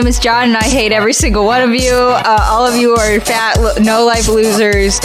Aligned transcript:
name 0.00 0.08
is 0.08 0.18
John, 0.18 0.44
and 0.44 0.56
I 0.56 0.62
hate 0.64 0.92
every 0.92 1.12
single 1.12 1.44
one 1.44 1.60
of 1.62 1.74
you. 1.74 1.92
Uh, 1.92 2.46
all 2.48 2.66
of 2.66 2.74
you 2.74 2.94
are 2.94 3.20
fat, 3.20 3.58
no 3.82 4.06
life 4.06 4.28
losers 4.28 4.98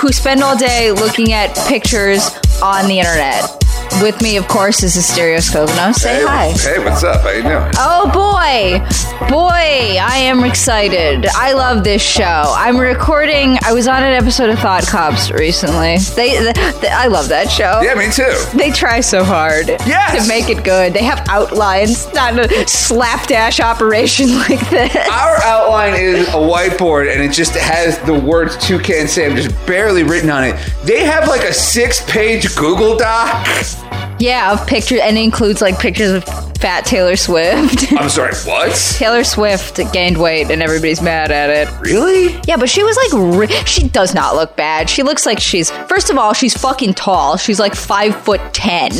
who 0.00 0.10
spend 0.10 0.42
all 0.42 0.56
day 0.56 0.90
looking 0.90 1.32
at 1.32 1.54
pictures 1.68 2.28
on 2.60 2.88
the 2.88 2.98
internet. 2.98 3.57
With 4.02 4.22
me, 4.22 4.36
of 4.36 4.46
course, 4.46 4.84
is 4.84 4.96
Asterios 4.96 5.50
Kokkinos. 5.52 5.94
Say 5.96 6.20
hey, 6.20 6.24
hi. 6.24 6.46
Hey, 6.52 6.78
what's 6.84 7.02
up? 7.02 7.22
How 7.22 7.30
you 7.30 7.42
doing? 7.42 7.72
Oh 7.76 8.06
boy, 8.14 8.78
boy, 9.28 9.50
I 10.00 10.18
am 10.18 10.44
excited. 10.44 11.26
I 11.34 11.52
love 11.54 11.82
this 11.82 12.00
show. 12.00 12.44
I'm 12.56 12.76
recording. 12.78 13.58
I 13.64 13.72
was 13.72 13.88
on 13.88 14.04
an 14.04 14.12
episode 14.12 14.50
of 14.50 14.58
Thought 14.60 14.86
Cops 14.86 15.32
recently. 15.32 15.96
They, 16.14 16.38
they 16.80 16.88
I 16.88 17.08
love 17.08 17.28
that 17.30 17.50
show. 17.50 17.80
Yeah, 17.82 17.94
me 17.94 18.08
too. 18.12 18.32
They 18.56 18.70
try 18.70 19.00
so 19.00 19.24
hard 19.24 19.66
Yes! 19.68 20.22
to 20.22 20.28
make 20.28 20.48
it 20.48 20.62
good. 20.62 20.92
They 20.94 21.02
have 21.02 21.26
outlines, 21.28 22.06
not 22.14 22.38
a 22.38 22.68
slapdash 22.68 23.58
operation 23.58 24.28
like 24.48 24.60
this. 24.70 24.94
Our 25.10 25.42
outline 25.42 25.94
is 25.94 26.28
a 26.28 26.32
whiteboard 26.32 27.12
and 27.12 27.20
it 27.20 27.32
just 27.32 27.54
has 27.56 27.98
the 28.00 28.14
words 28.14 28.56
Toucan 28.58 29.08
Sam 29.08 29.34
just 29.34 29.50
barely 29.66 30.04
written 30.04 30.30
on 30.30 30.44
it. 30.44 30.54
They 30.84 31.04
have 31.04 31.26
like 31.26 31.42
a 31.42 31.52
six 31.52 32.08
page 32.08 32.54
Google 32.54 32.96
Doc. 32.96 33.44
Yeah, 34.18 34.52
of 34.52 34.66
pictures, 34.66 35.00
and 35.02 35.16
it 35.16 35.22
includes 35.22 35.60
like 35.60 35.78
pictures 35.78 36.10
of 36.10 36.24
fat 36.58 36.84
Taylor 36.84 37.16
Swift. 37.16 37.92
I'm 37.96 38.08
sorry, 38.08 38.34
what? 38.44 38.74
Taylor 38.96 39.22
Swift 39.22 39.80
gained 39.92 40.20
weight, 40.20 40.50
and 40.50 40.60
everybody's 40.62 41.00
mad 41.00 41.30
at 41.30 41.50
it. 41.50 41.72
Really? 41.80 42.40
Yeah, 42.46 42.56
but 42.56 42.68
she 42.68 42.82
was 42.82 42.96
like, 42.96 43.38
ri- 43.48 43.64
she 43.64 43.88
does 43.88 44.14
not 44.14 44.34
look 44.34 44.56
bad. 44.56 44.90
She 44.90 45.02
looks 45.04 45.24
like 45.24 45.38
she's, 45.38 45.70
first 45.88 46.10
of 46.10 46.18
all, 46.18 46.32
she's 46.32 46.56
fucking 46.56 46.94
tall. 46.94 47.36
She's 47.36 47.60
like 47.60 47.74
five 47.74 48.16
foot 48.24 48.40
ten. 48.52 48.90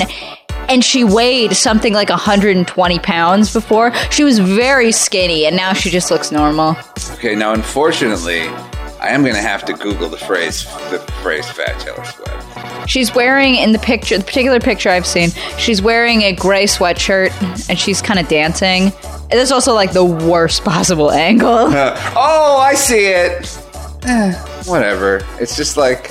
And 0.68 0.84
she 0.84 1.02
weighed 1.02 1.54
something 1.56 1.94
like 1.94 2.10
120 2.10 2.98
pounds 2.98 3.52
before. 3.54 3.90
She 4.10 4.22
was 4.22 4.38
very 4.38 4.92
skinny, 4.92 5.46
and 5.46 5.56
now 5.56 5.72
she 5.72 5.88
just 5.88 6.10
looks 6.10 6.30
normal. 6.30 6.76
Okay, 7.14 7.34
now 7.34 7.54
unfortunately, 7.54 8.42
I 9.00 9.08
am 9.08 9.22
gonna 9.24 9.38
have 9.40 9.64
to 9.66 9.72
Google 9.74 10.08
the 10.08 10.16
phrase 10.16 10.64
the 10.90 10.98
phrase 11.22 11.48
fat 11.48 11.78
Taylor 11.80 12.04
Swift. 12.04 12.88
She's 12.90 13.14
wearing 13.14 13.54
in 13.56 13.72
the 13.72 13.78
picture, 13.78 14.18
the 14.18 14.24
particular 14.24 14.60
picture 14.60 14.88
I've 14.90 15.06
seen, 15.06 15.30
she's 15.58 15.80
wearing 15.82 16.22
a 16.22 16.32
gray 16.32 16.64
sweatshirt 16.64 17.30
and 17.68 17.78
she's 17.78 18.00
kind 18.02 18.18
of 18.18 18.28
dancing. 18.28 18.84
And 18.84 19.32
There's 19.32 19.52
also 19.52 19.74
like 19.74 19.92
the 19.92 20.04
worst 20.04 20.64
possible 20.64 21.10
angle. 21.10 21.48
Oh, 22.20 22.58
I 22.58 22.74
see 22.74 23.06
it. 23.06 23.60
Eh, 24.04 24.32
whatever. 24.66 25.20
It's 25.40 25.56
just 25.56 25.76
like 25.76 26.10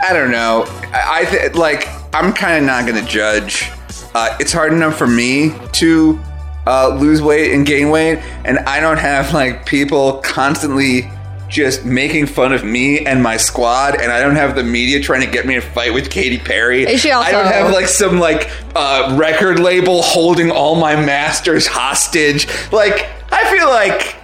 I 0.00 0.12
don't 0.12 0.30
know. 0.30 0.64
I, 0.92 1.20
I 1.20 1.24
th- 1.24 1.54
like 1.54 1.88
I'm 2.14 2.32
kind 2.32 2.58
of 2.58 2.64
not 2.64 2.86
gonna 2.86 3.06
judge. 3.06 3.70
Uh, 4.14 4.36
it's 4.40 4.52
hard 4.52 4.72
enough 4.72 4.96
for 4.96 5.06
me 5.06 5.52
to 5.72 6.18
uh, 6.66 6.96
lose 6.98 7.20
weight 7.22 7.52
and 7.54 7.66
gain 7.66 7.90
weight, 7.90 8.18
and 8.44 8.58
I 8.60 8.80
don't 8.80 8.98
have 8.98 9.32
like 9.34 9.66
people 9.66 10.18
constantly 10.18 11.10
just 11.48 11.84
making 11.84 12.26
fun 12.26 12.52
of 12.52 12.62
me 12.64 13.04
and 13.06 13.22
my 13.22 13.36
squad, 13.36 14.00
and 14.00 14.12
I 14.12 14.20
don't 14.20 14.36
have 14.36 14.54
the 14.54 14.62
media 14.62 15.00
trying 15.00 15.22
to 15.22 15.30
get 15.30 15.46
me 15.46 15.54
to 15.54 15.60
fight 15.60 15.94
with 15.94 16.10
Katy 16.10 16.38
Perry. 16.38 16.86
She 16.96 17.10
I 17.10 17.30
don't 17.30 17.46
have 17.46 17.72
like 17.72 17.86
some 17.86 18.18
like 18.18 18.50
uh, 18.76 19.16
record 19.18 19.58
label 19.58 20.02
holding 20.02 20.50
all 20.50 20.76
my 20.76 20.94
masters 20.94 21.66
hostage. 21.66 22.46
Like 22.72 23.08
I 23.32 23.50
feel 23.56 23.68
like 23.68 24.16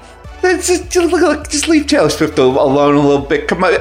just, 0.42 0.90
just, 0.90 1.50
just 1.50 1.68
leave 1.68 1.86
Taylor 1.86 2.10
Swift 2.10 2.38
alone 2.38 2.94
a 2.94 3.00
little 3.00 3.24
bit. 3.24 3.48
Come 3.48 3.64
on. 3.64 3.74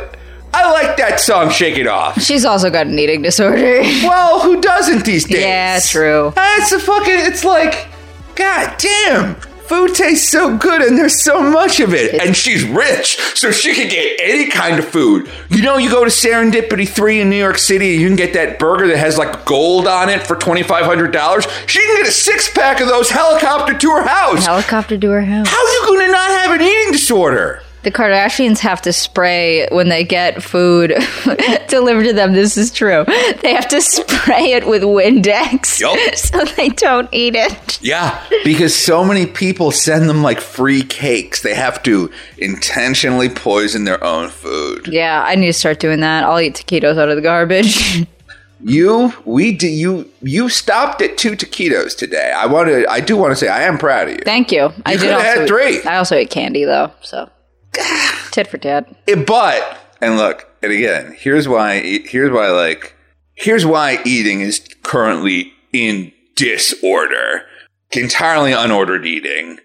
I 0.56 0.72
like 0.72 0.98
that 0.98 1.20
song, 1.20 1.50
Shake 1.50 1.78
It 1.78 1.88
Off. 1.88 2.22
She's 2.22 2.46
also 2.46 2.70
got 2.70 2.86
an 2.86 2.98
eating 2.98 3.22
disorder. 3.24 3.82
Well, 4.04 4.42
who 4.42 4.62
doesn't 4.62 5.04
these 5.06 5.26
days? 5.26 5.42
Yeah, 5.42 5.80
true. 5.80 6.32
It's 6.38 6.72
a 6.72 6.80
fucking, 6.80 7.16
it's 7.16 7.44
like, 7.44 7.88
god 8.36 8.76
damn. 8.78 9.36
Food 9.68 9.96
tastes 9.96 10.30
so 10.30 10.58
good 10.58 10.82
and 10.82 10.98
there's 10.98 11.24
so 11.24 11.42
much 11.42 11.80
of 11.80 11.94
it. 11.94 12.22
And 12.22 12.36
she's 12.36 12.64
rich, 12.64 13.18
so 13.36 13.52
she 13.52 13.74
can 13.74 13.90
get 13.90 14.20
any 14.22 14.50
kind 14.50 14.78
of 14.78 14.86
food. 14.88 15.30
You 15.50 15.62
know, 15.62 15.78
you 15.78 15.90
go 15.90 16.04
to 16.04 16.10
Serendipity 16.10 16.88
3 16.88 17.22
in 17.22 17.30
New 17.30 17.38
York 17.38 17.58
City, 17.58 17.94
and 17.94 18.02
you 18.02 18.08
can 18.08 18.18
get 18.18 18.34
that 18.34 18.60
burger 18.60 18.88
that 18.88 18.98
has 18.98 19.18
like 19.18 19.46
gold 19.46 19.88
on 19.88 20.10
it 20.10 20.28
for 20.28 20.36
$2,500. 20.36 21.68
She 21.70 21.80
can 21.80 21.98
get 21.98 22.08
a 22.08 22.12
six 22.12 22.52
pack 22.52 22.82
of 22.82 22.88
those 22.88 23.10
helicopter 23.10 23.78
to 23.78 23.90
her 23.92 24.04
house. 24.04 24.46
Helicopter 24.46 24.98
to 24.98 25.10
her 25.12 25.22
house. 25.22 25.48
How 25.48 25.58
are 25.66 25.72
you 25.74 25.84
going 25.86 26.06
to 26.08 26.12
not 26.12 26.30
have 26.30 26.60
an 26.60 26.62
eating 26.62 26.92
disorder? 26.92 27.64
The 27.84 27.92
Kardashians 27.92 28.60
have 28.60 28.82
to 28.84 28.94
spray 28.94 29.68
when 29.70 29.90
they 29.90 30.06
get 30.06 30.42
food 30.42 30.90
delivered 31.68 32.06
to 32.06 32.14
them. 32.14 32.32
This 32.32 32.58
is 32.58 32.72
true. 32.72 33.04
They 33.42 33.54
have 33.54 33.68
to 33.68 33.82
spray 33.82 34.54
it 34.54 34.66
with 34.66 34.84
Windex 34.84 35.82
Yup. 35.82 35.98
so 36.16 36.46
they 36.56 36.70
don't 36.70 37.10
eat 37.12 37.36
it. 37.36 37.82
Yeah, 37.82 38.24
because 38.46 38.74
so 38.74 39.04
many 39.04 39.26
people 39.26 39.72
send 39.72 40.10
them 40.10 40.24
like 40.24 40.40
free 40.40 40.84
cakes. 40.84 41.42
They 41.42 41.56
have 41.56 41.84
to 41.84 42.10
intentionally 42.38 43.28
poison 43.28 43.84
their 43.84 44.02
own 44.02 44.30
food. 44.30 44.88
Yeah, 44.88 45.22
I 45.26 45.36
need 45.36 45.48
to 45.48 45.54
start 45.54 45.82
doing 45.82 46.00
that. 46.00 46.24
I'll 46.24 46.40
eat 46.40 46.56
taquitos 46.56 46.98
out 46.98 47.10
of 47.10 47.18
the 47.18 47.22
garbage. 47.22 48.08
You, 48.66 49.14
we 49.26 49.52
do 49.52 49.68
you. 49.68 50.10
You 50.22 50.48
stopped 50.48 51.02
at 51.02 51.18
two 51.18 51.32
taquitos 51.32 51.98
today. 51.98 52.32
I 52.34 52.46
want 52.46 52.70
to. 52.70 52.90
I 52.90 53.02
do 53.02 53.18
want 53.18 53.32
to 53.32 53.36
say 53.36 53.50
I 53.50 53.64
am 53.64 53.78
proud 53.78 54.08
of 54.08 54.14
you. 54.14 54.22
Thank 54.24 54.54
you. 54.54 54.72
I 54.86 54.96
did 54.96 55.12
also 55.12 55.22
had 55.22 55.48
three. 55.50 55.84
I 55.84 55.98
also 55.98 56.16
ate 56.16 56.30
candy 56.30 56.64
though, 56.64 56.90
so 57.02 57.30
tit 58.32 58.48
for 58.48 58.58
tat. 58.58 58.94
It- 59.08 59.26
but 59.26 59.80
and 60.02 60.18
look, 60.18 60.48
and 60.62 60.72
again, 60.72 61.16
here's 61.18 61.48
why. 61.48 61.80
Here's 62.06 62.32
why. 62.32 62.50
Like, 62.50 62.96
here's 63.36 63.66
why 63.66 64.00
eating 64.06 64.42
is 64.42 64.62
currently 64.84 65.54
in 65.72 66.12
disorder. 66.36 67.44
Entirely 67.92 68.52
unordered 68.52 69.06
eating. 69.06 69.60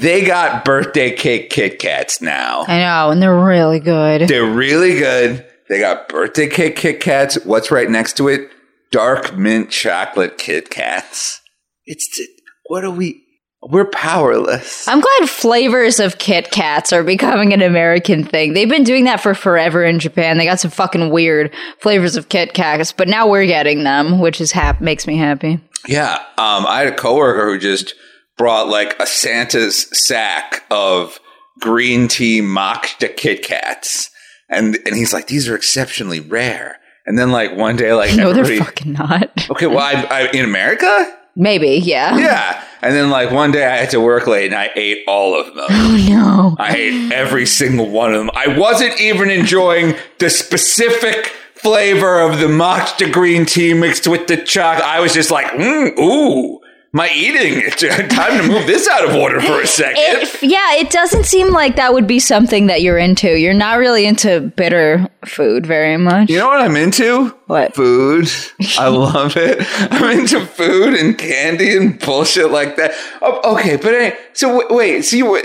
They 0.00 0.24
got 0.24 0.64
birthday 0.64 1.14
cake 1.14 1.50
Kit 1.50 1.78
Kats 1.78 2.22
now. 2.22 2.64
I 2.66 2.78
know, 2.78 3.10
and 3.10 3.20
they're 3.20 3.36
really 3.36 3.80
good. 3.80 4.28
They're 4.28 4.46
really 4.46 4.98
good. 4.98 5.44
They 5.68 5.80
got 5.80 6.08
birthday 6.08 6.48
cake 6.48 6.76
Kit 6.76 7.00
Kats. 7.00 7.36
What's 7.44 7.70
right 7.70 7.90
next 7.90 8.16
to 8.18 8.28
it? 8.28 8.50
Dark 8.90 9.36
mint 9.36 9.70
chocolate 9.70 10.38
Kit 10.38 10.70
Kats. 10.70 11.40
It's 11.84 12.20
what 12.66 12.84
are 12.84 12.90
we? 12.90 13.22
We're 13.64 13.84
powerless. 13.84 14.88
I'm 14.88 15.00
glad 15.00 15.30
flavors 15.30 16.00
of 16.00 16.18
Kit 16.18 16.50
Kats 16.50 16.92
are 16.92 17.04
becoming 17.04 17.52
an 17.52 17.62
American 17.62 18.24
thing. 18.24 18.54
They've 18.54 18.68
been 18.68 18.82
doing 18.82 19.04
that 19.04 19.20
for 19.20 19.34
forever 19.34 19.84
in 19.84 20.00
Japan. 20.00 20.36
They 20.36 20.44
got 20.44 20.58
some 20.58 20.72
fucking 20.72 21.10
weird 21.10 21.54
flavors 21.78 22.16
of 22.16 22.28
Kit 22.28 22.54
Kats, 22.54 22.90
but 22.92 23.06
now 23.06 23.28
we're 23.28 23.46
getting 23.46 23.84
them, 23.84 24.18
which 24.18 24.40
is 24.40 24.50
hap- 24.50 24.80
makes 24.80 25.06
me 25.06 25.16
happy. 25.16 25.60
Yeah. 25.86 26.14
Um, 26.38 26.66
I 26.66 26.80
had 26.80 26.92
a 26.92 26.96
coworker 26.96 27.52
who 27.52 27.58
just 27.58 27.94
brought 28.36 28.66
like 28.68 28.98
a 29.00 29.06
Santa's 29.06 29.86
sack 30.06 30.64
of 30.70 31.20
green 31.60 32.08
tea 32.08 32.40
matcha 32.40 33.16
Kit 33.16 33.44
Kats, 33.44 34.10
and 34.48 34.76
and 34.86 34.96
he's 34.96 35.12
like, 35.12 35.28
these 35.28 35.48
are 35.48 35.54
exceptionally 35.54 36.18
rare. 36.18 36.78
And 37.06 37.16
then 37.16 37.30
like 37.30 37.56
one 37.56 37.76
day, 37.76 37.92
like 37.92 38.12
No, 38.16 38.32
they're 38.32 38.44
fucking 38.58 38.92
not. 38.92 39.48
okay, 39.50 39.66
well, 39.68 39.78
I, 39.78 40.02
I 40.10 40.30
in 40.32 40.44
America. 40.44 41.18
Maybe, 41.34 41.68
yeah. 41.78 42.16
Yeah. 42.18 42.64
And 42.82 42.94
then 42.94 43.10
like 43.10 43.30
one 43.30 43.52
day 43.52 43.64
I 43.64 43.76
had 43.76 43.90
to 43.90 44.00
work 44.00 44.26
late 44.26 44.46
and 44.46 44.54
I 44.54 44.70
ate 44.76 45.04
all 45.06 45.38
of 45.38 45.54
them. 45.54 45.66
Oh 45.70 46.06
no. 46.08 46.56
I 46.58 46.74
ate 46.76 47.12
every 47.12 47.46
single 47.46 47.88
one 47.88 48.12
of 48.12 48.18
them. 48.18 48.30
I 48.34 48.58
wasn't 48.58 49.00
even 49.00 49.30
enjoying 49.30 49.94
the 50.18 50.30
specific 50.30 51.26
flavor 51.54 52.20
of 52.20 52.38
the 52.40 52.46
matcha 52.46 53.10
green 53.12 53.46
tea 53.46 53.72
mixed 53.72 54.06
with 54.06 54.26
the 54.26 54.36
chocolate. 54.36 54.84
I 54.84 55.00
was 55.00 55.14
just 55.14 55.30
like, 55.30 55.46
mm, 55.52 55.96
ooh, 55.98 56.60
my 56.92 57.10
eating. 57.14 57.70
Time 58.08 58.40
to 58.42 58.48
move 58.48 58.66
this 58.66 58.86
out 58.88 59.08
of 59.08 59.14
order 59.14 59.40
for 59.40 59.60
a 59.60 59.66
second. 59.66 59.96
It, 59.98 60.42
yeah, 60.42 60.74
it 60.74 60.90
doesn't 60.90 61.24
seem 61.24 61.50
like 61.50 61.76
that 61.76 61.94
would 61.94 62.06
be 62.06 62.18
something 62.18 62.66
that 62.66 62.82
you're 62.82 62.98
into. 62.98 63.38
You're 63.38 63.54
not 63.54 63.78
really 63.78 64.04
into 64.06 64.52
bitter 64.56 65.08
food 65.26 65.66
very 65.66 65.96
much. 65.96 66.28
you 66.28 66.38
know 66.38 66.48
what 66.48 66.60
I'm 66.60 66.76
into? 66.76 67.28
What? 67.46 67.74
Food. 67.74 68.28
I 68.78 68.88
love 68.88 69.36
it. 69.36 69.58
I'm 69.92 70.20
into 70.20 70.44
food 70.44 70.94
and 70.94 71.16
candy 71.16 71.76
and 71.76 71.98
bullshit 71.98 72.50
like 72.50 72.76
that. 72.76 72.92
Oh, 73.22 73.54
okay, 73.56 73.76
but 73.76 73.94
anyway, 73.94 74.18
so 74.34 74.58
w- 74.60 74.76
wait, 74.76 75.02
so 75.02 75.16
you, 75.16 75.42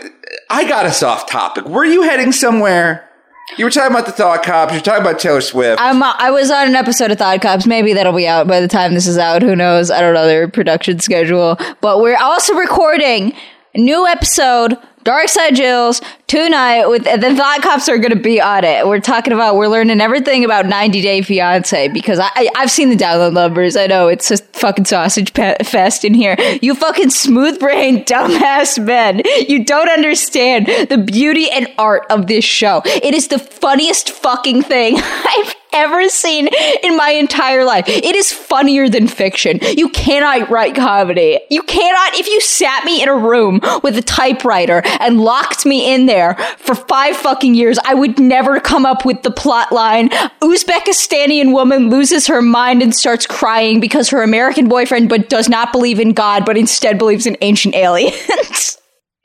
I 0.49 0.67
got 0.67 0.85
us 0.85 1.01
off 1.01 1.29
topic. 1.29 1.65
Were 1.65 1.85
you 1.85 2.01
heading 2.03 2.31
somewhere? 2.33 3.06
You 3.55 3.63
were 3.63 3.71
talking 3.71 3.91
about 3.91 4.05
the 4.05 4.11
Thought 4.11 4.44
Cops. 4.44 4.73
You're 4.73 4.81
talking 4.81 5.01
about 5.01 5.19
Taylor 5.19 5.39
Swift. 5.39 5.81
I'm, 5.81 6.03
I 6.03 6.29
was 6.31 6.51
on 6.51 6.67
an 6.67 6.75
episode 6.75 7.11
of 7.11 7.17
Thought 7.17 7.41
Cops. 7.41 7.65
Maybe 7.65 7.94
that'll 7.94 8.13
be 8.13 8.27
out 8.27 8.45
by 8.45 8.59
the 8.59 8.67
time 8.67 8.94
this 8.94 9.07
is 9.07 9.17
out. 9.17 9.41
Who 9.41 9.55
knows? 9.55 9.89
I 9.89 10.01
don't 10.01 10.13
know 10.13 10.25
their 10.27 10.49
production 10.49 10.99
schedule. 10.99 11.57
But 11.79 12.01
we're 12.01 12.17
also 12.17 12.53
recording 12.55 13.33
a 13.73 13.79
new 13.79 14.05
episode, 14.05 14.77
Dark 15.07 15.30
Side 15.30 15.56
Jills, 15.56 16.01
tonight. 16.27 16.88
With 16.88 17.06
the 17.06 17.33
Thought 17.33 17.62
Cops 17.62 17.88
are 17.88 17.98
going 17.98 18.12
to 18.12 18.19
be 18.19 18.42
on 18.42 18.65
it. 18.65 18.86
We're 18.86 19.00
talking 19.00 19.31
about 19.31 19.56
we're 19.56 19.69
learning 19.69 20.01
everything 20.01 20.44
about 20.44 20.65
90 20.65 21.01
Day 21.01 21.21
Fiance 21.21 21.88
because 21.88 22.19
I, 22.19 22.30
I 22.36 22.50
I've 22.57 22.69
seen 22.69 22.89
the 22.89 22.98
download 22.98 23.31
numbers. 23.31 23.77
I 23.77 23.88
know 23.88 24.09
it's 24.09 24.30
a 24.31 24.38
fucking 24.38 24.83
sausage 24.83 25.31
fest 25.31 26.04
in 26.04 26.13
here. 26.13 26.36
You 26.62 26.75
fucking 26.75 27.12
smooth 27.12 27.57
brain 27.57 28.04
dumbass 28.04 28.83
men. 28.86 29.21
You 29.48 29.63
don't 29.63 29.88
understand 29.88 30.68
the 30.89 30.98
beauty 30.98 31.50
and 31.51 31.74
art 31.77 32.06
of 32.09 32.27
this 32.27 32.44
show. 32.44 32.81
It 32.83 33.13
is 33.13 33.30
the 33.30 33.39
funniest 33.39 34.09
fucking 34.09 34.63
thing 34.63 34.98
I've 35.01 35.56
ever 35.77 36.09
seen 36.09 36.47
in 36.83 36.97
my 36.97 37.12
entire 37.12 37.63
life. 37.63 37.85
It 37.88 38.15
is 38.15 38.31
funnier 38.31 38.89
than 38.89 39.07
fiction. 39.07 39.59
You 39.62 39.89
cannot 39.89 40.50
write 40.50 40.75
comedy. 40.75 41.39
You 41.50 41.62
cannot, 41.63 42.19
if 42.19 42.27
you 42.27 42.41
sat 42.41 42.83
me 42.83 43.01
in 43.01 43.09
a 43.09 43.15
room 43.15 43.59
with 43.83 43.97
a 43.97 44.01
typewriter 44.01 44.81
and 45.00 45.21
locked 45.21 45.65
me 45.65 45.94
in 45.94 46.06
there 46.06 46.35
for 46.57 46.75
five 46.75 47.15
fucking 47.15 47.56
years, 47.56 47.77
I 47.85 47.94
would 47.94 48.19
never 48.19 48.59
come 48.59 48.85
up 48.85 49.06
with 49.06 49.21
the 49.24 49.31
plot 49.31 49.71
line. 49.71 50.09
Uzbekistani 50.41 51.51
woman 51.53 51.89
loses 51.89 52.27
her 52.27 52.41
mind 52.41 52.81
and 52.81 52.94
starts 52.94 53.25
crying 53.25 53.80
because 53.80 54.09
her 54.09 54.21
American 54.23 54.68
boyfriend 54.68 55.09
but 55.09 55.30
does 55.30 55.47
not 55.47 55.71
believe 55.71 56.00
in 56.00 56.13
God, 56.13 56.45
but 56.45 56.57
instead 56.57 56.97
believes 56.97 57.25
in 57.25 57.38
ancient 57.41 57.75
aliens. 57.75 58.77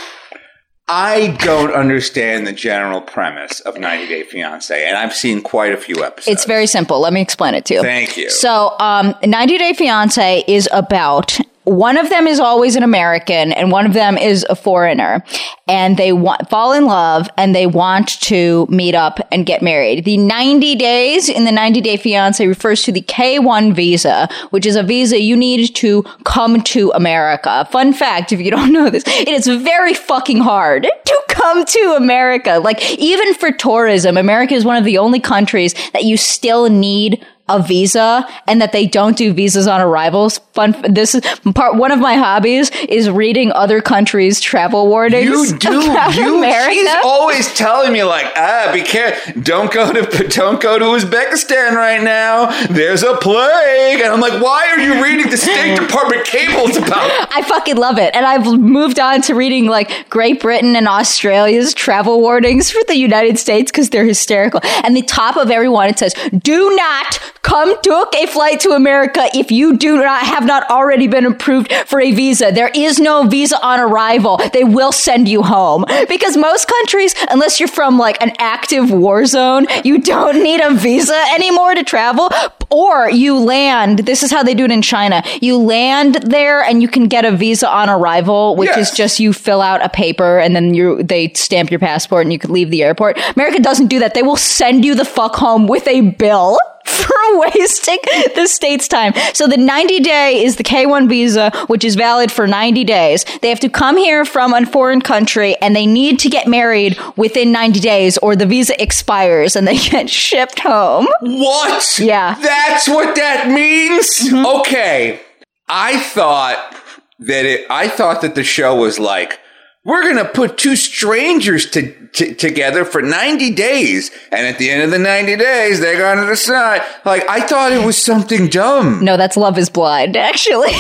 I 0.89 1.37
don't 1.41 1.73
understand 1.73 2.47
the 2.47 2.53
general 2.53 3.01
premise 3.01 3.59
of 3.61 3.77
90 3.77 4.07
Day 4.07 4.23
Fiance, 4.23 4.87
and 4.87 4.97
I've 4.97 5.15
seen 5.15 5.43
quite 5.43 5.73
a 5.73 5.77
few 5.77 6.05
episodes. 6.05 6.29
It's 6.29 6.45
very 6.45 6.69
simple. 6.69 7.01
Let 7.01 7.13
me 7.13 7.21
explain 7.21 7.55
it 7.55 7.65
to 7.67 7.75
you. 7.75 7.83
Thank 7.83 8.17
you. 8.17 8.31
So, 8.31 8.77
um, 8.79 9.13
90 9.25 9.59
Day 9.59 9.73
Fiance 9.73 10.45
is 10.47 10.69
about 10.73 11.41
one 11.67 11.99
of 11.99 12.11
them 12.11 12.29
is 12.29 12.39
always 12.39 12.77
an 12.77 12.85
American 12.85 13.53
and 13.53 13.73
one 13.73 13.87
of 13.87 13.93
them 13.93 14.17
is 14.17 14.47
a 14.49 14.55
foreigner 14.55 15.25
and 15.67 15.97
they 15.97 16.13
want, 16.13 16.49
fall 16.49 16.73
in 16.73 16.87
love 16.87 17.29
and 17.37 17.57
they 17.57 17.67
want 17.67 18.21
to 18.21 18.69
meet 18.71 18.95
up 18.95 19.19
and 19.33 19.47
get 19.47 19.63
married. 19.63 20.05
The 20.05 20.17
90 20.17 20.77
days 20.77 21.29
in 21.29 21.45
the 21.45 21.51
90 21.51 21.81
day 21.81 21.97
fiance 21.97 22.47
refers 22.47 22.85
to 22.85 22.93
the 22.93 23.03
K1 23.03 23.75
visa, 23.75 24.29
which 24.51 24.65
is 24.65 24.77
a 24.77 24.85
visa 24.85 25.21
you 25.21 25.37
need 25.37 25.75
to 25.75 26.05
come 26.23 26.63
to 26.63 26.93
America. 26.93 27.67
Fun 27.73 27.93
fact, 27.93 28.33
if 28.33 28.41
you 28.41 28.53
don't 28.53 28.73
know 28.77 28.89
this, 28.89 29.03
it 29.05 29.29
is 29.29 29.49
very 29.49 29.93
fucking 29.93 30.39
hard 30.39 30.85
to 30.85 31.23
come 31.29 31.65
to 31.65 31.95
America. 31.97 32.61
Like 32.63 32.81
even 32.93 33.35
for 33.35 33.51
tourism, 33.51 34.17
America 34.17 34.55
is 34.55 34.65
one 34.65 34.77
of 34.77 34.85
the 34.85 34.99
only 34.99 35.19
countries 35.19 35.75
that 35.93 36.05
you 36.05 36.17
still 36.17 36.71
need 36.71 37.27
a 37.49 37.63
visa 37.63 38.27
and 38.47 38.61
that 38.61 38.73
they 38.73 38.87
don't 38.87 39.17
do 39.17 39.33
visas 39.33 39.67
on 39.67 39.81
arrivals. 39.81 40.39
Fun. 40.53 40.75
This 40.89 41.15
is 41.15 41.23
part. 41.55 41.77
One 41.77 41.93
of 41.93 41.99
my 41.99 42.15
hobbies 42.15 42.71
is 42.89 43.09
reading 43.09 43.53
other 43.53 43.81
countries' 43.81 44.41
travel 44.41 44.89
warnings. 44.89 45.53
You 45.53 45.59
do. 45.59 45.83
You. 46.15 46.39
America. 46.39 46.75
She's 46.75 46.89
always 47.05 47.55
telling 47.55 47.93
me 47.93 48.03
like, 48.05 48.27
ah, 48.37 48.71
be 48.73 48.83
careful. 48.83 49.43
Don't 49.43 49.73
go 49.73 49.93
to 49.93 50.29
don't 50.29 50.61
go 50.61 50.79
to 50.79 50.85
Uzbekistan 50.85 51.73
right 51.73 52.03
now. 52.03 52.51
There's 52.67 53.03
a 53.03 53.17
plague, 53.17 54.01
and 54.01 54.13
I'm 54.13 54.21
like, 54.21 54.43
why 54.43 54.69
are 54.69 54.81
you 54.81 55.03
reading 55.03 55.31
the 55.31 55.37
State 55.37 55.77
Department 55.81 56.25
cables 56.25 56.77
about? 56.77 57.11
It? 57.11 57.29
I 57.35 57.43
fucking 57.43 57.77
love 57.77 57.99
it. 57.99 58.15
And 58.15 58.27
I've 58.27 58.47
moved 58.59 58.99
on 58.99 59.23
to 59.23 59.35
reading 59.35 59.67
like 59.67 60.09
Great 60.11 60.41
Britain 60.41 60.75
and 60.77 60.89
Australia's 60.89 61.75
travel 61.75 62.21
warnings 62.21 62.71
for 62.71 62.83
the 62.89 62.97
United 62.97 63.39
States 63.39 63.71
because 63.71 63.91
they're 63.91 64.07
hysterical. 64.07 64.61
And 64.85 64.97
the 64.97 65.03
top 65.03 65.37
of 65.37 65.51
every 65.51 65.69
one, 65.69 65.89
it 65.89 65.99
says, 65.99 66.15
do 66.39 66.75
not 66.77 67.21
come 67.47 67.81
took 67.83 68.13
a 68.17 68.27
flight 68.27 68.59
to 68.61 68.71
America 68.73 69.29
if 69.35 69.51
you 69.53 69.77
do 69.77 69.97
not 69.97 70.27
have 70.27 70.45
not 70.45 70.69
already 70.69 71.07
been 71.07 71.25
approved 71.25 71.73
for 71.87 72.01
a 72.01 72.11
visa. 72.13 72.51
There 72.53 72.71
is 72.75 72.99
no 72.99 73.27
visa 73.29 73.59
on 73.65 73.79
arrival. 73.79 74.41
They 74.53 74.65
will 74.65 74.91
send 74.93 75.29
you 75.29 75.43
home 75.45 75.85
because 76.09 76.37
most 76.37 76.67
countries, 76.67 77.15
unless 77.31 77.61
you're 77.61 77.69
from 77.69 77.99
like 77.99 78.21
an 78.21 78.33
active 78.39 78.91
war 78.91 79.25
zone, 79.27 79.67
you 79.85 79.99
don't 79.99 80.43
need 80.43 80.61
a 80.61 80.75
visa 80.75 81.19
anymore 81.33 81.75
to 81.77 81.85
travel 81.85 82.29
or 82.71 83.09
you 83.09 83.39
land. 83.39 84.01
This 84.01 84.25
is 84.25 84.33
how 84.33 84.43
they 84.43 84.55
do 84.55 84.65
it 84.65 84.73
in 84.73 84.83
China. 84.83 85.23
You 85.41 85.57
land 85.57 86.17
there 86.17 86.63
and 86.63 86.83
you 86.83 86.89
can 86.89 87.07
get 87.07 87.25
a 87.25 87.31
visa 87.31 87.69
on 87.71 87.89
arrival, 87.89 88.57
which 88.57 88.71
Yes. 88.77 88.91
is 88.91 88.97
just 88.97 89.21
you 89.21 89.33
fill 89.33 89.63
out 89.63 89.85
a 89.85 89.89
paper 89.89 90.39
and 90.39 90.57
then 90.57 90.75
you 90.75 91.01
they 91.03 91.33
stamp 91.35 91.71
your 91.71 91.79
passport 91.79 92.27
and 92.27 92.33
you 92.33 92.39
can 92.41 92.53
leave 92.53 92.71
the 92.71 92.83
airport. 92.83 93.19
America 93.37 93.61
doesn't 93.61 93.87
do 93.87 94.01
that. 94.01 94.15
They 94.15 94.23
will 94.23 94.37
send 94.37 94.85
you 94.85 94.97
the 94.97 95.05
fuck 95.05 95.37
home 95.37 95.69
with 95.69 95.87
a 95.87 96.01
bill. 96.01 96.59
For 96.87 97.15
wasting 97.39 97.99
the 98.35 98.47
state's 98.47 98.89
time. 98.89 99.13
So 99.35 99.47
the 99.47 99.57
90 99.57 100.01
day 100.01 100.45
is 100.45 100.57
the 100.57 100.63
K1 100.63 101.09
visa, 101.09 101.51
which 101.67 101.85
is 101.85 101.95
valid 101.95 102.31
for 102.33 102.47
90 102.47 102.85
days. 102.85 103.25
They 103.43 103.49
have 103.49 103.61
to 103.61 103.69
come 103.69 103.97
here 103.97 104.25
from 104.25 104.55
a 104.55 104.65
foreign 104.67 105.03
country 105.03 105.57
and 105.61 105.75
they 105.75 105.87
need 105.87 106.19
to 106.21 106.29
get 106.29 106.47
married 106.47 106.99
within 107.17 107.53
90 107.53 107.81
days 107.81 108.19
or 108.19 108.37
the 108.37 108.47
visa 108.47 108.81
expires 108.81 109.57
and 109.57 109.67
they 109.67 109.77
get 109.91 110.09
shipped 110.09 110.61
home. 110.61 111.07
What? 111.21 111.99
Yeah. 111.99 112.35
Mm-hmm. 112.35 112.43
That's 112.43 112.89
what 112.89 113.17
that 113.17 113.49
means? 113.49 114.33
Okay. 114.33 115.21
I 115.69 115.99
thought 115.99 116.77
that 117.19 117.45
it 117.45 117.67
I 117.71 117.89
thought 117.89 118.21
that 118.21 118.35
the 118.35 118.45
show 118.45 118.77
was 118.77 118.99
like 118.99 119.41
we're 119.87 120.03
going 120.03 120.17
to 120.17 120.29
put 120.29 120.59
two 120.59 120.75
strangers 120.75 121.71
to, 121.71 121.93
to, 122.09 122.35
together 122.35 122.85
for 122.85 123.01
90 123.03 123.55
days 123.55 124.11
and 124.33 124.45
at 124.45 124.59
the 124.59 124.69
end 124.69 124.83
of 124.83 124.91
the 124.91 124.99
90 124.99 125.37
days 125.37 125.79
they're 125.79 125.97
going 125.97 126.19
to 126.19 126.27
decide. 126.27 126.83
Like 127.05 127.27
I 127.29 127.41
thought 127.47 127.71
it 127.71 127.87
was 127.87 127.97
something 127.97 128.49
dumb. 128.49 129.05
No, 129.05 129.17
that's 129.17 129.37
Love 129.37 129.57
is 129.59 129.71
Blind, 129.71 130.17
actually. 130.31 130.73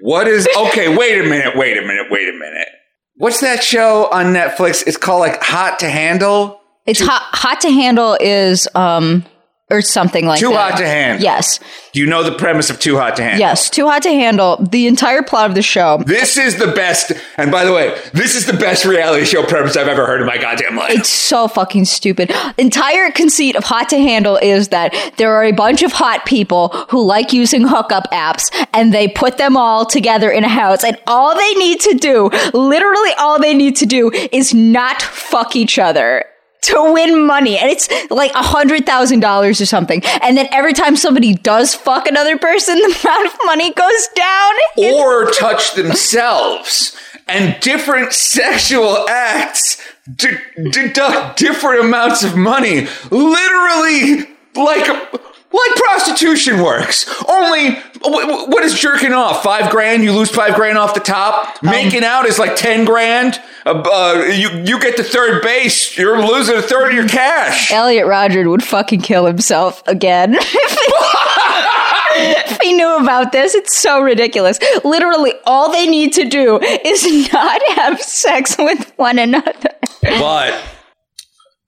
What 0.00 0.26
is 0.28 0.48
Okay, 0.56 0.96
wait 0.96 1.20
a 1.20 1.24
minute. 1.24 1.56
Wait 1.56 1.76
a 1.76 1.82
minute. 1.82 2.06
Wait 2.10 2.28
a 2.28 2.32
minute. 2.32 2.68
What's 3.16 3.40
that 3.42 3.62
show 3.62 4.08
on 4.10 4.26
Netflix? 4.32 4.82
It's 4.86 4.96
called 4.96 5.20
like 5.20 5.42
Hot 5.42 5.78
to 5.80 5.88
Handle. 5.90 6.60
it's 6.86 7.00
hot, 7.00 7.22
hot 7.32 7.60
to 7.62 7.70
handle 7.70 8.16
is, 8.20 8.66
um, 8.74 9.24
or 9.68 9.80
something 9.80 10.26
like 10.26 10.40
that. 10.40 10.46
Too 10.46 10.52
that. 10.52 10.70
Hot 10.72 10.78
to 10.78 10.86
Handle. 10.86 11.24
Yes. 11.24 11.58
You 11.92 12.06
know 12.06 12.22
the 12.22 12.36
premise 12.36 12.70
of 12.70 12.78
Too 12.78 12.96
Hot 12.96 13.16
to 13.16 13.22
Handle? 13.22 13.40
Yes. 13.40 13.68
Too 13.68 13.86
hot 13.86 14.02
to 14.02 14.10
handle. 14.10 14.56
The 14.58 14.86
entire 14.86 15.22
plot 15.22 15.48
of 15.48 15.56
the 15.56 15.62
show 15.62 16.02
This 16.06 16.36
is 16.36 16.58
the 16.58 16.68
best, 16.68 17.12
and 17.36 17.50
by 17.50 17.64
the 17.64 17.72
way, 17.72 17.98
this 18.12 18.34
is 18.34 18.46
the 18.46 18.52
best 18.52 18.84
reality 18.84 19.24
show 19.24 19.42
premise 19.44 19.76
I've 19.76 19.88
ever 19.88 20.06
heard 20.06 20.20
in 20.20 20.26
my 20.26 20.38
goddamn 20.38 20.76
life. 20.76 20.92
It's 20.92 21.08
so 21.08 21.48
fucking 21.48 21.86
stupid. 21.86 22.32
Entire 22.58 23.10
conceit 23.10 23.56
of 23.56 23.64
Hot 23.64 23.88
to 23.88 23.96
Handle 23.96 24.36
is 24.36 24.68
that 24.68 24.94
there 25.16 25.34
are 25.34 25.44
a 25.44 25.52
bunch 25.52 25.82
of 25.82 25.92
hot 25.92 26.24
people 26.26 26.68
who 26.90 27.04
like 27.04 27.32
using 27.32 27.66
hookup 27.66 28.10
apps 28.12 28.44
and 28.72 28.94
they 28.94 29.08
put 29.08 29.38
them 29.38 29.56
all 29.56 29.84
together 29.84 30.30
in 30.30 30.44
a 30.44 30.48
house 30.48 30.84
and 30.84 30.96
all 31.06 31.34
they 31.34 31.54
need 31.54 31.80
to 31.80 31.94
do, 31.94 32.30
literally 32.52 33.10
all 33.18 33.40
they 33.40 33.54
need 33.54 33.74
to 33.76 33.86
do 33.86 34.10
is 34.32 34.54
not 34.54 35.02
fuck 35.02 35.56
each 35.56 35.78
other. 35.78 36.24
To 36.62 36.92
win 36.92 37.26
money, 37.26 37.56
and 37.58 37.70
it's 37.70 37.88
like 38.10 38.32
a 38.32 38.42
hundred 38.42 38.86
thousand 38.86 39.20
dollars 39.20 39.60
or 39.60 39.66
something. 39.66 40.02
And 40.20 40.36
then 40.36 40.48
every 40.50 40.72
time 40.72 40.96
somebody 40.96 41.34
does 41.34 41.74
fuck 41.74 42.08
another 42.08 42.36
person, 42.38 42.74
the 42.78 42.98
amount 43.04 43.26
of 43.26 43.38
money 43.44 43.72
goes 43.72 44.08
down. 44.16 44.52
Or 44.76 45.30
touch 45.30 45.74
themselves, 45.74 46.96
and 47.28 47.58
different 47.60 48.12
sexual 48.12 49.08
acts 49.08 49.80
de- 50.16 50.40
deduct 50.72 51.38
different 51.38 51.84
amounts 51.84 52.24
of 52.24 52.36
money. 52.36 52.88
Literally, 53.10 54.28
like. 54.54 55.22
Like 55.52 55.76
prostitution 55.76 56.60
works. 56.62 57.06
Only, 57.30 57.78
what 58.10 58.64
is 58.64 58.78
jerking 58.78 59.12
off? 59.12 59.42
Five 59.42 59.70
grand? 59.70 60.02
You 60.04 60.12
lose 60.12 60.30
five 60.30 60.54
grand 60.54 60.78
off 60.78 60.94
the 60.94 61.00
top? 61.00 61.62
Making 61.62 62.04
out 62.04 62.26
is 62.26 62.38
like 62.38 62.56
ten 62.56 62.84
grand? 62.84 63.40
Uh, 63.64 63.82
uh, 63.84 64.24
you, 64.26 64.48
you 64.64 64.78
get 64.80 64.96
to 64.96 65.02
third 65.02 65.42
base, 65.42 65.96
you're 65.98 66.24
losing 66.24 66.56
a 66.56 66.62
third 66.62 66.88
of 66.90 66.94
your 66.94 67.08
cash. 67.08 67.72
Elliot 67.72 68.06
Rodgers 68.06 68.46
would 68.46 68.62
fucking 68.62 69.00
kill 69.00 69.26
himself 69.26 69.82
again. 69.86 70.36
if 72.18 72.60
he 72.62 72.72
knew 72.74 72.96
about 72.96 73.32
this, 73.32 73.54
it's 73.54 73.76
so 73.76 74.00
ridiculous. 74.00 74.58
Literally, 74.84 75.32
all 75.44 75.72
they 75.72 75.86
need 75.86 76.12
to 76.14 76.28
do 76.28 76.60
is 76.60 77.32
not 77.32 77.60
have 77.74 78.00
sex 78.00 78.56
with 78.58 78.92
one 78.96 79.18
another. 79.18 79.70
but 80.02 80.62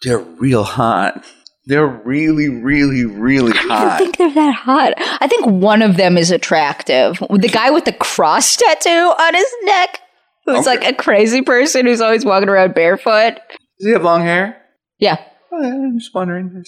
they're 0.02 0.18
real 0.18 0.64
hot. 0.64 1.24
They're 1.68 1.86
really, 1.86 2.48
really, 2.48 3.04
really 3.04 3.52
hot. 3.52 3.70
I 3.70 3.98
don't 3.98 3.98
think 3.98 4.16
they're 4.16 4.34
that 4.34 4.54
hot. 4.54 4.94
I 4.96 5.28
think 5.28 5.46
one 5.46 5.82
of 5.82 5.96
them 5.98 6.16
is 6.16 6.30
attractive. 6.30 7.18
The 7.30 7.48
guy 7.52 7.70
with 7.70 7.84
the 7.84 7.92
cross 7.92 8.56
tattoo 8.56 8.88
on 8.90 9.34
his 9.34 9.46
neck, 9.64 10.00
who's 10.46 10.66
Okay. 10.66 10.78
like 10.78 10.84
a 10.84 10.94
crazy 10.94 11.42
person 11.42 11.84
who's 11.86 12.00
always 12.00 12.24
walking 12.24 12.48
around 12.48 12.74
barefoot. 12.74 13.34
Does 13.78 13.86
he 13.86 13.90
have 13.92 14.02
long 14.02 14.22
hair? 14.22 14.60
Yeah. 14.98 15.18
Oh, 15.52 15.62
I'm 15.62 15.98
just 15.98 16.14
wondering. 16.14 16.64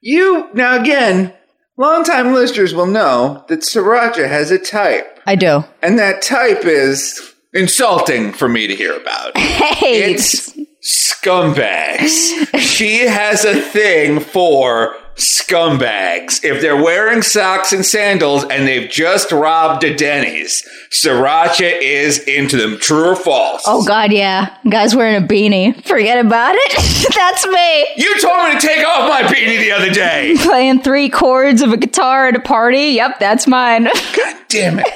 You 0.00 0.48
now 0.54 0.80
again, 0.80 1.34
longtime 1.76 2.32
listeners 2.32 2.74
will 2.74 2.86
know 2.86 3.44
that 3.48 3.60
Sirancha 3.60 4.28
has 4.28 4.50
a 4.50 4.58
type, 4.58 5.20
I 5.26 5.34
do. 5.36 5.62
and 5.82 5.98
that 5.98 6.22
type 6.22 6.64
is 6.64 7.34
insulting 7.52 8.32
for 8.32 8.48
me 8.48 8.66
to 8.66 8.74
hear 8.74 8.96
about. 8.96 9.36
Hey, 9.78 10.12
It's 10.12 10.57
scumbags. 10.88 12.58
she 12.58 13.00
has 13.06 13.44
a 13.44 13.60
thing 13.60 14.20
for 14.20 14.96
scumbags. 15.16 16.42
If 16.42 16.62
they're 16.62 16.80
wearing 16.82 17.20
socks 17.20 17.72
and 17.74 17.84
sandals 17.84 18.44
and 18.44 18.66
they've 18.66 18.88
just 18.88 19.30
robbed 19.30 19.84
a 19.84 19.94
Denny's, 19.94 20.66
Sirancha 20.90 21.78
is 21.82 22.20
into 22.20 22.56
them. 22.56 22.78
True 22.78 23.10
or 23.10 23.16
false? 23.16 23.64
oh 23.66 23.84
god, 23.84 24.12
yeah. 24.12 24.56
Guy's 24.68 24.94
wearing 24.96 25.22
a 25.22 25.26
beanie. 25.26 25.84
Forget 25.84 26.24
about 26.24 26.54
it. 26.56 27.12
That's 27.14 27.46
me. 27.46 27.86
You 27.96 28.18
told 28.20 28.44
me 28.48 28.58
to 28.58 28.66
take 28.66 28.86
off 28.86 29.08
my 29.10 29.22
beanie 29.28 29.58
the 29.58 29.72
other 29.72 29.90
day. 29.90 30.36
Playing 30.40 30.80
three 30.80 31.10
chords 31.10 31.60
of 31.60 31.72
a 31.72 31.76
guitar 31.76 32.28
at 32.28 32.36
a 32.36 32.40
party. 32.40 32.92
Yep, 32.92 33.18
that's 33.20 33.46
mine. 33.46 33.84
God 33.84 34.36
damn 34.48 34.78
it. 34.78 34.86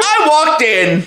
I 0.00 0.26
walked 0.28 0.62
in. 0.62 1.06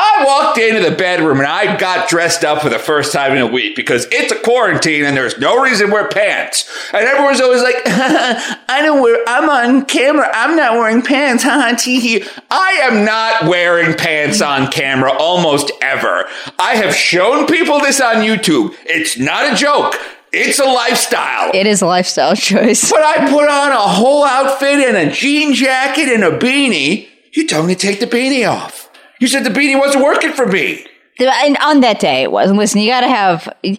I 0.00 0.24
walked 0.24 0.58
into 0.58 0.88
the 0.88 0.94
bedroom 0.94 1.38
and 1.38 1.46
I 1.48 1.76
got 1.76 2.08
dressed 2.08 2.44
up 2.44 2.62
for 2.62 2.68
the 2.68 2.78
first 2.78 3.12
time 3.12 3.32
in 3.32 3.38
a 3.38 3.46
week 3.48 3.74
because 3.74 4.06
it's 4.12 4.30
a 4.30 4.38
quarantine 4.38 5.04
and 5.04 5.16
there's 5.16 5.36
no 5.38 5.60
reason 5.60 5.88
to 5.88 5.92
wear 5.92 6.06
pants. 6.06 6.70
And 6.94 7.04
everyone's 7.04 7.40
always 7.40 7.62
like, 7.62 7.74
I 7.84 8.80
don't 8.80 9.02
wear, 9.02 9.24
I'm 9.26 9.50
on 9.50 9.86
camera. 9.86 10.30
I'm 10.32 10.54
not 10.54 10.74
wearing 10.74 11.02
pants. 11.02 11.42
Ha 11.42 11.74
hee. 11.76 12.24
I 12.48 12.78
am 12.82 13.04
not 13.04 13.48
wearing 13.48 13.96
pants 13.96 14.40
on 14.40 14.70
camera 14.70 15.10
almost 15.18 15.72
ever. 15.82 16.26
I 16.60 16.76
have 16.76 16.94
shown 16.94 17.48
people 17.48 17.80
this 17.80 18.00
on 18.00 18.16
YouTube. 18.18 18.76
It's 18.84 19.18
not 19.18 19.52
a 19.52 19.56
joke. 19.56 19.96
It's 20.32 20.60
a 20.60 20.64
lifestyle. 20.64 21.50
It 21.52 21.66
is 21.66 21.82
a 21.82 21.86
lifestyle 21.86 22.36
choice. 22.36 22.88
But 22.88 23.02
I 23.02 23.28
put 23.30 23.48
on 23.48 23.72
a 23.72 23.80
whole 23.80 24.24
outfit 24.24 24.78
and 24.78 24.96
a 24.96 25.10
jean 25.12 25.54
jacket 25.54 26.08
and 26.08 26.22
a 26.22 26.38
beanie. 26.38 27.08
You 27.32 27.48
told 27.48 27.66
me 27.66 27.74
to 27.74 27.80
take 27.80 27.98
the 27.98 28.06
beanie 28.06 28.48
off. 28.48 28.87
You 29.20 29.28
said 29.28 29.44
the 29.44 29.50
beanie 29.50 29.78
wasn't 29.78 30.04
working 30.04 30.32
for 30.32 30.46
me. 30.46 30.86
And 31.20 31.56
on 31.56 31.80
that 31.80 31.98
day, 31.98 32.22
it 32.22 32.30
wasn't. 32.30 32.58
listen, 32.60 32.80
you 32.80 32.88
got 32.88 33.00
to 33.00 33.08
have 33.08 33.52
it, 33.64 33.78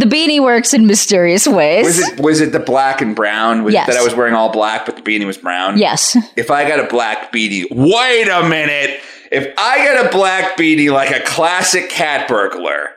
the 0.00 0.06
beanie 0.06 0.42
works 0.42 0.74
in 0.74 0.88
mysterious 0.88 1.46
ways. 1.46 1.84
Was 1.84 1.98
it 2.00 2.20
was 2.20 2.40
it 2.40 2.50
the 2.50 2.58
black 2.58 3.00
and 3.00 3.14
brown? 3.14 3.62
Was 3.62 3.74
Yes. 3.74 3.88
it 3.88 3.92
that 3.92 4.00
I 4.00 4.02
was 4.02 4.14
wearing 4.16 4.34
all 4.34 4.50
black, 4.50 4.86
but 4.86 4.96
the 4.96 5.02
beanie 5.02 5.24
was 5.26 5.38
brown? 5.38 5.78
yes. 5.78 6.16
If 6.36 6.50
I 6.50 6.66
got 6.68 6.80
a 6.80 6.88
black 6.88 7.32
beanie, 7.32 7.66
wait 7.70 8.28
a 8.28 8.42
minute. 8.48 8.98
If 9.30 9.54
I 9.56 9.84
got 9.84 10.06
a 10.06 10.08
black 10.10 10.56
beanie 10.56 10.92
like 10.92 11.12
a 11.12 11.20
classic 11.24 11.90
cat 11.90 12.26
burglar, 12.26 12.88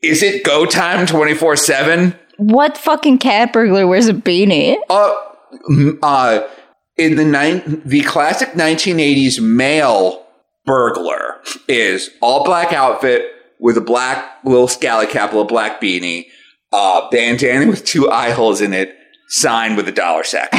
is 0.00 0.22
it 0.22 0.44
go 0.44 0.64
time 0.64 1.04
twenty 1.06 1.34
four 1.34 1.56
seven? 1.56 2.14
What 2.36 2.78
fucking 2.78 3.18
cat 3.18 3.52
burglar 3.52 3.88
wears 3.88 4.06
a 4.06 4.14
beanie? 4.14 4.76
Uh, 4.88 5.12
m- 5.68 5.98
uh, 6.04 6.42
in 6.96 7.16
the 7.16 7.24
nine, 7.24 7.82
the 7.84 8.02
classic 8.02 8.50
1980s 8.52 9.40
male 9.42 10.24
burglar 10.64 11.40
is 11.68 12.10
all 12.20 12.44
black 12.44 12.72
outfit 12.72 13.26
with 13.58 13.76
a 13.76 13.80
black 13.80 14.38
little 14.44 14.68
scally 14.68 15.06
cap, 15.06 15.30
little 15.32 15.44
black 15.44 15.80
beanie, 15.80 16.26
uh, 16.72 17.08
bandana 17.10 17.66
with 17.66 17.84
two 17.84 18.10
eye 18.10 18.30
holes 18.30 18.60
in 18.60 18.72
it, 18.72 18.94
signed 19.28 19.76
with 19.76 19.88
a 19.88 19.92
dollar 19.92 20.24
sack. 20.24 20.48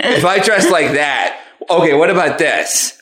if 0.00 0.24
I 0.24 0.38
dress 0.38 0.70
like 0.70 0.92
that, 0.92 1.40
okay, 1.68 1.94
what 1.94 2.10
about 2.10 2.38
this? 2.38 3.00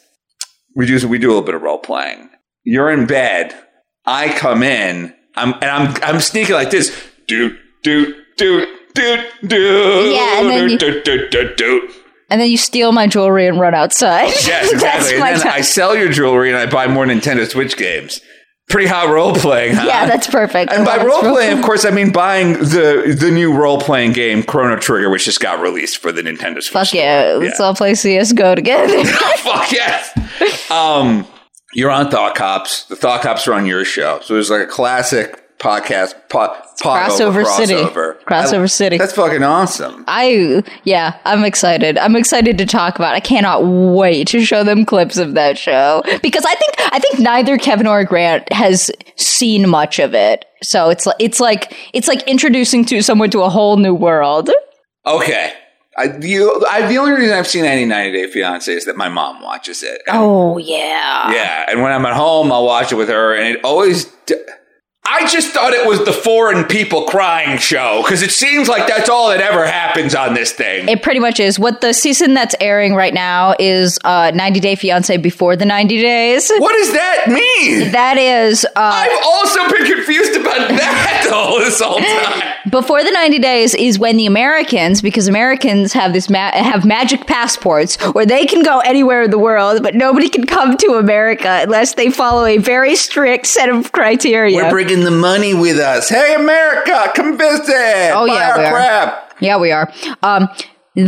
We 0.76 0.86
do 0.86 1.06
we 1.06 1.18
do 1.18 1.28
a 1.28 1.30
little 1.30 1.42
bit 1.44 1.54
of 1.54 1.62
role 1.62 1.78
playing. 1.78 2.30
You're 2.64 2.90
in 2.90 3.06
bed. 3.06 3.54
I 4.06 4.28
come 4.36 4.62
in. 4.62 5.14
I'm 5.36 5.54
and 5.54 5.64
I'm 5.64 5.94
I'm 6.02 6.20
sneaking 6.20 6.54
like 6.54 6.70
this. 6.70 6.90
Do 7.28 7.56
do 7.82 8.14
do 8.36 8.66
do 8.94 9.24
do. 9.46 10.10
Yeah, 10.12 10.40
and 10.40 10.50
then 10.50 10.70
you- 10.70 10.78
do, 10.78 11.02
do, 11.02 11.28
do, 11.28 11.54
do. 11.54 11.88
And 12.30 12.40
then 12.40 12.50
you 12.50 12.56
steal 12.56 12.92
my 12.92 13.06
jewelry 13.06 13.46
and 13.46 13.60
run 13.60 13.74
outside. 13.74 14.28
Yes, 14.46 14.72
exactly. 14.72 15.14
and 15.14 15.22
then 15.22 15.40
time. 15.40 15.52
I 15.52 15.60
sell 15.60 15.94
your 15.96 16.08
jewelry 16.10 16.48
and 16.50 16.58
I 16.58 16.66
buy 16.66 16.86
more 16.86 17.04
Nintendo 17.04 17.46
Switch 17.48 17.76
games. 17.76 18.20
Pretty 18.66 18.86
hot 18.88 19.10
role 19.10 19.34
playing, 19.34 19.74
huh? 19.74 19.84
yeah, 19.86 20.06
that's 20.06 20.26
perfect. 20.26 20.72
And 20.72 20.86
by 20.86 20.96
role 20.96 21.20
real- 21.20 21.34
playing, 21.34 21.58
of 21.58 21.62
course, 21.62 21.84
I 21.84 21.90
mean 21.90 22.12
buying 22.12 22.54
the 22.54 23.14
the 23.20 23.30
new 23.30 23.52
role 23.54 23.78
playing 23.78 24.14
game 24.14 24.42
Chrono 24.42 24.76
Trigger, 24.76 25.10
which 25.10 25.26
just 25.26 25.38
got 25.40 25.60
released 25.60 25.98
for 25.98 26.10
the 26.12 26.22
Nintendo 26.22 26.54
Switch. 26.62 26.68
Fuck 26.70 26.86
store. 26.86 27.00
yeah, 27.02 27.36
let's 27.38 27.60
all 27.60 27.74
play 27.74 27.94
CS:GO 27.94 28.54
together. 28.54 29.04
Fuck 29.38 29.70
yes. 29.70 30.10
Um, 30.70 31.26
you're 31.74 31.90
on 31.90 32.10
Thought 32.10 32.34
Cops. 32.36 32.86
The 32.86 32.96
Thought 32.96 33.20
Cops 33.22 33.46
are 33.46 33.52
on 33.52 33.66
your 33.66 33.84
show, 33.84 34.20
so 34.22 34.32
there's 34.34 34.48
like 34.50 34.62
a 34.62 34.66
classic 34.66 35.43
podcast 35.58 36.14
po- 36.28 36.48
pod 36.82 37.10
Crossover 37.10 37.20
over 37.26 37.44
City. 37.44 37.74
crossover. 37.74 38.16
Crossover 38.24 38.62
I- 38.64 38.66
City. 38.66 38.98
That's 38.98 39.12
fucking 39.14 39.42
awesome. 39.42 40.04
I 40.08 40.62
yeah, 40.84 41.18
I'm 41.24 41.44
excited. 41.44 41.96
I'm 41.98 42.16
excited 42.16 42.58
to 42.58 42.66
talk 42.66 42.96
about. 42.96 43.14
it. 43.14 43.16
I 43.16 43.20
cannot 43.20 43.64
wait 43.64 44.28
to 44.28 44.44
show 44.44 44.64
them 44.64 44.84
clips 44.84 45.16
of 45.16 45.34
that 45.34 45.56
show 45.58 46.02
because 46.22 46.44
I 46.44 46.54
think 46.54 46.74
I 46.78 46.98
think 46.98 47.20
neither 47.20 47.56
Kevin 47.58 47.86
or 47.86 48.04
Grant 48.04 48.52
has 48.52 48.90
seen 49.16 49.68
much 49.68 49.98
of 49.98 50.14
it. 50.14 50.44
So 50.62 50.90
it's 50.90 51.06
like 51.06 51.16
it's 51.18 51.40
like 51.40 51.76
it's 51.92 52.08
like 52.08 52.22
introducing 52.28 52.84
to 52.86 53.02
someone 53.02 53.30
to 53.30 53.42
a 53.42 53.48
whole 53.48 53.76
new 53.76 53.94
world. 53.94 54.50
Okay. 55.06 55.52
I, 55.96 56.08
the, 56.08 56.66
I, 56.68 56.88
the 56.88 56.98
only 56.98 57.12
reason 57.12 57.36
I've 57.38 57.46
seen 57.46 57.64
any 57.64 57.84
90 57.84 58.18
Day 58.18 58.28
Fiance 58.28 58.72
is 58.72 58.84
that 58.86 58.96
my 58.96 59.08
mom 59.08 59.40
watches 59.40 59.84
it. 59.84 60.02
And 60.08 60.16
Oh 60.18 60.58
yeah. 60.58 61.30
Yeah, 61.32 61.66
and 61.68 61.82
when 61.82 61.92
I'm 61.92 62.04
at 62.04 62.14
home, 62.14 62.50
I'll 62.50 62.64
watch 62.64 62.90
it 62.90 62.96
with 62.96 63.08
her, 63.10 63.32
and 63.32 63.54
it 63.54 63.64
always. 63.64 64.12
D- 65.06 65.10
I 65.14 65.26
just 65.26 65.52
thought 65.52 65.72
it 65.74 65.86
was 65.86 66.04
the 66.04 66.12
foreign 66.12 66.64
people 66.64 67.04
crying 67.04 67.58
show 67.58 68.02
because 68.02 68.22
it 68.22 68.30
seems 68.30 68.68
like 68.68 68.86
that's 68.88 69.08
all 69.08 69.28
that 69.30 69.40
ever 69.40 69.66
happens 69.66 70.14
on 70.14 70.34
this 70.34 70.52
thing. 70.52 70.88
It 70.88 71.02
pretty 71.02 71.20
much 71.20 71.38
is. 71.40 71.58
What 71.58 71.80
the 71.82 71.92
season 71.92 72.34
that's 72.34 72.54
airing 72.60 72.94
right 72.94 73.12
now 73.14 73.54
is 73.58 73.98
uh 74.04 74.32
90 74.34 74.60
Day 74.60 74.74
Fiance 74.74 75.16
before 75.18 75.56
the 75.56 75.66
90 75.66 76.00
days. 76.00 76.50
what 76.58 76.72
does 76.72 76.92
that 76.92 77.24
mean? 77.28 77.92
That 77.92 78.16
is 78.18 78.64
uh 78.64 78.68
I've 78.76 79.20
also 79.24 79.60
been 79.70 79.86
confused 79.86 80.40
about 80.40 80.68
that 80.70 81.26
though 81.30 81.58
this 81.60 81.80
whole 81.80 82.00
time. 82.00 82.54
before 82.70 83.04
the 83.04 83.10
90 83.10 83.38
days 83.38 83.74
is 83.74 83.98
when 83.98 84.16
the 84.16 84.26
Americans, 84.26 85.02
because 85.02 85.28
Americans 85.28 85.92
have 85.92 86.12
this 86.12 86.30
ma- 86.30 86.50
have 86.52 86.84
magic 86.84 87.26
passports 87.26 87.96
where 88.14 88.26
they 88.26 88.46
can 88.46 88.62
go 88.62 88.80
anywhere 88.80 89.22
in 89.24 89.30
the 89.30 89.38
world, 89.38 89.82
but 89.82 89.94
nobody 89.94 90.28
can 90.28 90.46
come 90.46 90.76
to 90.78 90.94
America 90.94 91.60
unless 91.62 91.94
they 91.94 92.10
follow 92.10 92.44
a 92.46 92.56
very 92.58 92.96
strict 92.96 93.46
set 93.46 93.68
of 93.68 93.92
criteria. 93.92 94.56
We're 94.56 94.70
bringing 94.70 94.93
the 95.02 95.10
money 95.10 95.54
with 95.54 95.78
us. 95.78 96.08
Hey, 96.08 96.34
America, 96.34 97.10
come 97.16 97.36
visit. 97.36 98.12
Oh, 98.14 98.26
Buy 98.28 98.34
yeah, 98.34 98.50
our 98.50 98.58
we 98.58 98.64
are. 98.64 98.70
crap. 98.72 99.34
yeah, 99.40 99.56
we 99.58 99.72
are. 99.72 99.92
Um, 100.22 100.48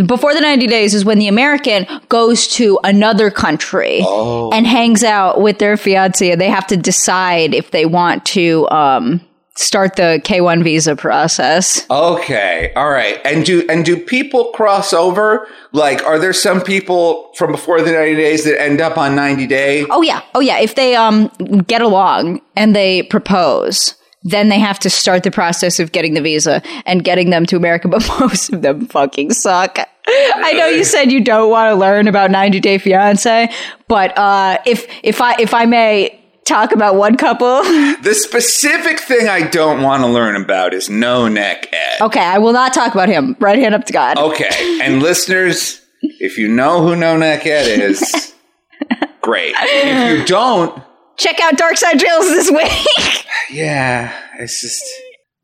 before 0.06 0.34
the 0.34 0.40
90 0.40 0.66
days 0.66 0.94
is 0.94 1.04
when 1.04 1.20
the 1.20 1.28
American 1.28 1.86
goes 2.08 2.48
to 2.48 2.78
another 2.82 3.30
country 3.30 4.00
Oh. 4.02 4.50
and 4.50 4.66
hangs 4.66 5.04
out 5.04 5.40
with 5.40 5.58
their 5.60 5.76
fiance, 5.76 6.28
and 6.30 6.40
they 6.40 6.50
have 6.50 6.66
to 6.68 6.76
decide 6.76 7.54
if 7.54 7.70
they 7.70 7.86
want 7.86 8.24
to 8.26 8.68
um, 8.70 9.20
start 9.56 9.96
the 9.96 10.20
K1 10.24 10.62
visa 10.62 10.94
process. 10.94 11.86
Okay, 11.90 12.72
all 12.76 12.90
right. 12.90 13.20
And 13.24 13.44
do 13.44 13.66
and 13.68 13.84
do 13.84 13.96
people 13.96 14.46
cross 14.52 14.92
over? 14.92 15.48
Like, 15.72 16.02
are 16.04 16.18
there 16.18 16.32
some 16.32 16.60
people 16.60 17.32
from 17.34 17.52
before 17.52 17.80
the 17.80 17.92
ninety 17.92 18.16
days 18.16 18.44
that 18.44 18.60
end 18.60 18.80
up 18.80 18.96
on 18.96 19.16
ninety 19.16 19.46
day? 19.46 19.86
Oh 19.90 20.02
yeah, 20.02 20.22
oh 20.34 20.40
yeah. 20.40 20.58
If 20.58 20.74
they 20.74 20.94
um 20.94 21.28
get 21.66 21.82
along 21.82 22.40
and 22.54 22.76
they 22.76 23.02
propose, 23.04 23.94
then 24.22 24.48
they 24.48 24.58
have 24.58 24.78
to 24.80 24.90
start 24.90 25.22
the 25.22 25.30
process 25.30 25.80
of 25.80 25.92
getting 25.92 26.14
the 26.14 26.20
visa 26.20 26.62
and 26.84 27.04
getting 27.04 27.30
them 27.30 27.46
to 27.46 27.56
America. 27.56 27.88
But 27.96 28.06
most 28.20 28.52
of 28.52 28.62
them 28.62 28.86
fucking 28.86 29.32
suck. 29.32 29.78
I 30.08 30.52
know 30.52 30.66
you 30.66 30.84
said 30.84 31.10
you 31.10 31.22
don't 31.22 31.50
want 31.50 31.70
to 31.70 31.74
learn 31.74 32.06
about 32.06 32.30
90 32.30 32.60
Day 32.60 32.78
Fiance, 32.78 33.50
but 33.88 34.16
uh, 34.16 34.58
if 34.64 34.86
if 35.02 35.20
I 35.20 35.34
if 35.40 35.52
I 35.52 35.66
may 35.66 36.20
talk 36.46 36.72
about 36.72 36.94
one 36.96 37.16
couple, 37.16 37.62
The 38.02 38.14
specific 38.14 39.00
thing 39.00 39.28
I 39.28 39.42
don't 39.42 39.82
want 39.82 40.02
to 40.02 40.08
learn 40.08 40.40
about 40.40 40.72
is 40.72 40.88
no 40.88 41.28
neck 41.28 41.68
Ed. 41.72 42.00
okay, 42.06 42.20
I 42.24 42.38
will 42.38 42.52
not 42.52 42.72
talk 42.72 42.92
about 42.94 43.08
him. 43.08 43.36
Right 43.40 43.58
hand 43.58 43.74
up 43.74 43.84
to 43.84 43.92
God. 43.92 44.16
Okay, 44.18 44.78
and 44.82 45.02
listeners, 45.02 45.80
if 46.00 46.38
you 46.38 46.48
know 46.48 46.82
who 46.82 46.96
no 46.96 47.16
neck 47.16 47.46
Ed 47.46 47.66
is, 47.80 48.34
great. 49.20 49.54
If 49.58 50.18
you 50.18 50.24
don't, 50.24 50.82
Check 51.18 51.40
out 51.40 51.56
Dark 51.56 51.78
Side 51.78 51.98
Jills 51.98 52.26
this 52.28 52.50
week. 52.50 53.24
yeah, 53.50 54.14
it's 54.38 54.60
just 54.60 54.82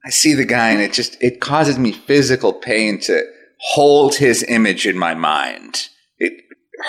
I 0.04 0.10
see 0.10 0.34
the 0.34 0.44
guy 0.44 0.68
and 0.70 0.82
it 0.82 0.92
just 0.92 1.16
it 1.22 1.40
causes 1.40 1.78
me 1.78 1.92
physical 1.92 2.52
pain 2.52 3.00
to 3.00 3.22
hold 3.58 4.14
his 4.16 4.44
image 4.48 4.86
in 4.86 4.98
my 4.98 5.14
mind. 5.14 5.88
It 6.18 6.34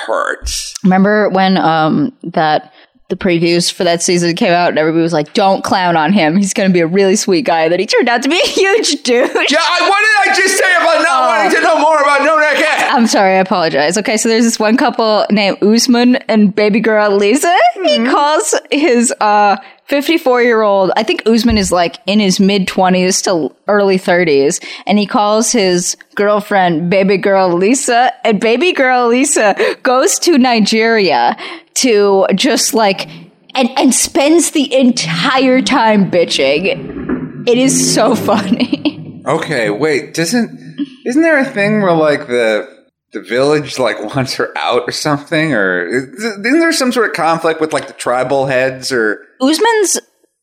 hurts. 0.05 0.73
Remember 0.83 1.29
when 1.29 1.57
um 1.57 2.11
that 2.23 2.73
the 3.13 3.23
previews 3.23 3.71
for 3.71 3.83
that 3.83 4.01
season 4.01 4.35
came 4.35 4.51
out 4.51 4.69
and 4.69 4.79
everybody 4.79 5.03
was 5.03 5.13
like, 5.13 5.33
"Don't 5.33 5.63
clown 5.63 5.95
on 5.95 6.13
him. 6.13 6.35
He's 6.35 6.53
going 6.53 6.67
to 6.67 6.73
be 6.73 6.79
a 6.79 6.87
really 6.87 7.15
sweet 7.15 7.43
guy." 7.45 7.69
Then 7.69 7.79
he 7.79 7.85
turned 7.85 8.09
out 8.09 8.23
to 8.23 8.29
be 8.29 8.39
a 8.39 8.47
huge 8.47 9.03
dude. 9.03 9.29
Yeah, 9.51 9.59
I, 9.61 9.89
what 9.89 9.99
did 9.99 10.31
I 10.31 10.35
just 10.35 10.57
say 10.57 10.75
about 10.75 11.03
not 11.03 11.27
wanting 11.27 11.55
to 11.55 11.61
know 11.61 11.79
more 11.79 12.01
about 12.01 12.23
no 12.23 12.37
neck? 12.37 12.57
I'm 12.91 13.05
sorry, 13.07 13.35
I 13.35 13.39
apologize. 13.39 13.97
Okay, 13.97 14.17
so 14.17 14.29
there's 14.29 14.43
this 14.43 14.59
one 14.59 14.77
couple 14.77 15.25
named 15.29 15.61
Usman 15.61 16.15
and 16.27 16.55
baby 16.55 16.79
girl 16.79 17.15
Lisa. 17.15 17.55
He 17.83 18.05
calls 18.05 18.55
his 18.71 19.13
uh 19.21 19.57
54 19.93 20.41
year 20.41 20.63
old, 20.63 20.91
I 20.95 21.03
think 21.03 21.21
Usman 21.27 21.55
is 21.55 21.71
like 21.71 21.99
in 22.07 22.19
his 22.19 22.39
mid 22.39 22.67
20s 22.67 23.23
to 23.25 23.55
early 23.67 23.99
30s, 23.99 24.59
and 24.87 24.97
he 24.97 25.05
calls 25.05 25.51
his 25.51 25.95
girlfriend 26.15 26.89
baby 26.89 27.15
girl 27.15 27.53
Lisa, 27.53 28.11
and 28.25 28.41
baby 28.41 28.71
girl 28.71 29.09
Lisa 29.09 29.55
goes 29.83 30.17
to 30.17 30.39
Nigeria 30.39 31.37
to 31.75 32.25
just 32.33 32.73
like 32.73 33.07
and 33.53 33.69
and 33.77 33.93
spends 33.93 34.49
the 34.49 34.73
entire 34.73 35.61
time 35.61 36.09
bitching. 36.09 37.47
It 37.47 37.59
is 37.59 37.93
so 37.93 38.15
funny. 38.31 39.21
Okay, 39.27 39.69
wait, 39.69 40.15
doesn't 40.15 40.59
isn't 41.05 41.21
there 41.21 41.37
a 41.37 41.45
thing 41.45 41.83
where 41.83 41.93
like 41.93 42.25
the 42.25 42.72
the 43.13 43.21
village 43.21 43.79
like 43.79 43.99
wants 44.15 44.33
her 44.35 44.51
out 44.57 44.83
or 44.87 44.91
something, 44.91 45.53
or 45.53 45.85
is- 45.85 46.23
isn't 46.23 46.41
there 46.59 46.71
some 46.73 46.91
sort 46.91 47.09
of 47.09 47.15
conflict 47.15 47.61
with 47.61 47.71
like 47.73 47.87
the 47.87 47.93
tribal 47.93 48.45
heads? 48.47 48.91
Or 48.91 49.25
Usman's 49.41 49.99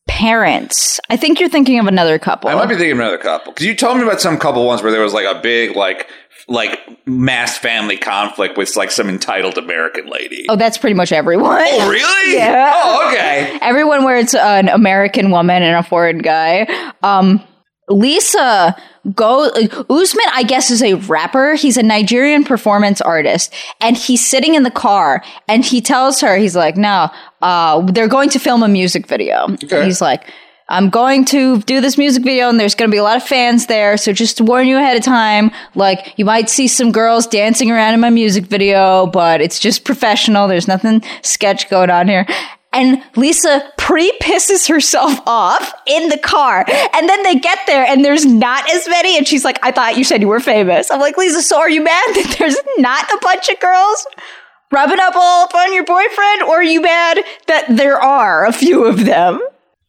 parents. 0.07 0.99
I 1.09 1.15
think 1.17 1.39
you're 1.39 1.49
thinking 1.49 1.79
of 1.79 1.87
another 1.87 2.19
couple. 2.19 2.49
I 2.49 2.55
might 2.55 2.67
be 2.67 2.75
thinking 2.75 2.91
of 2.93 2.99
another 2.99 3.17
couple 3.17 3.53
because 3.53 3.65
you 3.65 3.75
told 3.75 3.97
me 3.97 4.03
about 4.03 4.19
some 4.21 4.37
couple 4.37 4.65
once 4.65 4.81
where 4.81 4.91
there 4.91 5.01
was 5.01 5.13
like 5.13 5.25
a 5.25 5.39
big 5.41 5.75
like 5.75 6.07
like 6.47 6.79
mass 7.07 7.57
family 7.57 7.97
conflict 7.97 8.57
with 8.57 8.75
like 8.75 8.91
some 8.91 9.07
entitled 9.07 9.57
American 9.57 10.07
lady. 10.07 10.45
Oh, 10.49 10.55
that's 10.55 10.77
pretty 10.77 10.95
much 10.95 11.11
everyone. 11.11 11.61
Oh, 11.63 11.89
really? 11.89 12.07
Yeah. 12.35 12.71
Oh, 12.75 13.09
okay. 13.11 13.57
Everyone 13.61 14.03
where 14.03 14.17
it's 14.17 14.33
an 14.33 14.67
American 14.69 15.31
woman 15.31 15.63
and 15.63 15.75
a 15.75 15.83
foreign 15.87 16.19
guy. 16.19 16.65
Um, 17.03 17.41
Lisa 17.89 18.75
go 19.15 19.49
Usman, 19.89 20.25
I 20.33 20.43
guess, 20.43 20.71
is 20.71 20.81
a 20.83 20.93
rapper. 20.93 21.55
He's 21.55 21.77
a 21.77 21.83
Nigerian 21.83 22.43
performance 22.43 23.01
artist, 23.01 23.53
and 23.79 23.97
he's 23.97 24.25
sitting 24.27 24.55
in 24.55 24.63
the 24.63 24.71
car, 24.71 25.23
and 25.47 25.65
he 25.65 25.81
tells 25.81 26.21
her, 26.21 26.37
he's 26.37 26.55
like, 26.55 26.77
"No, 26.77 27.09
uh, 27.41 27.81
they're 27.91 28.07
going 28.07 28.29
to 28.29 28.39
film 28.39 28.63
a 28.63 28.67
music 28.67 29.07
video." 29.07 29.47
Okay. 29.63 29.85
He's 29.85 30.01
like. 30.01 30.29
I'm 30.69 30.89
going 30.89 31.25
to 31.25 31.59
do 31.63 31.81
this 31.81 31.97
music 31.97 32.23
video 32.23 32.47
and 32.47 32.57
there's 32.57 32.75
going 32.75 32.89
to 32.89 32.95
be 32.95 32.97
a 32.97 33.03
lot 33.03 33.17
of 33.17 33.23
fans 33.23 33.65
there. 33.65 33.97
So 33.97 34.13
just 34.13 34.37
to 34.37 34.45
warn 34.45 34.67
you 34.67 34.77
ahead 34.77 34.95
of 34.95 35.03
time, 35.03 35.51
like 35.75 36.13
you 36.15 36.23
might 36.23 36.49
see 36.49 36.69
some 36.69 36.93
girls 36.93 37.27
dancing 37.27 37.69
around 37.69 37.93
in 37.93 37.99
my 37.99 38.09
music 38.09 38.45
video, 38.45 39.07
but 39.07 39.41
it's 39.41 39.59
just 39.59 39.83
professional. 39.83 40.47
There's 40.47 40.69
nothing 40.69 41.03
sketch 41.23 41.69
going 41.69 41.89
on 41.89 42.07
here. 42.07 42.25
And 42.73 43.03
Lisa 43.17 43.69
pre 43.77 44.11
pisses 44.21 44.69
herself 44.69 45.19
off 45.27 45.73
in 45.85 46.09
the 46.09 46.17
car. 46.17 46.65
And 46.93 47.09
then 47.09 47.21
they 47.23 47.35
get 47.35 47.59
there 47.67 47.85
and 47.85 48.03
there's 48.05 48.25
not 48.25 48.69
as 48.71 48.87
many. 48.87 49.17
And 49.17 49.27
she's 49.27 49.43
like, 49.43 49.59
I 49.61 49.71
thought 49.71 49.97
you 49.97 50.03
said 50.03 50.21
you 50.21 50.29
were 50.29 50.39
famous. 50.39 50.89
I'm 50.89 50.99
like, 51.01 51.17
Lisa, 51.17 51.41
so 51.41 51.59
are 51.59 51.69
you 51.69 51.83
mad 51.83 52.15
that 52.15 52.35
there's 52.39 52.57
not 52.77 53.11
a 53.11 53.19
bunch 53.21 53.49
of 53.49 53.59
girls 53.59 54.07
rubbing 54.71 54.99
up 54.99 55.15
all 55.15 55.43
up 55.43 55.53
on 55.53 55.73
your 55.73 55.83
boyfriend? 55.83 56.43
Or 56.43 56.55
are 56.55 56.63
you 56.63 56.81
mad 56.81 57.19
that 57.47 57.65
there 57.69 57.99
are 58.01 58.45
a 58.45 58.53
few 58.53 58.85
of 58.85 59.05
them? 59.05 59.41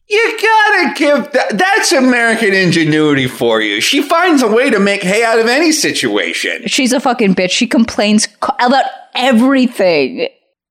You 0.08 0.38
gotta 0.42 0.94
give 0.94 1.32
that. 1.32 1.56
That's 1.56 1.92
American 1.92 2.52
ingenuity 2.52 3.28
for 3.28 3.62
you. 3.62 3.80
She 3.80 4.02
finds 4.02 4.42
a 4.42 4.48
way 4.48 4.68
to 4.68 4.78
make 4.78 5.02
hay 5.02 5.24
out 5.24 5.38
of 5.38 5.46
any 5.46 5.72
situation. 5.72 6.66
She's 6.66 6.92
a 6.92 7.00
fucking 7.00 7.34
bitch. 7.34 7.52
She 7.52 7.66
complains 7.66 8.28
about 8.58 8.84
everything. 9.14 10.28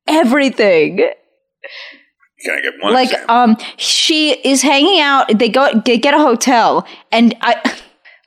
Everything. 0.07 1.09
Can 2.43 2.57
I 2.57 2.61
get 2.61 2.73
one? 2.81 2.93
like 2.93 3.11
example? 3.11 3.35
um 3.35 3.57
she 3.77 4.31
is 4.43 4.61
hanging 4.61 4.99
out 4.99 5.37
they 5.37 5.49
go 5.49 5.69
they 5.85 5.97
get 5.97 6.13
a 6.13 6.19
hotel 6.19 6.85
and 7.11 7.35
i 7.41 7.81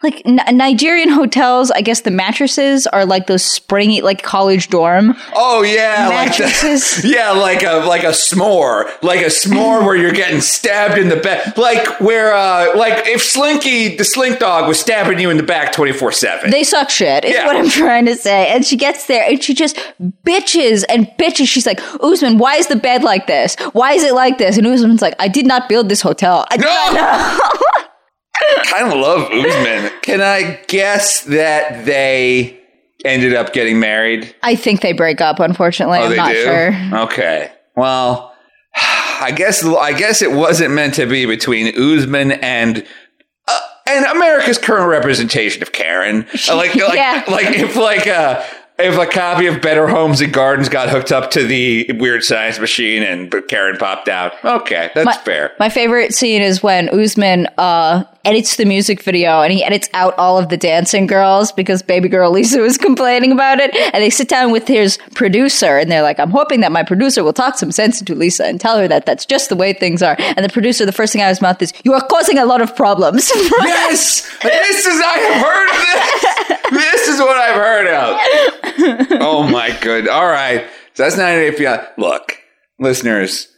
like 0.05 0.23
N- 0.25 0.41
nigerian 0.57 1.09
hotels 1.09 1.71
i 1.73 1.81
guess 1.81 2.03
the 2.03 2.11
mattresses 2.13 2.87
are 2.87 3.05
like 3.05 3.27
those 3.27 3.43
springy 3.45 4.01
like 4.03 4.23
college 4.23 4.69
dorm 4.69 5.15
oh 5.35 5.63
yeah, 5.63 6.09
like 6.09 6.29
mattresses. 6.31 7.03
the, 7.03 7.09
yeah, 7.17 7.31
like 7.33 7.63
a 7.63 7.85
like 7.87 8.05
a 8.05 8.09
s'more, 8.13 8.89
like 9.03 9.21
a 9.23 9.27
s'more 9.31 9.85
where 9.85 9.97
you're 9.97 10.13
getting 10.13 10.41
stabbed 10.41 10.99
in 10.99 11.09
the 11.09 11.17
back, 11.17 11.57
like 11.59 12.01
where 12.01 12.33
uh 12.35 12.77
like 12.77 13.07
if 13.07 13.23
Slinky 13.23 13.97
the 13.97 14.05
Slink 14.05 14.39
Dog 14.39 14.69
was 14.69 14.79
stabbing 14.79 15.19
you 15.19 15.31
in 15.31 15.37
the 15.37 15.43
back 15.43 15.73
twenty 15.73 15.93
four 15.93 16.13
seven. 16.13 16.51
they 16.51 16.63
suck 16.65 16.91
shit 16.91 17.25
is 17.25 17.33
Yeah. 17.35 17.47
what 17.47 17.57
i'm 17.57 17.69
trying 17.69 18.07
to 18.07 18.15
say 18.17 18.49
and 18.49 18.65
she 18.65 18.77
gets 18.77 19.07
there 19.07 19.25
and 19.29 19.43
she 19.43 19.55
just 19.55 19.77
bitches 20.25 20.85
and 20.89 21.07
bitches 21.19 21.49
she's 21.49 21.67
like 21.67 21.81
usman 22.03 22.39
why 22.39 22.57
is 22.57 22.67
the 22.69 22.77
bed 22.77 23.03
like 23.03 23.27
this 23.27 23.57
why 23.73 23.93
is 23.93 24.03
it 24.05 24.15
like 24.15 24.39
this 24.39 24.57
and 24.59 24.67
usman's 24.67 25.03
like 25.03 25.15
i 25.19 25.29
did 25.29 25.47
not 25.47 25.69
build 25.69 25.89
this 25.89 26.03
hotel 26.03 26.47
I 26.51 26.57
did 26.57 26.67
not 26.67 26.95
know." 26.95 27.61
kind 28.65 28.87
of 28.93 28.99
love 28.99 29.31
Usman. 29.31 29.91
Can 30.03 30.21
I 30.21 30.61
guess 30.69 31.23
that 31.25 31.85
they 31.87 32.61
ended 33.05 33.35
up 33.35 33.53
getting 33.53 33.79
married? 33.79 34.35
i 34.43 34.57
think 34.57 34.81
they 34.81 34.93
break 34.93 35.21
up 35.21 35.39
unfortunately 35.39 35.99
Oh, 35.99 36.05
i'm 36.05 36.11
they 36.11 36.17
not 36.17 36.33
do. 36.33 36.43
sure 36.43 37.01
Okay. 37.05 37.53
Well, 37.77 38.35
I 38.77 39.33
guess 39.37 39.65
I 39.65 39.93
guess 39.93 40.23
it 40.23 40.33
wasn't 40.33 40.73
meant 40.75 40.95
to 40.95 41.07
be 41.07 41.27
between 41.27 41.69
Usman 41.79 42.33
and 42.33 42.87
uh, 43.49 43.61
and 43.87 44.05
America's 44.07 44.59
current 44.59 44.89
representation 44.89 45.61
of 45.63 45.73
Karen. 45.73 46.27
Like 46.49 46.75
like 46.77 46.95
Yeah. 46.95 47.25
like 47.29 47.47
if 47.57 47.77
like 47.77 48.07
uh 48.07 48.43
if 48.79 48.97
a 48.99 49.07
copy 49.07 49.47
of 49.49 49.61
Better 49.61 49.87
Homes 49.89 50.21
and 50.21 50.33
Gardens 50.33 50.69
got 50.69 50.89
hooked 50.89 51.13
up 51.13 51.31
to 51.33 51.45
the 51.47 51.91
weird 51.99 52.25
science 52.25 52.59
machine 52.59 53.03
and 53.03 53.33
Karen 53.49 53.77
popped 53.77 54.09
out. 54.09 54.33
Okay, 54.45 54.91
that's 54.95 55.05
my, 55.07 55.13
fair. 55.13 55.53
My 55.61 55.69
favorite 55.69 56.15
scene 56.15 56.43
is 56.43 56.63
when 56.63 56.89
Usman 56.89 57.47
uh, 57.59 58.05
edits 58.25 58.57
the 58.57 58.65
music 58.65 59.03
video 59.03 59.43
and 59.43 59.53
he 59.53 59.63
edits 59.63 59.89
out 59.95 60.17
all 60.19 60.39
of 60.39 60.49
the 60.49 60.57
dancing 60.57 61.07
girls 61.07 61.53
because 61.53 61.83
baby 61.83 62.09
girl 62.09 62.31
Lisa 62.31 62.61
was 62.61 62.79
complaining 62.89 63.33
about 63.33 63.61
it. 63.61 63.75
And 63.95 64.03
they 64.03 64.11
sit 64.11 64.29
down 64.29 64.51
with 64.53 64.67
his 64.69 64.99
producer 65.15 65.77
and 65.79 65.91
they're 65.91 66.03
like, 66.03 66.19
I'm 66.19 66.31
hoping 66.31 66.61
that 66.61 66.73
my 66.73 66.83
producer 66.83 67.23
will 67.25 67.33
talk 67.33 67.59
some 67.59 67.73
sense 67.73 68.01
into 68.01 68.15
Lisa 68.15 68.47
and 68.47 68.61
tell 68.61 68.79
her 68.79 68.89
that 68.89 69.07
that's 69.07 69.27
just 69.27 69.49
the 69.49 69.57
way 69.57 69.73
things 69.73 70.03
are. 70.03 70.17
And 70.19 70.45
the 70.45 70.49
producer, 70.49 70.87
the 70.87 70.93
first 70.93 71.13
thing 71.13 71.23
out 71.23 71.27
of 71.27 71.37
his 71.37 71.43
mouth 71.43 71.61
is, 71.63 71.73
You 71.85 71.93
are 71.95 72.07
causing 72.09 72.39
a 72.39 72.45
lot 72.47 72.61
of 72.61 72.75
problems. 72.77 73.31
Yes, 73.65 74.23
this 74.43 74.87
is 74.87 75.01
I 75.05 75.19
have 75.19 75.45
heard 75.45 75.69
of 75.71 76.71
this. 76.71 76.71
this 76.71 77.09
is 77.09 77.21
what 77.21 77.37
I've 77.37 77.57
heard 77.57 77.87
of. 77.87 79.19
Oh 79.23 79.49
my 79.49 79.77
good. 79.81 80.09
All 80.09 80.27
right, 80.27 80.67
so 80.95 81.03
that's 81.05 81.17
90 81.17 81.51
Day 81.51 81.57
Fiance. 81.57 81.87
Look, 81.99 82.39
listeners, 82.79 83.49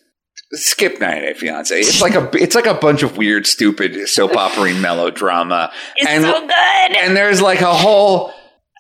skip 0.52 1.00
90 1.00 1.20
Day 1.20 1.34
Fiance. 1.34 1.78
It's 1.78 2.00
like 2.00 2.14
a 2.14 2.30
it's 2.34 2.54
like 2.54 2.66
a 2.66 2.74
bunch 2.74 3.02
of 3.02 3.16
weird, 3.16 3.46
stupid 3.46 4.08
soap 4.08 4.36
opera 4.36 4.74
melodrama. 4.80 5.72
it's 5.96 6.08
and 6.08 6.24
so 6.24 6.40
good. 6.40 6.96
and 6.96 7.16
there's 7.16 7.40
like 7.42 7.60
a 7.60 7.74
whole 7.74 8.32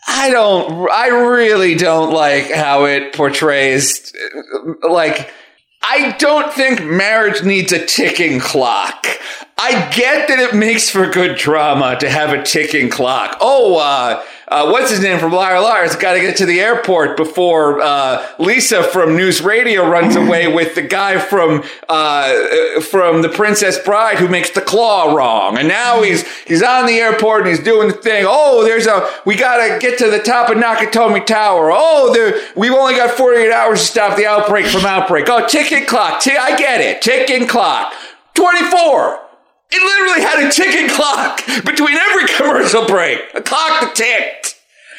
I 0.08 0.30
don't 0.30 0.90
I 0.90 1.08
really 1.08 1.74
don't 1.74 2.12
like 2.12 2.50
how 2.50 2.84
it 2.84 3.12
portrays 3.12 4.12
like 4.88 5.30
I 5.88 6.12
don't 6.18 6.52
think 6.52 6.82
marriage 6.84 7.44
needs 7.44 7.72
a 7.72 7.84
ticking 7.84 8.40
clock. 8.40 9.06
I 9.58 9.88
get 9.90 10.28
that 10.28 10.38
it 10.38 10.54
makes 10.54 10.90
for 10.90 11.08
good 11.08 11.38
drama 11.38 11.96
to 12.00 12.10
have 12.10 12.30
a 12.30 12.42
ticking 12.42 12.90
clock. 12.90 13.38
Oh, 13.40 13.78
uh, 13.78 14.22
uh, 14.48 14.70
what's 14.70 14.90
his 14.90 15.00
name 15.00 15.18
from 15.18 15.32
Liar 15.32 15.60
Liar's 15.60 15.96
got 15.96 16.14
to 16.14 16.20
get 16.20 16.36
to 16.36 16.46
the 16.46 16.60
airport 16.60 17.16
before 17.16 17.80
uh, 17.80 18.24
Lisa 18.38 18.84
from 18.84 19.16
News 19.16 19.40
Radio 19.40 19.88
runs 19.88 20.14
away 20.14 20.46
with 20.54 20.74
the 20.74 20.82
guy 20.82 21.18
from 21.18 21.64
uh, 21.88 21.92
uh, 21.92 22.80
from 22.80 23.22
The 23.22 23.28
Princess 23.28 23.78
Bride 23.78 24.18
who 24.18 24.28
makes 24.28 24.50
the 24.50 24.60
claw 24.60 25.14
wrong, 25.14 25.58
and 25.58 25.66
now 25.66 26.02
he's 26.02 26.26
he's 26.44 26.62
on 26.62 26.86
the 26.86 26.94
airport 26.94 27.42
and 27.42 27.50
he's 27.50 27.64
doing 27.64 27.88
the 27.88 27.94
thing. 27.94 28.24
Oh, 28.26 28.64
there's 28.64 28.86
a 28.86 29.08
we 29.24 29.36
got 29.36 29.56
to 29.56 29.78
get 29.80 29.98
to 29.98 30.10
the 30.10 30.20
top 30.20 30.48
of 30.48 30.56
Nakatomi 30.56 31.26
Tower. 31.26 31.70
Oh, 31.72 32.12
there 32.12 32.40
we've 32.54 32.72
only 32.72 32.94
got 32.94 33.16
48 33.16 33.50
hours 33.50 33.80
to 33.80 33.86
stop 33.86 34.16
the 34.16 34.26
outbreak 34.26 34.66
from 34.66 34.86
outbreak. 34.86 35.26
Oh, 35.28 35.46
ticking 35.46 35.86
clock. 35.86 36.20
T- 36.20 36.36
I 36.36 36.56
get 36.56 36.80
it. 36.80 37.02
Ticking 37.02 37.48
clock. 37.48 37.92
24. 38.34 39.25
It 39.70 39.82
literally 39.82 40.22
had 40.22 40.46
a 40.46 40.52
ticking 40.52 40.88
clock 40.88 41.44
between 41.64 41.96
every 41.96 42.26
commercial 42.36 42.86
break. 42.86 43.20
A 43.34 43.42
clock 43.42 43.80
that 43.80 43.94
ticked. 43.94 44.54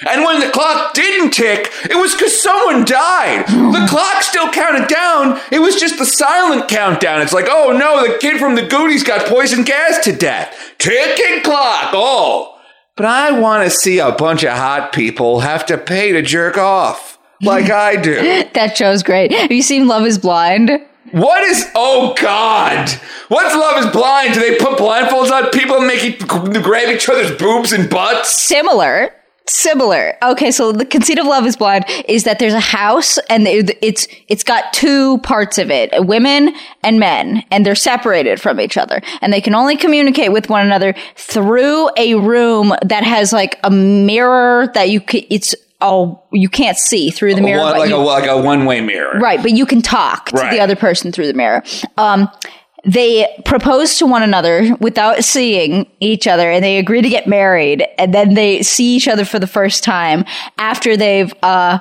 And 0.08 0.24
when 0.24 0.40
the 0.40 0.50
clock 0.52 0.94
didn't 0.94 1.32
tick, 1.32 1.72
it 1.90 1.96
was 1.96 2.14
because 2.14 2.42
someone 2.42 2.86
died. 2.86 3.48
The 3.48 3.88
clock 3.90 4.22
still 4.22 4.52
counted 4.52 4.88
down. 4.88 5.40
It 5.52 5.60
was 5.60 5.80
just 5.80 5.98
the 5.98 6.06
silent 6.06 6.68
countdown. 6.68 7.22
It's 7.22 7.34
like, 7.34 7.48
oh 7.50 7.76
no, 7.76 8.06
the 8.08 8.20
kid 8.20 8.40
from 8.40 8.56
the 8.56 8.68
Goonies 8.68 9.04
got 9.04 9.26
poison 9.26 9.64
gas 9.64 10.04
to 10.06 10.12
death. 10.16 10.56
Ticking 10.78 11.42
clock. 11.44 11.92
Oh. 11.94 12.60
But 12.96 13.06
I 13.08 13.40
want 13.40 13.64
to 13.64 13.70
see 13.76 14.00
a 14.00 14.12
bunch 14.12 14.44
of 14.44 14.52
hot 14.52 14.92
people 14.94 15.40
have 15.40 15.66
to 15.68 15.78
pay 15.78 16.12
to 16.12 16.22
jerk 16.22 16.58
off. 16.58 17.18
Like 17.42 17.70
I 17.70 17.96
do. 17.96 18.16
that 18.54 18.78
show's 18.78 19.04
great. 19.04 19.32
Have 19.32 19.52
you 19.52 19.62
seen 19.62 19.88
Love 19.88 20.06
is 20.06 20.18
Blind? 20.20 20.72
What 21.12 21.44
is? 21.44 21.70
Oh 21.76 22.14
God! 22.20 22.90
What's 23.30 23.56
Love 23.56 23.86
Is 23.86 23.92
Blind? 23.92 24.34
Do 24.34 24.40
they 24.40 24.58
put 24.58 24.78
blindfolds 24.78 25.32
on 25.32 25.50
people 25.52 25.78
and 25.78 25.88
make 25.88 26.04
you 26.04 26.14
grab 26.62 26.90
each 26.90 27.08
other's 27.08 27.38
boobs 27.38 27.72
and 27.72 27.90
butts? 27.90 28.30
Similar. 28.30 29.14
Similar. 29.50 30.18
Okay, 30.22 30.52
so 30.52 30.74
the 30.74 30.86
conceit 30.86 31.20
of 31.20 31.26
Love 31.26 31.46
is 31.46 31.56
Blind 31.56 31.86
is 32.10 32.26
that 32.26 32.38
there's 32.40 32.54
a 32.54 32.60
house 32.60 33.18
and 33.30 33.48
it's 33.48 34.08
it's 34.28 34.44
got 34.44 34.74
two 34.74 35.20
parts 35.20 35.58
of 35.58 35.72
it, 35.72 35.94
women 36.06 36.54
and 36.84 37.00
men, 37.00 37.44
and 37.50 37.66
they're 37.66 37.76
separated 37.76 38.42
from 38.42 38.60
each 38.60 38.76
other, 38.76 39.02
and 39.22 39.32
they 39.32 39.40
can 39.40 39.56
only 39.56 39.78
communicate 39.78 40.34
with 40.34 40.50
one 40.50 40.66
another 40.66 40.94
through 41.16 41.90
a 41.96 42.16
room 42.16 42.74
that 42.84 43.06
has 43.06 43.32
like 43.32 43.58
a 43.64 43.72
mirror 43.72 44.70
that 44.74 44.90
you 44.90 45.00
can, 45.00 45.22
it's 45.30 45.56
oh 45.82 46.24
you 46.32 46.50
can't 46.50 46.78
see 46.78 47.10
through 47.10 47.36
the 47.36 47.42
mirror, 47.42 47.62
One- 47.62 47.74
but 47.74 47.80
like, 47.80 47.90
you- 47.90 47.96
a, 47.96 47.98
like 47.98 48.28
a 48.28 48.42
one-way 48.42 48.82
mirror. 48.82 49.20
Right, 49.20 49.42
but 49.42 49.52
you 49.52 49.66
can 49.66 49.82
talk 49.82 50.28
to 50.32 50.36
Right. 50.38 50.52
the 50.52 50.60
other 50.60 50.76
person 50.76 51.12
through 51.12 51.28
the 51.28 51.34
mirror. 51.34 51.64
Um, 51.98 52.30
they 52.86 53.28
propose 53.46 53.98
to 53.98 54.06
one 54.06 54.24
another 54.24 54.74
without 54.80 55.24
seeing 55.24 55.88
each 56.00 56.26
other 56.28 56.50
and 56.50 56.64
they 56.64 56.78
agree 56.78 57.02
to 57.02 57.10
get 57.10 57.28
married 57.28 57.86
and 57.98 58.14
then 58.14 58.34
they 58.36 58.62
see 58.64 58.96
each 58.96 59.08
other 59.08 59.26
for 59.26 59.40
the 59.40 59.48
first 59.48 59.84
time 59.84 60.24
after 60.58 60.96
they've 60.96 61.34
uh, 61.44 61.80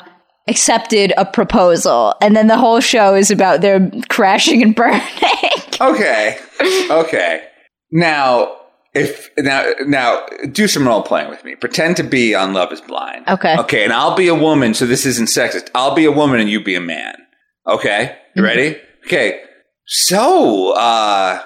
accepted 0.49 1.13
a 1.17 1.25
proposal 1.25 2.15
and 2.21 2.35
then 2.35 2.49
the 2.49 2.57
whole 2.57 2.81
show 2.81 3.15
is 3.15 3.31
about 3.31 3.61
their 3.61 3.89
crashing 4.09 4.63
and 4.63 4.75
burning 4.75 5.01
Okay. 5.81 6.39
Okay. 6.91 7.43
Now, 7.93 8.57
if 8.97 9.31
now 9.39 9.71
now 9.87 10.27
do 10.51 10.67
some 10.67 10.87
role 10.87 11.03
playing 11.03 11.31
with 11.31 11.45
me. 11.45 11.55
Pretend 11.55 11.97
to 11.99 12.03
be 12.05 12.35
on 12.35 12.53
Love 12.55 12.73
Is 12.73 12.81
Blind. 12.81 13.29
Okay. 13.29 13.57
Okay, 13.59 13.85
and 13.85 13.93
I'll 13.93 14.17
be 14.17 14.29
a 14.29 14.35
woman, 14.35 14.75
so 14.75 14.87
this 14.87 15.07
isn't 15.07 15.29
sexist. 15.29 15.69
I'll 15.75 15.95
be 15.95 16.07
a 16.07 16.13
woman 16.13 16.41
and 16.41 16.49
you 16.49 16.63
be 16.63 16.75
a 16.75 16.81
man. 16.81 17.15
Okay? 17.67 18.17
You 18.35 18.43
ready? 18.43 18.81
Okay. 19.05 19.43
So, 19.87 20.73
uh 20.75 21.43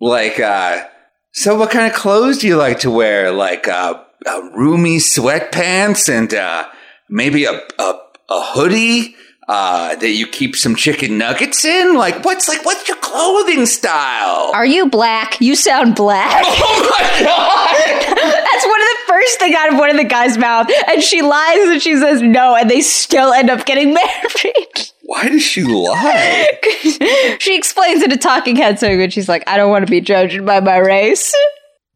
like 0.00 0.40
uh 0.40 0.86
so 1.32 1.56
what 1.56 1.70
kind 1.70 1.86
of 1.86 1.94
clothes 1.94 2.38
do 2.38 2.46
you 2.46 2.56
like 2.56 2.80
to 2.80 2.90
wear? 2.90 3.32
Like 3.32 3.68
uh 3.68 4.02
uh, 4.26 4.50
roomy 4.54 4.98
sweatpants 4.98 6.08
and 6.08 6.32
uh, 6.34 6.66
maybe 7.08 7.44
a, 7.44 7.52
a, 7.52 7.98
a 8.28 8.40
hoodie 8.52 9.14
uh, 9.52 9.94
that 9.96 10.12
you 10.12 10.26
keep 10.26 10.56
some 10.56 10.74
chicken 10.74 11.18
nuggets 11.18 11.62
in? 11.62 11.94
Like, 11.94 12.24
what's 12.24 12.48
like, 12.48 12.64
what's 12.64 12.88
your 12.88 12.96
clothing 12.96 13.66
style? 13.66 14.50
Are 14.54 14.64
you 14.64 14.88
black? 14.88 15.38
You 15.42 15.54
sound 15.56 15.94
black. 15.94 16.42
oh 16.46 16.90
my 16.90 17.22
god! 17.22 18.16
That's 18.16 18.66
one 18.66 18.80
of 18.80 18.86
the 18.86 18.98
first 19.06 19.38
thing 19.38 19.54
out 19.54 19.70
of 19.70 19.78
one 19.78 19.90
of 19.90 19.98
the 19.98 20.04
guy's 20.04 20.38
mouth. 20.38 20.70
And 20.88 21.02
she 21.02 21.20
lies 21.20 21.68
and 21.68 21.82
she 21.82 21.96
says 21.96 22.22
no, 22.22 22.56
and 22.56 22.70
they 22.70 22.80
still 22.80 23.34
end 23.34 23.50
up 23.50 23.66
getting 23.66 23.92
married. 23.94 24.90
Why 25.02 25.28
does 25.28 25.42
she 25.42 25.64
lie? 25.64 26.48
she 27.38 27.54
explains 27.54 28.02
in 28.02 28.10
a 28.10 28.16
talking 28.16 28.56
head 28.56 28.78
so 28.78 28.96
good. 28.96 29.12
She's 29.12 29.28
like, 29.28 29.44
I 29.46 29.58
don't 29.58 29.70
want 29.70 29.84
to 29.84 29.90
be 29.90 30.00
judged 30.00 30.46
by 30.46 30.60
my 30.60 30.78
race. 30.78 31.34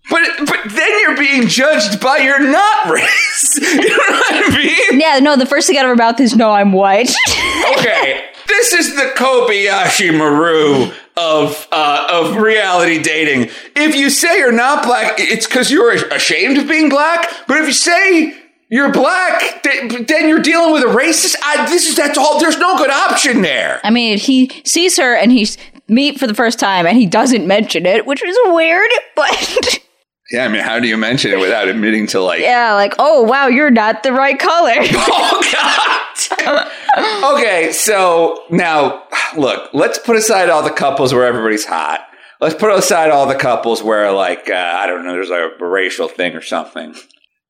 But 0.09 0.23
but 0.47 0.61
then 0.71 1.01
you're 1.01 1.17
being 1.17 1.49
judged 1.49 2.01
by 2.01 2.19
your 2.19 2.39
not 2.39 2.91
race. 2.91 3.59
you 3.61 3.89
know 3.89 3.97
what 3.97 4.53
I 4.53 4.57
mean? 4.57 5.01
Yeah, 5.01 5.19
no, 5.19 5.37
the 5.37 5.47
first 5.47 5.67
thing 5.67 5.77
out 5.79 5.85
of 5.85 5.89
her 5.89 5.97
mouth 5.97 6.21
is 6.21 6.37
no, 6.37 6.51
I'm 6.51 6.73
white. 6.73 7.13
Okay, 7.79 8.25
this 8.47 8.73
is 8.73 8.95
the 8.95 9.13
Kobayashi 9.17 10.17
Maru 10.17 10.93
of 11.17 11.67
uh, 11.73 12.07
of 12.11 12.37
reality 12.37 13.03
dating. 13.03 13.51
If 13.75 13.97
you 13.97 14.09
say 14.11 14.39
you're 14.39 14.53
not 14.53 14.85
black, 14.85 15.15
it's 15.19 15.47
because 15.47 15.71
you're 15.71 15.93
ashamed 16.13 16.59
of 16.59 16.69
being 16.69 16.89
black. 16.89 17.29
But 17.49 17.59
if 17.59 17.67
you 17.67 17.73
say 17.73 18.37
you're 18.69 18.93
black, 18.93 19.63
th- 19.63 20.07
then 20.07 20.29
you're 20.29 20.43
dealing 20.43 20.73
with 20.73 20.83
a 20.83 20.87
racist. 20.87 21.35
I, 21.43 21.67
this 21.67 21.89
is 21.89 21.97
that's 21.97 22.19
all. 22.19 22.39
There's 22.39 22.59
no 22.59 22.77
good 22.77 22.91
option 22.91 23.43
there. 23.43 23.81
I 23.83 23.91
mean, 23.91 24.19
he 24.19 24.63
sees 24.65 24.97
her 24.97 25.15
and 25.17 25.33
he's 25.33 25.57
meet 25.89 26.19
for 26.19 26.27
the 26.27 26.35
first 26.35 26.59
time 26.59 26.87
and 26.87 26.97
he 26.97 27.07
doesn't 27.07 27.47
mention 27.47 27.87
it, 27.87 28.07
which 28.07 28.23
is 28.23 28.37
weird, 28.47 28.91
but 29.17 29.81
Yeah, 30.31 30.45
I 30.45 30.49
mean, 30.49 30.63
how 30.63 30.81
do 30.81 30.89
you 30.89 30.97
mention 30.97 31.31
it 31.31 31.39
without 31.39 31.69
admitting 31.69 32.09
to 32.09 32.21
like? 32.21 32.41
yeah, 32.41 32.75
like, 32.75 32.95
oh 32.99 33.23
wow, 33.23 33.47
you're 33.47 33.71
not 33.71 34.03
the 34.03 34.13
right 34.13 34.39
color. 34.39 34.75
Oh 34.99 35.43
God. 35.53 37.37
okay, 37.37 37.73
so 37.73 38.45
now 38.51 39.05
look, 39.37 39.69
let's 39.75 39.99
put 39.99 40.17
aside 40.17 40.49
all 40.49 40.63
the 40.63 40.71
couples 40.71 41.13
where 41.13 41.27
everybody's 41.27 41.65
hot. 41.67 42.01
Let's 42.41 42.55
put 42.55 42.71
aside 42.73 43.11
all 43.11 43.27
the 43.27 43.35
couples 43.35 43.83
where 43.83 44.11
like 44.13 44.49
uh, 44.51 44.55
I 44.55 44.87
don't 44.87 45.05
know, 45.05 45.13
there's 45.13 45.31
like 45.31 45.61
a 45.61 45.65
racial 45.65 46.09
thing 46.09 46.35
or 46.35 46.43
something. 46.43 46.95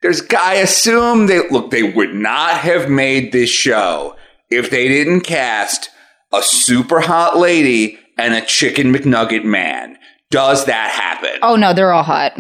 There's 0.03 0.23
I 0.39 0.55
assume 0.55 1.27
they 1.27 1.49
look 1.49 1.71
they 1.71 1.83
would 1.85 2.15
not 2.15 2.59
have 2.59 2.91
made 2.91 3.33
this 3.33 3.51
show 3.51 4.17
if 4.51 4.71
they 4.71 4.89
didn't 4.89 5.23
cast 5.23 5.89
a 6.33 6.43
super 6.43 7.01
hot 7.01 7.39
lady 7.39 7.99
and 8.19 8.35
a 8.35 8.45
chicken 8.45 8.93
McNugget 8.93 9.45
man. 9.45 9.97
Does 10.31 10.67
that 10.67 10.91
happen? 10.91 11.39
oh 11.43 11.57
no, 11.57 11.73
they're 11.73 11.93
all 11.93 12.03
hot. 12.03 12.37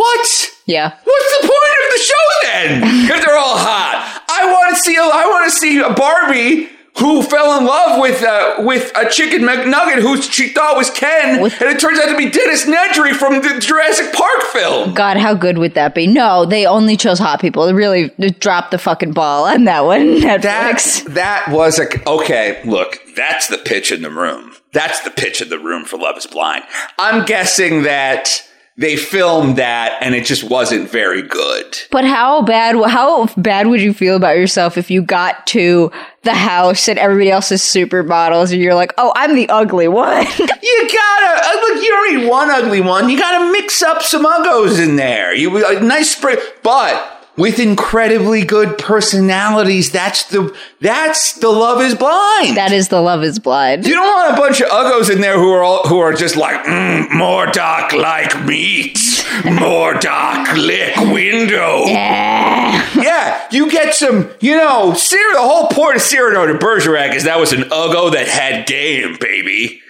What? 0.00 0.50
Yeah. 0.64 0.96
What's 1.04 1.40
the 1.40 1.46
point 1.46 1.76
of 1.84 1.92
the 1.92 2.02
show 2.02 2.24
then? 2.42 2.82
if 3.18 3.26
they're 3.26 3.36
all 3.36 3.58
hot, 3.58 4.22
I 4.30 4.50
want 4.50 4.74
to 4.74 4.82
see. 4.82 4.96
A, 4.96 5.02
I 5.02 5.26
want 5.26 5.50
to 5.52 5.56
see 5.58 5.78
a 5.78 5.90
Barbie 5.92 6.70
who 6.98 7.22
fell 7.22 7.58
in 7.58 7.66
love 7.66 8.00
with 8.00 8.22
uh, 8.22 8.56
with 8.60 8.90
a 8.96 9.10
chicken 9.10 9.42
McNugget 9.42 10.00
who 10.00 10.20
she 10.22 10.48
thought 10.48 10.76
was 10.76 10.88
Ken, 10.90 11.42
With- 11.42 11.60
and 11.60 11.68
it 11.70 11.78
turns 11.80 11.98
out 12.00 12.06
to 12.10 12.16
be 12.16 12.30
Dennis 12.30 12.64
Nedry 12.64 13.12
from 13.14 13.34
the 13.42 13.60
Jurassic 13.60 14.12
Park 14.14 14.40
film. 14.52 14.94
God, 14.94 15.18
how 15.18 15.34
good 15.34 15.58
would 15.58 15.74
that 15.74 15.94
be? 15.94 16.06
No, 16.06 16.46
they 16.46 16.64
only 16.66 16.96
chose 16.96 17.18
hot 17.18 17.40
people. 17.40 17.66
They 17.66 17.74
really 17.74 18.08
dropped 18.38 18.70
the 18.70 18.78
fucking 18.78 19.12
ball 19.12 19.44
on 19.44 19.64
that 19.64 19.84
one. 19.84 20.20
That 20.22 20.40
Netflix. 20.42 21.14
that 21.14 21.48
was 21.50 21.78
a 21.78 22.08
okay. 22.08 22.62
Look, 22.64 22.98
that's 23.14 23.48
the 23.48 23.58
pitch 23.58 23.92
in 23.92 24.00
the 24.02 24.10
room. 24.10 24.54
That's 24.72 25.00
the 25.00 25.10
pitch 25.10 25.42
in 25.42 25.48
the 25.50 25.58
room 25.58 25.84
for 25.84 25.98
Love 25.98 26.16
Is 26.16 26.26
Blind. 26.26 26.64
I'm 26.98 27.24
guessing 27.26 27.82
that 27.82 28.46
they 28.80 28.96
filmed 28.96 29.56
that 29.56 29.98
and 30.00 30.14
it 30.14 30.24
just 30.24 30.42
wasn't 30.42 30.88
very 30.88 31.20
good. 31.20 31.78
But 31.90 32.06
how 32.06 32.40
bad? 32.40 32.76
How 32.88 33.26
bad 33.36 33.66
would 33.66 33.82
you 33.82 33.92
feel 33.92 34.16
about 34.16 34.38
yourself 34.38 34.78
if 34.78 34.90
you 34.90 35.02
got 35.02 35.46
to 35.48 35.92
the 36.22 36.32
house 36.32 36.88
and 36.88 36.98
everybody 36.98 37.30
else 37.30 37.52
is 37.52 37.60
supermodels 37.60 38.52
and 38.52 38.62
you're 38.62 38.74
like, 38.74 38.94
oh, 38.96 39.12
I'm 39.14 39.34
the 39.34 39.48
ugly 39.50 39.86
one? 39.86 40.26
You 40.62 40.88
gotta 40.88 41.46
uh, 41.46 41.52
look. 41.62 41.82
You 41.82 41.88
don't 41.88 42.16
need 42.18 42.28
one 42.28 42.50
ugly 42.50 42.80
one. 42.82 43.08
You 43.08 43.18
gotta 43.18 43.50
mix 43.50 43.82
up 43.82 44.02
some 44.02 44.26
uggos 44.26 44.80
in 44.80 44.96
there. 44.96 45.34
You 45.34 45.64
a 45.66 45.80
nice 45.80 46.14
spray, 46.14 46.36
but 46.62 47.19
with 47.40 47.58
incredibly 47.58 48.44
good 48.44 48.76
personalities. 48.78 49.90
That's 49.90 50.24
the 50.24 50.54
that's 50.80 51.32
the 51.38 51.48
Love 51.48 51.80
Is 51.80 51.94
Blind. 51.94 52.56
that 52.56 52.70
is 52.72 52.88
the 52.88 53.00
Love 53.00 53.24
Is 53.24 53.38
Blind. 53.38 53.86
you 53.86 53.94
don't 53.94 54.06
want 54.06 54.36
a 54.36 54.40
bunch 54.40 54.60
of 54.60 54.68
uggos 54.68 55.10
in 55.10 55.20
there 55.20 55.38
who 55.38 55.50
are 55.50 55.62
all 55.62 55.88
who 55.88 55.98
are 55.98 56.12
just 56.12 56.36
like 56.36 56.64
mm, 56.66 57.10
more 57.16 57.46
dark 57.46 57.92
like 57.92 58.44
meat, 58.44 58.98
more 59.44 59.94
dark 59.94 60.54
lick 60.56 60.94
window. 60.96 61.84
Yeah. 61.86 62.86
Yeah, 62.94 63.46
you 63.50 63.70
get 63.70 63.94
some, 63.94 64.30
you 64.40 64.56
know, 64.56 64.94
Cyrano, 64.94 65.32
the 65.34 65.48
whole 65.48 65.68
point 65.68 65.96
of 65.96 66.02
Cyrano 66.02 66.46
de 66.46 66.58
Bergerac 66.58 67.14
is 67.14 67.24
that 67.24 67.38
was 67.38 67.52
an 67.52 67.62
uggo 67.62 68.12
that 68.12 68.28
had 68.28 68.66
game, 68.66 69.16
baby. 69.20 69.80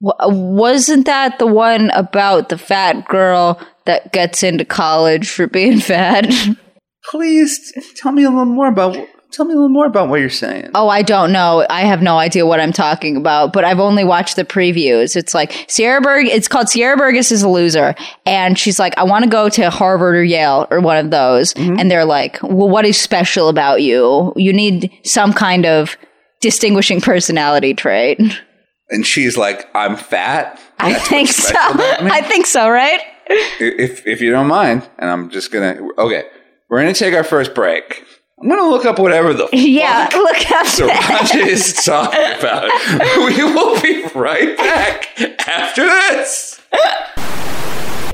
Wasn't 0.00 1.06
that 1.06 1.38
the 1.38 1.46
one 1.46 1.90
about 1.90 2.48
the 2.48 2.58
fat 2.58 3.06
girl 3.08 3.60
that 3.86 4.12
gets 4.12 4.42
into 4.42 4.64
college 4.64 5.28
for 5.30 5.46
being 5.46 5.80
fat? 5.80 6.26
Please 7.10 7.72
tell 7.96 8.12
me 8.12 8.24
a 8.24 8.30
little 8.30 8.44
more 8.44 8.68
about 8.68 8.96
tell 9.32 9.46
me 9.46 9.52
a 9.54 9.56
little 9.56 9.70
more 9.70 9.86
about 9.86 10.08
what 10.08 10.20
you're 10.20 10.28
saying. 10.28 10.70
Oh, 10.74 10.88
I 10.88 11.02
don't 11.02 11.32
know. 11.32 11.66
I 11.70 11.82
have 11.82 12.02
no 12.02 12.18
idea 12.18 12.46
what 12.46 12.60
I'm 12.60 12.72
talking 12.72 13.16
about, 13.16 13.52
but 13.52 13.64
I've 13.64 13.80
only 13.80 14.04
watched 14.04 14.36
the 14.36 14.44
previews. 14.44 15.16
It's 15.16 15.34
like 15.34 15.64
Sierra 15.68 16.00
Berg, 16.00 16.26
it's 16.26 16.48
called 16.48 16.68
Sierra 16.68 16.96
Burgess 16.96 17.32
is 17.32 17.42
a 17.42 17.48
loser. 17.48 17.94
And 18.26 18.58
she's 18.58 18.78
like, 18.78 18.96
I 18.98 19.04
want 19.04 19.24
to 19.24 19.30
go 19.30 19.48
to 19.48 19.70
Harvard 19.70 20.16
or 20.16 20.22
Yale 20.22 20.66
or 20.70 20.80
one 20.80 20.98
of 20.98 21.10
those. 21.10 21.54
Mm-hmm. 21.54 21.78
And 21.78 21.90
they're 21.90 22.04
like, 22.04 22.42
well, 22.42 22.68
what 22.68 22.84
is 22.84 23.00
special 23.00 23.48
about 23.48 23.82
you? 23.82 24.32
You 24.36 24.52
need 24.52 24.92
some 25.02 25.32
kind 25.32 25.64
of 25.64 25.96
distinguishing 26.40 27.00
personality 27.00 27.72
trait. 27.72 28.20
And 28.90 29.06
she's 29.06 29.38
like, 29.38 29.70
"I'm 29.74 29.96
fat." 29.96 30.60
I 30.78 30.92
think 30.92 31.30
so. 31.30 31.48
special 31.48 31.74
about? 31.76 32.02
I 32.12 32.20
think 32.20 32.44
so, 32.44 32.68
right? 32.68 33.00
if 33.58 34.06
if 34.06 34.20
you 34.20 34.30
don't 34.30 34.48
mind, 34.48 34.86
and 34.98 35.08
I'm 35.08 35.30
just 35.30 35.50
gonna 35.50 35.80
okay, 35.96 36.24
we're 36.72 36.80
gonna 36.80 36.94
take 36.94 37.12
our 37.12 37.22
first 37.22 37.54
break. 37.54 38.02
I'm 38.40 38.48
gonna 38.48 38.66
look 38.66 38.86
up 38.86 38.98
whatever 38.98 39.34
the 39.34 39.46
Yeah, 39.52 40.08
look 40.14 40.50
up. 40.52 40.66
Sirancha 40.66 41.46
is 41.46 41.74
talking 41.84 42.18
about. 42.38 42.70
We 43.18 43.44
will 43.44 43.78
be 43.82 44.06
right 44.14 44.56
back 44.56 45.20
after 45.46 45.84
this. 45.84 46.62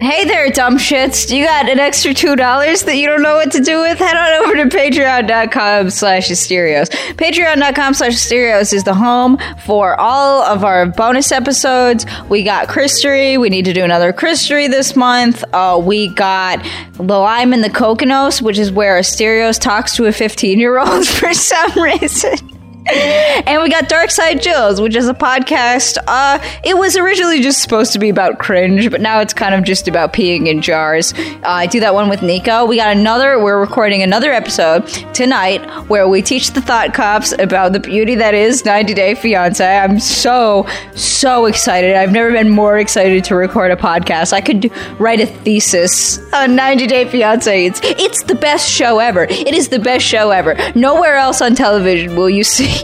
Hey 0.00 0.24
there, 0.26 0.48
dumb 0.50 0.76
shits. 0.78 1.28
You 1.28 1.44
got 1.44 1.68
an 1.68 1.80
extra 1.80 2.12
$2 2.14 2.84
that 2.84 2.96
you 2.96 3.08
don't 3.08 3.20
know 3.20 3.34
what 3.34 3.50
to 3.50 3.60
do 3.60 3.80
with? 3.80 3.98
Head 3.98 4.16
on 4.16 4.44
over 4.44 4.54
to 4.54 4.76
patreon.com 4.76 5.90
slash 5.90 6.28
Asterios. 6.28 6.88
Patreon.com 7.16 7.94
slash 7.94 8.12
Asterios 8.12 8.72
is 8.72 8.84
the 8.84 8.94
home 8.94 9.38
for 9.64 9.98
all 9.98 10.44
of 10.44 10.62
our 10.62 10.86
bonus 10.86 11.32
episodes. 11.32 12.06
We 12.28 12.44
got 12.44 12.68
Christery. 12.68 13.38
We 13.38 13.48
need 13.48 13.64
to 13.64 13.72
do 13.72 13.82
another 13.82 14.12
Christery 14.12 14.68
this 14.68 14.94
month. 14.94 15.42
Uh, 15.52 15.80
we 15.82 16.14
got 16.14 16.64
The 16.92 17.18
Lime 17.18 17.52
and 17.52 17.64
the 17.64 17.70
Coconos, 17.70 18.40
which 18.40 18.58
is 18.58 18.70
where 18.70 19.00
Asterios 19.00 19.60
talks 19.60 19.96
to 19.96 20.04
a 20.06 20.10
15-year-old 20.10 21.08
for 21.08 21.34
some 21.34 21.72
reason. 21.72 22.57
And 23.46 23.62
we 23.62 23.70
got 23.70 23.88
Dark 23.88 24.10
Side 24.10 24.42
Jills, 24.42 24.80
which 24.80 24.96
is 24.96 25.08
a 25.08 25.14
podcast. 25.14 25.96
Uh, 26.06 26.38
it 26.64 26.76
was 26.76 26.96
originally 26.96 27.40
just 27.40 27.62
supposed 27.62 27.92
to 27.92 27.98
be 27.98 28.08
about 28.08 28.38
cringe, 28.38 28.90
but 28.90 29.00
now 29.00 29.20
it's 29.20 29.32
kind 29.32 29.54
of 29.54 29.64
just 29.64 29.88
about 29.88 30.12
peeing 30.12 30.48
in 30.48 30.60
jars. 30.60 31.14
Uh, 31.14 31.40
I 31.44 31.66
do 31.66 31.80
that 31.80 31.94
one 31.94 32.08
with 32.08 32.20
Nico. 32.20 32.66
We 32.66 32.76
got 32.76 32.94
another, 32.94 33.42
we're 33.42 33.60
recording 33.60 34.02
another 34.02 34.32
episode 34.32 34.86
tonight 35.14 35.64
where 35.88 36.08
we 36.08 36.20
teach 36.20 36.50
the 36.50 36.60
thought 36.60 36.92
cops 36.94 37.32
about 37.38 37.72
the 37.72 37.80
beauty 37.80 38.16
that 38.16 38.34
is 38.34 38.64
90 38.64 38.92
Day 38.92 39.14
Fiance. 39.14 39.64
I'm 39.78 40.00
so, 40.00 40.66
so 40.94 41.46
excited. 41.46 41.94
I've 41.94 42.12
never 42.12 42.32
been 42.32 42.50
more 42.50 42.78
excited 42.78 43.24
to 43.24 43.36
record 43.36 43.70
a 43.70 43.76
podcast. 43.76 44.32
I 44.32 44.40
could 44.40 44.70
write 45.00 45.20
a 45.20 45.26
thesis 45.26 46.18
on 46.34 46.56
90 46.56 46.86
Day 46.86 47.08
Fiance. 47.08 47.66
It's, 47.66 47.80
it's 47.82 48.24
the 48.24 48.34
best 48.34 48.68
show 48.68 48.98
ever. 48.98 49.24
It 49.24 49.54
is 49.54 49.68
the 49.68 49.78
best 49.78 50.04
show 50.04 50.30
ever. 50.30 50.56
Nowhere 50.74 51.16
else 51.16 51.40
on 51.40 51.54
television 51.54 52.16
will 52.16 52.28
you 52.28 52.44
see 52.48 52.77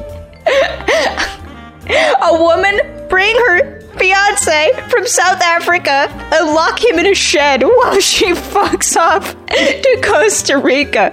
a 2.27 2.39
woman 2.43 2.81
bring 3.09 3.35
her 3.47 3.81
fiance 3.99 4.73
from 4.89 5.07
South 5.07 5.41
Africa 5.41 6.09
and 6.33 6.53
lock 6.53 6.83
him 6.85 6.99
in 6.99 7.07
a 7.07 7.15
shed 7.15 7.63
while 7.63 8.01
she 8.01 8.33
fucks 8.33 8.97
off 8.97 9.35
to 9.47 10.01
Costa 10.03 10.59
Rica 10.59 11.13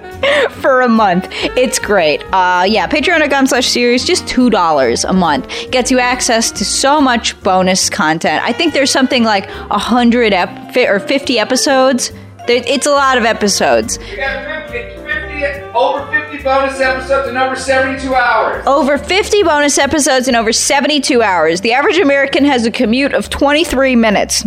for 0.62 0.82
a 0.82 0.89
month. 0.89 1.28
It's 1.32 1.78
great. 1.80 2.24
Uh, 2.34 2.63
yeah, 2.67 2.88
patreon.com 2.88 3.48
slash 3.48 3.67
Asterios, 3.67 4.06
just 4.06 4.26
$2 4.26 5.10
a 5.10 5.13
month. 5.13 5.48
Gets 5.72 5.91
you 5.91 6.00
access 6.00 6.52
to 6.52 6.65
so 6.65 7.00
much 7.00 7.39
bonus 7.44 7.89
content. 7.89 8.44
I 8.44 8.52
think 8.52 8.74
there's 8.74 8.91
something 8.91 9.24
like 9.24 9.48
100 9.70 10.34
ep- 10.34 10.76
or 10.78 11.00
50 11.00 11.38
episodes. 11.39 12.12
It's 12.48 12.88
a 12.88 12.91
lot 12.91 13.17
of 13.17 13.26
episodes. 13.26 14.00
We 14.00 14.15
got 14.17 14.70
50, 14.72 14.96
50, 15.06 15.62
over 15.76 16.06
50 16.12 16.21
bonus 16.44 16.80
episodes 16.80 17.28
in 17.30 17.38
over 17.38 17.56
72 17.56 18.14
hours. 18.14 18.66
Over 18.66 18.98
50 18.98 19.44
bonus 19.44 19.78
episodes 19.78 20.28
in 20.28 20.36
over 20.36 20.52
72 20.52 21.22
hours. 21.22 21.62
The 21.62 21.74
average 21.74 21.98
American 21.98 22.46
has 22.46 22.66
a 22.66 22.72
commute 22.72 23.14
of 23.14 23.30
23 23.30 23.96
minutes. 23.96 24.46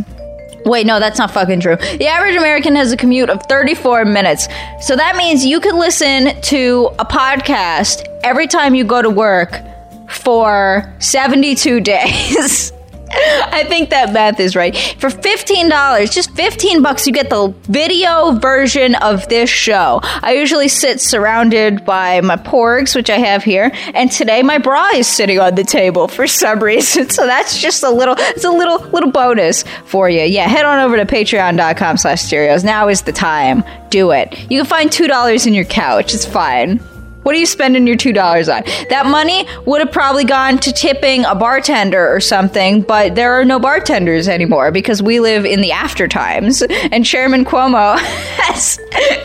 Wait, 0.64 0.86
no, 0.86 0.98
that's 0.98 1.18
not 1.18 1.30
fucking 1.30 1.60
true. 1.60 1.76
The 1.76 2.06
average 2.06 2.36
American 2.36 2.74
has 2.76 2.90
a 2.90 2.96
commute 2.96 3.28
of 3.28 3.42
34 3.48 4.06
minutes. 4.06 4.48
So 4.80 4.96
that 4.96 5.16
means 5.16 5.44
you 5.44 5.60
could 5.60 5.74
listen 5.74 6.40
to 6.42 6.90
a 6.98 7.04
podcast 7.04 8.06
every 8.22 8.46
time 8.46 8.74
you 8.74 8.84
go 8.84 9.02
to 9.02 9.10
work 9.10 9.60
for 10.08 10.90
72 11.00 11.80
days. 11.82 12.72
I 13.52 13.64
think 13.68 13.90
that 13.90 14.12
math 14.12 14.40
is 14.40 14.56
right. 14.56 14.76
For 14.98 15.08
$15, 15.08 16.10
just 16.10 16.34
15 16.34 16.82
bucks, 16.82 17.06
you 17.06 17.12
get 17.12 17.30
the 17.30 17.54
video 17.68 18.32
version 18.32 18.94
of 18.96 19.28
this 19.28 19.48
show. 19.50 20.00
I 20.02 20.34
usually 20.34 20.68
sit 20.68 21.00
surrounded 21.00 21.84
by 21.84 22.20
my 22.22 22.36
porgs, 22.36 22.96
which 22.96 23.10
I 23.10 23.18
have 23.18 23.44
here, 23.44 23.70
and 23.94 24.10
today 24.10 24.42
my 24.42 24.58
bra 24.58 24.88
is 24.94 25.06
sitting 25.06 25.38
on 25.38 25.54
the 25.54 25.64
table 25.64 26.08
for 26.08 26.26
some 26.26 26.60
reason. 26.62 27.08
So 27.14 27.26
that's 27.26 27.60
just 27.60 27.84
a 27.84 27.90
little, 27.90 28.16
it's 28.18 28.44
a 28.44 28.50
little, 28.50 28.78
little 28.90 29.10
bonus 29.10 29.62
for 29.84 30.10
you. 30.10 30.22
Yeah, 30.22 30.48
head 30.48 30.64
on 30.64 30.80
over 30.80 30.96
to 30.96 31.04
patreon.com 31.06 31.96
slash 31.96 32.24
Asterios. 32.24 32.64
Now 32.64 32.88
is 32.88 33.02
the 33.02 33.12
time. 33.12 33.62
Do 33.90 34.10
it. 34.10 34.32
You 34.50 34.60
can 34.60 34.66
find 34.66 34.90
$2 34.90 35.46
in 35.46 35.54
your 35.54 35.64
couch. 35.64 36.14
It's 36.14 36.24
fine. 36.24 36.80
What 37.24 37.34
are 37.34 37.38
you 37.38 37.46
spending 37.46 37.86
your 37.86 37.96
$2 37.96 38.14
on? 38.54 38.62
That 38.90 39.06
money 39.06 39.46
would 39.64 39.80
have 39.80 39.90
probably 39.90 40.24
gone 40.24 40.58
to 40.58 40.70
tipping 40.72 41.24
a 41.24 41.34
bartender 41.34 42.06
or 42.14 42.20
something, 42.20 42.82
but 42.82 43.14
there 43.14 43.32
are 43.32 43.46
no 43.46 43.58
bartenders 43.58 44.28
anymore 44.28 44.70
because 44.70 45.02
we 45.02 45.20
live 45.20 45.46
in 45.46 45.62
the 45.62 45.72
after 45.72 46.06
times 46.06 46.60
and 46.60 47.02
Chairman 47.04 47.46
Cuomo 47.46 47.98
has 47.98 48.78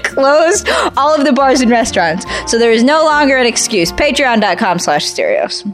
closed 0.04 0.70
all 0.96 1.14
of 1.14 1.26
the 1.26 1.34
bars 1.34 1.60
and 1.60 1.70
restaurants. 1.70 2.26
So 2.50 2.58
there 2.58 2.72
is 2.72 2.84
no 2.84 3.04
longer 3.04 3.36
an 3.36 3.46
excuse. 3.46 3.92
Patreon.com 3.92 4.80
slash 4.80 5.06
Asterios. 5.06 5.66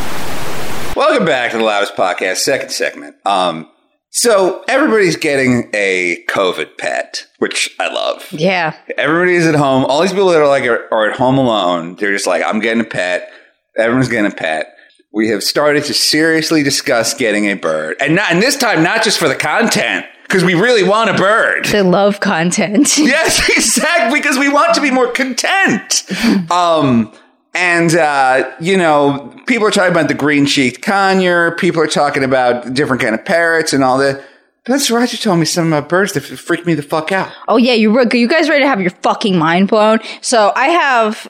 Welcome 0.95 1.25
back 1.25 1.51
to 1.51 1.57
the 1.57 1.63
Loudest 1.63 1.95
Podcast, 1.95 2.37
second 2.37 2.71
segment. 2.71 3.17
Um, 3.23 3.69
so 4.15 4.63
everybody's 4.69 5.17
getting 5.17 5.69
a 5.73 6.23
COVID 6.29 6.77
pet, 6.77 7.27
which 7.39 7.75
I 7.81 7.93
love. 7.93 8.25
Yeah. 8.31 8.73
Everybody's 8.97 9.45
at 9.45 9.55
home. 9.55 9.83
All 9.83 10.01
these 10.01 10.11
people 10.11 10.29
that 10.29 10.39
are 10.39 10.47
like 10.47 10.63
are, 10.63 10.87
are 10.89 11.09
at 11.09 11.17
home 11.17 11.37
alone. 11.37 11.95
They're 11.95 12.13
just 12.13 12.25
like, 12.25 12.41
I'm 12.41 12.61
getting 12.61 12.79
a 12.79 12.87
pet. 12.87 13.29
Everyone's 13.77 14.07
getting 14.07 14.31
a 14.31 14.33
pet. 14.33 14.73
We 15.11 15.27
have 15.31 15.43
started 15.43 15.83
to 15.83 15.93
seriously 15.93 16.63
discuss 16.63 17.13
getting 17.13 17.47
a 17.47 17.55
bird, 17.55 17.97
and 17.99 18.15
not, 18.15 18.31
and 18.31 18.41
this 18.41 18.55
time 18.55 18.83
not 18.83 19.03
just 19.03 19.19
for 19.19 19.27
the 19.27 19.35
content, 19.35 20.05
because 20.23 20.45
we 20.45 20.53
really 20.53 20.83
want 20.87 21.09
a 21.09 21.13
bird. 21.13 21.65
They 21.65 21.81
love 21.81 22.21
content. 22.21 22.97
Yes, 22.97 23.49
exactly. 23.57 24.19
Because 24.19 24.39
we 24.39 24.47
want 24.47 24.75
to 24.75 24.81
be 24.81 24.91
more 24.91 25.11
content. 25.11 26.09
Um, 26.49 27.11
and 27.55 27.95
uh, 27.95 28.51
you 28.59 28.77
know, 28.77 29.33
people 29.47 29.65
are 29.65 29.71
talking 29.71 29.91
about 29.91 30.09
the 30.09 30.13
green 30.13 30.45
cheeked 30.45 30.81
conure. 30.81 31.57
People 31.57 31.81
are 31.81 31.87
talking 31.87 32.23
about 32.23 32.73
different 32.73 33.01
kind 33.01 33.15
of 33.15 33.23
parrots 33.23 33.73
and 33.73 33.83
all 33.83 33.97
that. 33.97 34.23
That's 34.65 34.89
Roger 34.91 35.17
told 35.17 35.39
me 35.39 35.45
something 35.45 35.71
about 35.71 35.89
birds 35.89 36.13
that 36.13 36.21
freaked 36.21 36.65
me 36.65 36.73
the 36.73 36.81
fuck 36.81 37.11
out. 37.11 37.31
Oh 37.47 37.57
yeah, 37.57 37.73
you 37.73 37.95
re- 37.95 38.07
you 38.19 38.27
guys 38.27 38.49
ready 38.49 38.63
to 38.63 38.67
have 38.67 38.81
your 38.81 38.91
fucking 38.91 39.37
mind 39.37 39.69
blown? 39.69 39.99
So 40.21 40.51
I 40.55 40.67
have. 40.67 41.29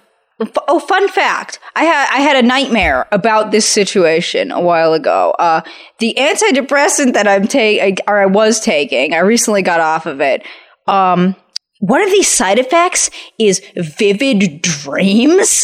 Oh, 0.67 0.79
fun 0.79 1.07
fact! 1.07 1.59
I 1.77 1.85
had 1.85 2.09
I 2.11 2.19
had 2.19 2.43
a 2.43 2.45
nightmare 2.45 3.07
about 3.13 3.51
this 3.51 3.65
situation 3.65 4.51
a 4.51 4.59
while 4.59 4.93
ago. 4.93 5.33
Uh, 5.39 5.61
the 5.99 6.13
antidepressant 6.17 7.13
that 7.13 7.25
I'm 7.25 7.47
taking, 7.47 7.97
or 8.05 8.19
I 8.19 8.25
was 8.25 8.59
taking, 8.59 9.13
I 9.13 9.19
recently 9.19 9.61
got 9.61 9.79
off 9.79 10.05
of 10.05 10.19
it. 10.19 10.45
Um, 10.87 11.37
one 11.79 12.01
of 12.01 12.09
these 12.09 12.27
side 12.27 12.59
effects 12.59 13.09
is 13.39 13.61
vivid 13.77 14.61
dreams. 14.61 15.63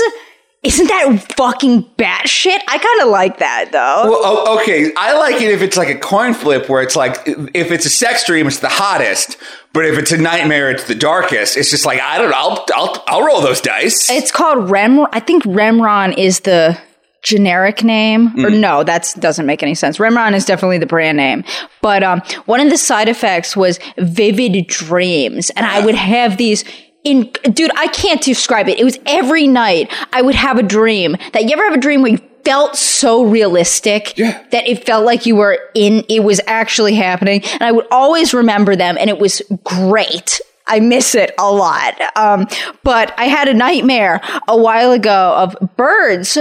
Isn't 0.63 0.88
that 0.89 1.34
fucking 1.36 1.86
batshit? 1.97 2.60
I 2.67 2.78
kind 2.78 3.02
of 3.02 3.08
like 3.10 3.39
that 3.39 3.71
though. 3.71 4.12
Well, 4.12 4.60
okay, 4.60 4.93
I 4.95 5.17
like 5.17 5.41
it 5.41 5.50
if 5.50 5.63
it's 5.63 5.76
like 5.76 5.89
a 5.89 5.97
coin 5.97 6.36
flip 6.36 6.69
where 6.69 6.84
it's 6.84 6.95
like 6.95 7.17
if 7.26 7.71
it's 7.71 7.88
a 7.88 7.89
sex 7.89 8.26
dream, 8.28 8.45
it's 8.45 8.60
the 8.60 8.69
hottest, 8.69 9.38
but 9.74 9.86
if 9.86 9.97
it's 9.97 10.12
a 10.12 10.17
nightmare, 10.17 10.69
it's 10.69 10.84
the 10.84 10.93
darkest. 10.93 11.58
It's 11.58 11.71
just 11.71 11.84
like 11.84 12.00
I 12.00 12.19
don't 12.19 12.30
know. 12.30 12.38
I'll 12.38 12.65
I'll, 12.76 13.04
I'll 13.08 13.26
roll 13.26 13.41
those 13.41 13.60
dice. 13.60 14.08
It's 14.12 14.32
called 14.32 14.69
Rem. 14.69 15.08
I 15.12 15.19
think 15.19 15.43
Remeron 15.45 16.15
is 16.15 16.41
the 16.41 16.78
generic 17.24 17.84
name 17.84 18.34
or 18.43 18.50
no 18.50 18.84
that 18.84 19.13
doesn't 19.19 19.45
make 19.45 19.62
any 19.62 19.76
sense 19.76 20.00
remeron 20.00 20.34
is 20.34 20.43
definitely 20.43 20.80
the 20.80 20.88
brand 20.88 21.17
name 21.17 21.43
but 21.80 22.02
um, 22.02 22.19
one 22.45 22.60
of 22.60 22.71
the 22.71 22.78
side 22.78 23.08
effects 23.08 23.56
was 23.56 23.80
vivid 24.00 24.65
dreams 24.65 25.52
and 25.52 25.63
i 25.63 25.86
would 25.86 25.93
have 25.93 26.38
these 26.38 26.65
in 27.04 27.30
dude 27.54 27.72
i 27.78 27.88
can't 27.88 28.22
describe 28.22 28.68
it 28.68 28.80
it 28.80 28.84
was 28.84 28.98
every 29.06 29.48
night 29.48 29.92
i 30.14 30.22
would 30.22 30.36
have 30.36 30.58
a 30.58 30.64
dream 30.64 31.16
that 31.34 31.44
you 31.46 31.52
ever 31.52 31.64
have 31.64 31.74
a 31.74 31.80
dream 31.82 32.02
where 32.02 32.12
you 32.12 32.20
felt 32.46 32.76
so 32.76 33.24
realistic 33.24 34.18
Yeah. 34.18 34.44
that 34.52 34.68
it 34.68 34.86
felt 34.86 35.06
like 35.06 35.26
you 35.26 35.36
were 35.36 35.60
in 35.76 36.04
it 36.10 36.24
was 36.24 36.40
actually 36.48 36.96
happening 36.96 37.44
and 37.54 37.64
i 37.64 37.72
would 37.72 37.86
always 37.92 38.34
remember 38.34 38.76
them 38.76 38.98
and 39.00 39.10
it 39.10 39.20
was 39.20 39.42
great 39.64 40.40
I 40.68 40.80
miss 40.80 41.16
it 41.16 41.34
a 41.38 41.52
lot. 41.52 42.00
Um, 42.16 42.48
but 42.84 43.14
I 43.20 43.26
had 43.26 43.50
a 43.50 43.54
nightmare 43.54 44.22
a 44.48 44.56
while 44.56 44.92
ago 44.94 45.34
of 45.36 45.76
birds 45.76 46.38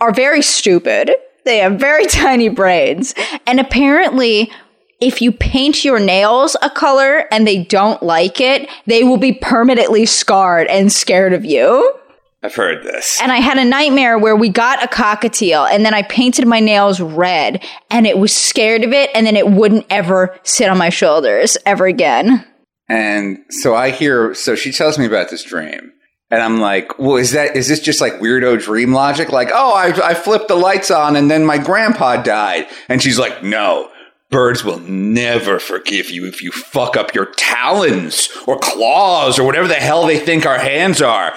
are 0.00 0.12
very 0.12 0.42
stupid. 0.42 1.12
They 1.44 1.58
have 1.58 1.74
very 1.78 2.06
tiny 2.08 2.48
brains. 2.48 3.14
And 3.46 3.60
apparently, 3.60 4.50
if 5.00 5.22
you 5.22 5.30
paint 5.30 5.84
your 5.84 6.00
nails 6.00 6.56
a 6.62 6.70
color 6.70 7.28
and 7.30 7.46
they 7.46 7.62
don't 7.62 8.02
like 8.02 8.40
it, 8.40 8.68
they 8.86 9.04
will 9.04 9.16
be 9.16 9.32
permanently 9.32 10.06
scarred 10.06 10.66
and 10.68 10.92
scared 10.92 11.32
of 11.32 11.44
you. 11.44 11.94
I've 12.42 12.54
heard 12.54 12.84
this. 12.84 13.20
And 13.20 13.32
I 13.32 13.38
had 13.38 13.58
a 13.58 13.64
nightmare 13.64 14.16
where 14.16 14.36
we 14.36 14.48
got 14.48 14.82
a 14.82 14.86
cockatiel 14.86 15.68
and 15.68 15.84
then 15.84 15.92
I 15.92 16.02
painted 16.02 16.46
my 16.46 16.60
nails 16.60 17.00
red 17.00 17.64
and 17.90 18.06
it 18.06 18.18
was 18.18 18.32
scared 18.32 18.84
of 18.84 18.92
it 18.92 19.10
and 19.12 19.26
then 19.26 19.34
it 19.34 19.48
wouldn't 19.48 19.86
ever 19.90 20.38
sit 20.44 20.68
on 20.68 20.78
my 20.78 20.88
shoulders 20.88 21.56
ever 21.66 21.86
again. 21.86 22.44
And 22.88 23.38
so 23.50 23.74
I 23.74 23.90
hear, 23.90 24.34
so 24.34 24.54
she 24.54 24.72
tells 24.72 24.98
me 24.98 25.04
about 25.04 25.30
this 25.30 25.42
dream. 25.42 25.92
And 26.30 26.42
I'm 26.42 26.60
like, 26.60 26.98
well, 26.98 27.16
is 27.16 27.32
that, 27.32 27.56
is 27.56 27.68
this 27.68 27.80
just 27.80 28.00
like 28.00 28.14
weirdo 28.14 28.62
dream 28.62 28.92
logic? 28.92 29.30
Like, 29.30 29.48
oh, 29.52 29.74
I, 29.74 30.10
I 30.10 30.14
flipped 30.14 30.48
the 30.48 30.56
lights 30.56 30.90
on 30.90 31.16
and 31.16 31.30
then 31.30 31.44
my 31.44 31.58
grandpa 31.58 32.22
died. 32.22 32.66
And 32.88 33.02
she's 33.02 33.18
like, 33.18 33.42
no, 33.42 33.90
birds 34.30 34.62
will 34.62 34.80
never 34.80 35.58
forgive 35.58 36.10
you 36.10 36.26
if 36.26 36.42
you 36.42 36.52
fuck 36.52 36.96
up 36.96 37.14
your 37.14 37.26
talons 37.36 38.28
or 38.46 38.58
claws 38.58 39.38
or 39.38 39.44
whatever 39.44 39.68
the 39.68 39.74
hell 39.74 40.06
they 40.06 40.18
think 40.18 40.44
our 40.44 40.58
hands 40.58 41.00
are. 41.00 41.34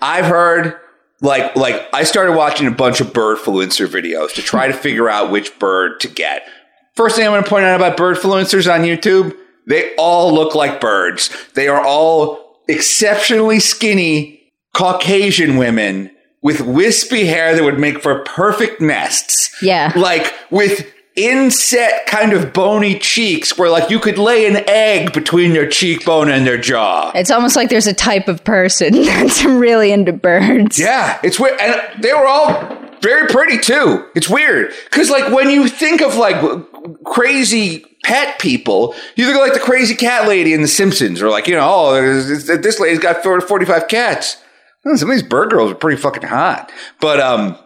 I've 0.00 0.24
heard, 0.24 0.74
like, 1.20 1.56
like 1.56 1.88
I 1.92 2.04
started 2.04 2.36
watching 2.36 2.66
a 2.66 2.70
bunch 2.72 3.00
of 3.00 3.12
bird 3.12 3.38
fluencer 3.38 3.86
videos 3.86 4.34
to 4.34 4.42
try 4.42 4.66
to 4.66 4.72
figure 4.72 5.08
out 5.08 5.30
which 5.30 5.58
bird 5.58 6.00
to 6.00 6.08
get. 6.08 6.48
First 6.94 7.16
thing 7.16 7.26
I'm 7.26 7.32
going 7.32 7.44
to 7.44 7.48
point 7.48 7.64
out 7.64 7.76
about 7.76 7.96
bird 7.96 8.16
fluencers 8.16 8.72
on 8.72 8.80
YouTube, 8.80 9.36
they 9.66 9.94
all 9.96 10.32
look 10.32 10.54
like 10.54 10.80
birds. 10.80 11.30
They 11.54 11.68
are 11.68 11.84
all 11.84 12.60
exceptionally 12.68 13.60
skinny 13.60 14.40
Caucasian 14.72 15.56
women 15.56 16.10
with 16.42 16.60
wispy 16.60 17.26
hair 17.26 17.54
that 17.54 17.64
would 17.64 17.78
make 17.78 18.00
for 18.00 18.20
perfect 18.24 18.80
nests. 18.80 19.54
Yeah. 19.60 19.92
Like 19.96 20.32
with 20.50 20.90
inset 21.16 22.06
kind 22.06 22.32
of 22.34 22.52
bony 22.52 22.98
cheeks 22.98 23.56
where 23.56 23.70
like 23.70 23.88
you 23.90 23.98
could 23.98 24.18
lay 24.18 24.46
an 24.46 24.62
egg 24.68 25.12
between 25.12 25.52
their 25.54 25.68
cheekbone 25.68 26.28
and 26.30 26.46
their 26.46 26.58
jaw. 26.58 27.10
It's 27.14 27.30
almost 27.30 27.56
like 27.56 27.70
there's 27.70 27.86
a 27.86 27.94
type 27.94 28.28
of 28.28 28.44
person 28.44 28.92
that's 29.04 29.44
really 29.44 29.92
into 29.92 30.12
birds. 30.12 30.78
Yeah, 30.78 31.18
it's 31.24 31.40
weird. 31.40 31.58
And 31.60 32.02
they 32.02 32.12
were 32.12 32.26
all 32.26 32.76
very 33.00 33.28
pretty 33.28 33.58
too. 33.58 34.06
It's 34.14 34.28
weird. 34.28 34.72
Cause 34.90 35.10
like 35.10 35.32
when 35.32 35.48
you 35.50 35.68
think 35.68 36.02
of 36.02 36.16
like 36.16 36.36
crazy 37.04 37.84
pet 38.04 38.38
people, 38.38 38.94
you 39.16 39.24
think 39.24 39.36
of 39.36 39.42
like 39.42 39.54
the 39.54 39.60
crazy 39.60 39.94
cat 39.94 40.28
lady 40.28 40.52
in 40.52 40.60
The 40.62 40.68
Simpsons 40.68 41.22
or 41.22 41.30
like, 41.30 41.46
you 41.46 41.54
know, 41.54 41.66
oh, 41.66 42.02
this 42.02 42.78
lady's 42.78 42.98
got 42.98 43.22
45 43.22 43.88
cats. 43.88 44.36
Hmm, 44.84 44.96
Some 44.96 45.10
of 45.10 45.16
these 45.16 45.22
bird 45.26 45.50
girls 45.50 45.72
are 45.72 45.74
pretty 45.76 46.00
fucking 46.00 46.22
hot. 46.28 46.70
But, 47.00 47.20
um, 47.20 47.56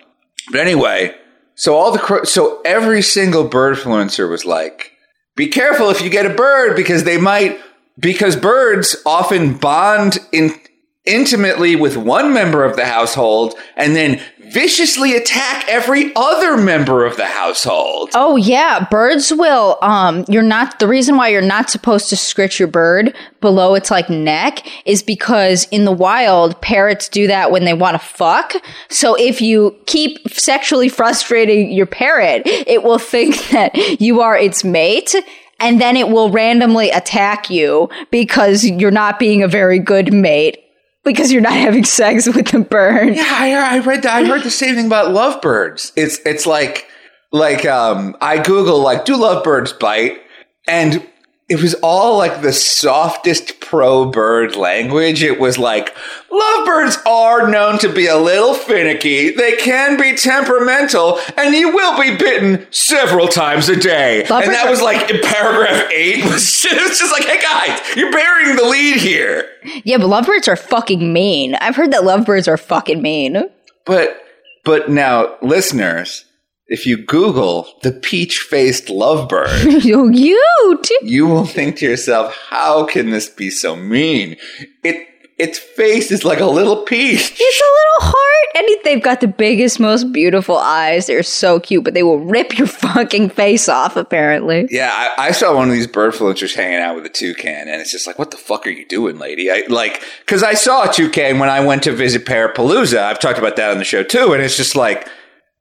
but 0.53 0.61
anyway, 0.61 1.15
so 1.61 1.77
all 1.77 1.93
the, 1.93 2.25
so 2.25 2.63
every 2.65 3.03
single 3.03 3.45
bird 3.45 3.77
influencer 3.77 4.31
was 4.31 4.47
like, 4.47 4.93
be 5.37 5.47
careful 5.47 5.91
if 5.91 6.01
you 6.01 6.09
get 6.09 6.25
a 6.25 6.33
bird 6.33 6.75
because 6.75 7.05
they 7.05 7.19
might, 7.19 7.61
because 7.99 8.35
birds 8.35 8.97
often 9.05 9.59
bond 9.59 10.21
in, 10.33 10.59
intimately 11.05 11.77
with 11.77 11.99
one 11.99 12.33
member 12.33 12.65
of 12.65 12.77
the 12.77 12.87
household 12.87 13.53
and 13.77 13.95
then 13.95 14.23
viciously 14.53 15.17
attack 15.17 15.65
every 15.69 16.13
other 16.17 16.57
member 16.57 17.05
of 17.05 17.17
the 17.17 17.27
household. 17.27 18.11
Oh 18.15 18.37
yeah, 18.37 18.87
birds 18.91 19.33
will 19.33 19.79
um 19.83 20.25
you're 20.29 20.43
not 20.43 20.79
the 20.79 20.89
reason 20.89 21.17
why 21.17 21.29
you're 21.29 21.43
not 21.43 21.71
supposed 21.71 22.09
to 22.11 22.17
scritch 22.17 22.59
your 22.59 22.69
bird 22.69 23.15
below 23.41 23.75
its 23.75 23.91
like 23.91 24.11
neck 24.11 24.67
is 24.85 25.03
because 25.03 25.67
in 25.71 25.85
the 25.85 25.93
wild 25.93 26.61
parrots 26.61 27.09
do 27.09 27.27
that 27.27 27.51
when 27.51 27.65
they 27.65 27.75
want 27.75 28.01
to 28.01 28.07
fuck. 28.07 28.55
So 28.89 29.15
if 29.15 29.41
you 29.41 29.77
keep 29.87 30.29
sexually 30.29 30.89
frustrating 30.89 31.71
your 31.71 31.87
parrot, 31.87 32.43
it 32.47 32.83
will 32.83 32.99
think 32.99 33.37
that 33.51 34.01
you 34.01 34.21
are 34.21 34.37
its 34.37 34.65
mate 34.65 35.15
and 35.61 35.81
then 35.81 35.97
it 35.97 36.09
will 36.09 36.31
randomly 36.31 36.91
attack 36.91 37.51
you 37.51 37.89
because 38.11 38.65
you're 38.65 38.91
not 38.91 39.19
being 39.19 39.43
a 39.43 39.49
very 39.49 39.79
good 39.79 40.13
mate 40.13 40.65
because 41.05 41.33
you're 41.33 41.43
not 41.43 41.53
having 41.53 41.85
sex 41.85 42.27
with 42.27 42.49
the 42.49 42.61
bird. 42.61 43.15
Yeah, 43.15 43.25
I, 43.27 43.77
I 43.77 43.79
read 43.81 44.03
that. 44.03 44.23
I 44.23 44.27
heard 44.27 44.43
the 44.43 44.51
same 44.51 44.75
thing 44.75 44.87
about 44.87 45.13
lovebirds. 45.13 45.93
It's 45.97 46.19
it's 46.27 46.47
like 46.47 46.87
like 47.33 47.65
um 47.65 48.17
I 48.21 48.43
Google 48.43 48.81
like 48.81 49.05
do 49.05 49.17
lovebirds 49.17 49.73
bite 49.73 50.19
and 50.67 51.07
it 51.51 51.61
was 51.61 51.75
all 51.83 52.17
like 52.17 52.43
the 52.43 52.53
softest 52.53 53.59
pro 53.59 54.09
bird 54.09 54.55
language. 54.55 55.21
It 55.25 55.41
was 55.41 55.59
like, 55.59 55.93
lovebirds 56.31 56.97
are 57.05 57.51
known 57.51 57.77
to 57.81 57.93
be 57.93 58.07
a 58.07 58.17
little 58.17 58.55
finicky. 58.55 59.33
They 59.33 59.57
can 59.57 60.01
be 60.01 60.17
temperamental, 60.17 61.19
and 61.37 61.53
you 61.53 61.75
will 61.75 62.01
be 62.01 62.17
bitten 62.17 62.69
several 62.71 63.27
times 63.27 63.69
a 63.69 63.75
day. 63.75 64.21
Lovebirds 64.29 64.47
and 64.47 64.55
that 64.55 64.71
was 64.71 64.81
like 64.81 65.11
in 65.11 65.21
paragraph 65.23 65.91
eight. 65.91 66.23
Was 66.25 66.65
it 66.71 66.89
was 66.89 67.01
just 67.01 67.11
like, 67.11 67.25
hey 67.25 67.43
guys, 67.43 67.97
you're 67.97 68.13
burying 68.13 68.55
the 68.55 68.65
lead 68.65 68.99
here. 68.99 69.51
Yeah, 69.83 69.99
but 69.99 70.07
lovebirds 70.07 70.47
are 70.47 70.55
fucking 70.55 71.13
mean. 71.13 71.57
I've 71.57 71.75
heard 71.75 71.93
that 71.93 72.05
lovebirds 72.05 72.47
are 72.47 72.59
fucking 72.59 73.03
mean. 73.03 73.43
But 73.85 74.23
but 74.63 74.89
now, 74.89 75.37
listeners, 75.43 76.27
if 76.71 76.87
you 76.87 76.97
Google 76.97 77.69
the 77.83 77.93
peach-faced 77.93 78.87
lovebird. 78.87 79.83
You 79.85 80.11
cute. 80.13 80.89
you 81.03 81.27
will 81.27 81.45
think 81.47 81.77
to 81.79 81.85
yourself, 81.87 82.35
how 82.49 82.85
can 82.87 83.11
this 83.11 83.29
be 83.29 83.51
so 83.51 83.77
mean? 83.77 84.37
It 84.85 85.07
its 85.37 85.59
face 85.59 86.11
is 86.11 86.23
like 86.23 86.39
a 86.39 86.45
little 86.47 86.83
peach. 86.85 87.33
It's 87.35 87.61
a 87.61 87.73
little 88.05 88.13
heart, 88.13 88.49
and 88.57 88.85
they've 88.85 89.03
got 89.03 89.23
the 89.23 89.27
biggest, 89.27 89.81
most 89.81 90.13
beautiful 90.13 90.59
eyes. 90.59 91.07
They're 91.07 91.23
so 91.23 91.59
cute, 91.59 91.83
but 91.83 91.95
they 91.95 92.03
will 92.03 92.21
rip 92.21 92.59
your 92.59 92.67
fucking 92.85 93.31
face 93.31 93.67
off. 93.67 93.97
Apparently, 93.97 94.69
Yeah, 94.71 94.91
I, 94.93 95.29
I 95.29 95.31
saw 95.33 95.57
one 95.57 95.69
of 95.69 95.73
these 95.75 95.87
bird 95.87 96.13
influencers 96.13 96.55
hanging 96.55 96.81
out 96.81 96.95
with 96.95 97.07
a 97.07 97.09
toucan, 97.09 97.69
and 97.69 97.81
it's 97.81 97.91
just 97.91 98.07
like, 98.07 98.19
what 98.19 98.33
the 98.33 98.37
fuck 98.37 98.67
are 98.67 98.71
you 98.71 98.85
doing, 98.87 99.19
lady? 99.19 99.51
I 99.51 99.65
like 99.71 100.03
because 100.27 100.43
I 100.43 100.53
saw 100.53 100.89
a 100.89 100.93
toucan 100.93 101.39
when 101.39 101.49
I 101.49 101.65
went 101.65 101.85
to 101.85 101.93
visit 101.93 102.27
Parapalooza. 102.27 102.99
I've 103.03 103.19
talked 103.19 103.39
about 103.39 103.57
that 103.57 103.71
on 103.71 103.79
the 103.79 103.85
show 103.85 104.03
too, 104.03 104.35
and 104.35 104.43
it's 104.43 104.59
just 104.59 104.77
like 104.77 105.09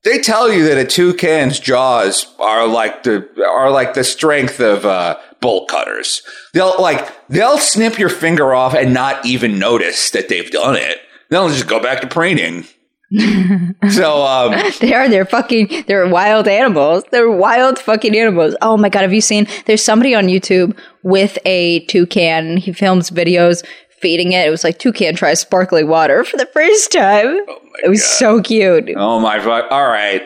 they 0.04 0.20
tell 0.20 0.52
you 0.52 0.66
that 0.66 0.78
a 0.78 0.86
toucan's 0.86 1.60
jaws 1.60 2.34
are 2.40 2.68
like 2.68 3.04
the 3.04 3.28
are 3.46 3.72
like 3.72 3.94
the 3.94 4.04
strength 4.04 4.60
of 4.60 4.86
uh, 4.86 5.18
bolt 5.42 5.70
cutters. 5.70 6.22
They'll 6.54 6.80
like 6.80 7.28
they'll 7.28 7.58
snip 7.58 8.00
your 8.00 8.10
finger 8.10 8.54
off 8.54 8.74
and 8.74 8.94
not 8.94 9.26
even 9.26 9.60
notice 9.60 10.12
that 10.12 10.30
they've 10.30 10.50
done 10.50 10.76
it. 10.76 11.00
They'll 11.30 11.50
just 11.50 11.68
go 11.68 11.80
back 11.82 12.02
to 12.02 12.08
preening. 12.08 12.66
so 13.90 14.24
um, 14.24 14.54
they 14.82 14.94
are. 14.94 15.10
They're 15.10 15.26
fucking. 15.26 15.86
They're 15.88 16.08
wild 16.08 16.48
animals. 16.48 17.04
They're 17.12 17.32
wild 17.32 17.80
fucking 17.80 18.16
animals. 18.16 18.56
Oh 18.62 18.78
my 18.78 18.90
god, 18.90 19.02
have 19.02 19.14
you 19.14 19.22
seen? 19.22 19.48
There's 19.66 19.84
somebody 19.84 20.14
on 20.14 20.28
YouTube 20.28 20.78
with 21.02 21.40
a 21.44 21.86
toucan. 21.86 22.58
He 22.58 22.72
films 22.72 23.10
videos 23.10 23.66
feeding 24.02 24.32
it. 24.32 24.48
It 24.48 24.50
was 24.50 24.64
like 24.64 24.80
toucan 24.80 25.16
tries 25.16 25.40
sparkling 25.40 25.88
water 25.88 26.24
for 26.24 26.38
the 26.38 26.46
first 26.48 26.92
time. 26.92 27.26
oh 27.48 27.60
my 27.64 27.80
It 27.84 27.90
was 27.90 28.02
God. 28.02 28.08
so 28.08 28.42
cute. 28.42 28.90
Oh 28.96 29.20
my 29.20 29.40
fuck! 29.40 29.66
All 29.72 29.88
right, 29.88 30.24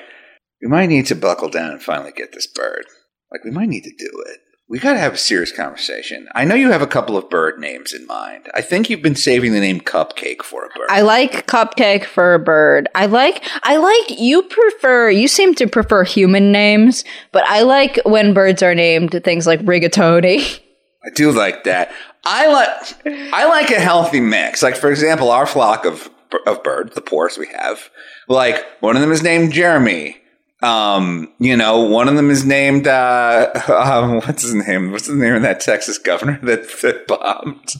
we 0.62 0.68
might 0.68 0.88
need 0.88 1.06
to 1.08 1.16
buckle 1.16 1.50
down 1.50 1.72
and 1.72 1.82
finally 1.82 2.12
get 2.12 2.32
this 2.34 2.48
bird. 2.48 2.86
Like 3.32 3.44
we 3.44 3.52
might 3.52 3.70
need 3.70 3.84
to 3.84 3.90
do 3.98 4.24
it. 4.28 4.40
We 4.70 4.80
got 4.80 4.94
to 4.94 5.00
have 5.00 5.14
a 5.14 5.18
serious 5.18 5.52
conversation. 5.52 6.28
I 6.34 6.46
know 6.46 6.56
you 6.56 6.72
have 6.72 6.82
a 6.82 6.88
couple 6.88 7.18
of 7.18 7.30
bird 7.30 7.60
names 7.60 7.94
in 7.94 8.08
mind. 8.08 8.50
I 8.56 8.62
think 8.62 8.90
you've 8.90 9.02
been 9.02 9.14
saving 9.16 9.52
the 9.52 9.60
name 9.60 9.82
Cupcake 9.82 10.42
for 10.42 10.64
a 10.66 10.70
bird. 10.70 10.88
I 10.90 11.02
like 11.02 11.46
cupcake 11.48 12.06
for 12.06 12.34
a 12.34 12.40
bird. 12.40 12.88
I 12.96 13.06
like 13.08 13.44
I 13.64 13.76
like 13.78 14.20
you 14.20 14.42
prefer 14.44 15.10
you 15.10 15.28
seem 15.28 15.54
to 15.56 15.68
prefer 15.68 16.04
human 16.06 16.52
names, 16.52 17.04
but 17.32 17.44
I 17.46 17.62
like 17.64 18.00
when 18.06 18.34
birds 18.34 18.64
are 18.64 18.74
named 18.74 19.20
things 19.24 19.46
like 19.46 19.60
rigatoni. 19.62 20.60
I 21.06 21.10
do 21.14 21.32
like 21.32 21.66
that. 21.66 21.92
I 22.26 22.48
like 22.48 23.34
I 23.34 23.46
like 23.48 23.72
a 23.72 23.80
healthy 23.80 24.20
mix. 24.20 24.64
Like 24.64 24.76
for 24.76 24.90
example, 24.90 25.32
our 25.32 25.46
flock 25.46 25.86
of 25.86 26.10
of 26.48 26.64
birds, 26.64 26.96
the 26.96 27.02
poorest 27.02 27.38
we 27.38 27.48
have. 27.48 27.90
Like 28.28 28.66
one 28.80 28.96
of 28.96 29.02
them 29.02 29.12
is 29.12 29.22
named 29.22 29.54
Jeremy. 29.54 30.18
Um, 30.62 31.30
you 31.40 31.58
know, 31.58 31.82
one 31.82 32.08
of 32.08 32.16
them 32.16 32.32
is 32.32 32.46
named 32.46 32.88
uh, 32.88 33.52
um, 33.68 34.22
what's 34.22 34.44
his 34.44 34.54
name? 34.54 34.92
What's 34.92 35.08
the 35.08 35.16
name 35.16 35.36
of 35.36 35.42
that 35.42 35.60
Texas 35.60 35.98
governor 35.98 36.40
that, 36.44 36.70
that 36.82 37.06
bombed? 37.06 37.74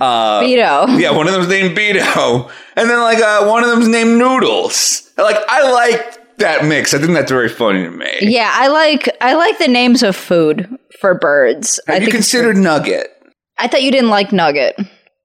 Uh, 0.00 0.40
Beto. 0.40 0.98
yeah, 0.98 1.10
one 1.10 1.28
of 1.28 1.34
them's 1.34 1.48
named 1.48 1.76
Beto, 1.76 2.50
and 2.74 2.88
then 2.88 3.00
like 3.00 3.18
uh, 3.18 3.46
one 3.46 3.62
of 3.62 3.70
them's 3.70 3.88
named 3.88 4.18
Noodles. 4.18 5.12
Like 5.18 5.36
I 5.48 5.70
like 5.70 6.38
that 6.38 6.64
mix. 6.64 6.94
I 6.94 6.98
think 6.98 7.12
that's 7.12 7.30
very 7.30 7.50
funny 7.50 7.84
to 7.84 7.90
me. 7.90 8.18
Yeah, 8.22 8.50
I 8.52 8.68
like 8.68 9.14
I 9.20 9.34
like 9.34 9.58
the 9.58 9.68
names 9.68 10.02
of 10.02 10.16
food 10.16 10.78
for 10.98 11.14
birds. 11.14 11.78
I 11.86 11.92
Have 11.92 12.02
you 12.02 12.06
think 12.06 12.14
considered 12.14 12.56
Nugget? 12.56 13.15
I 13.58 13.68
thought 13.68 13.82
you 13.82 13.90
didn't 13.90 14.10
like 14.10 14.32
Nugget. 14.32 14.78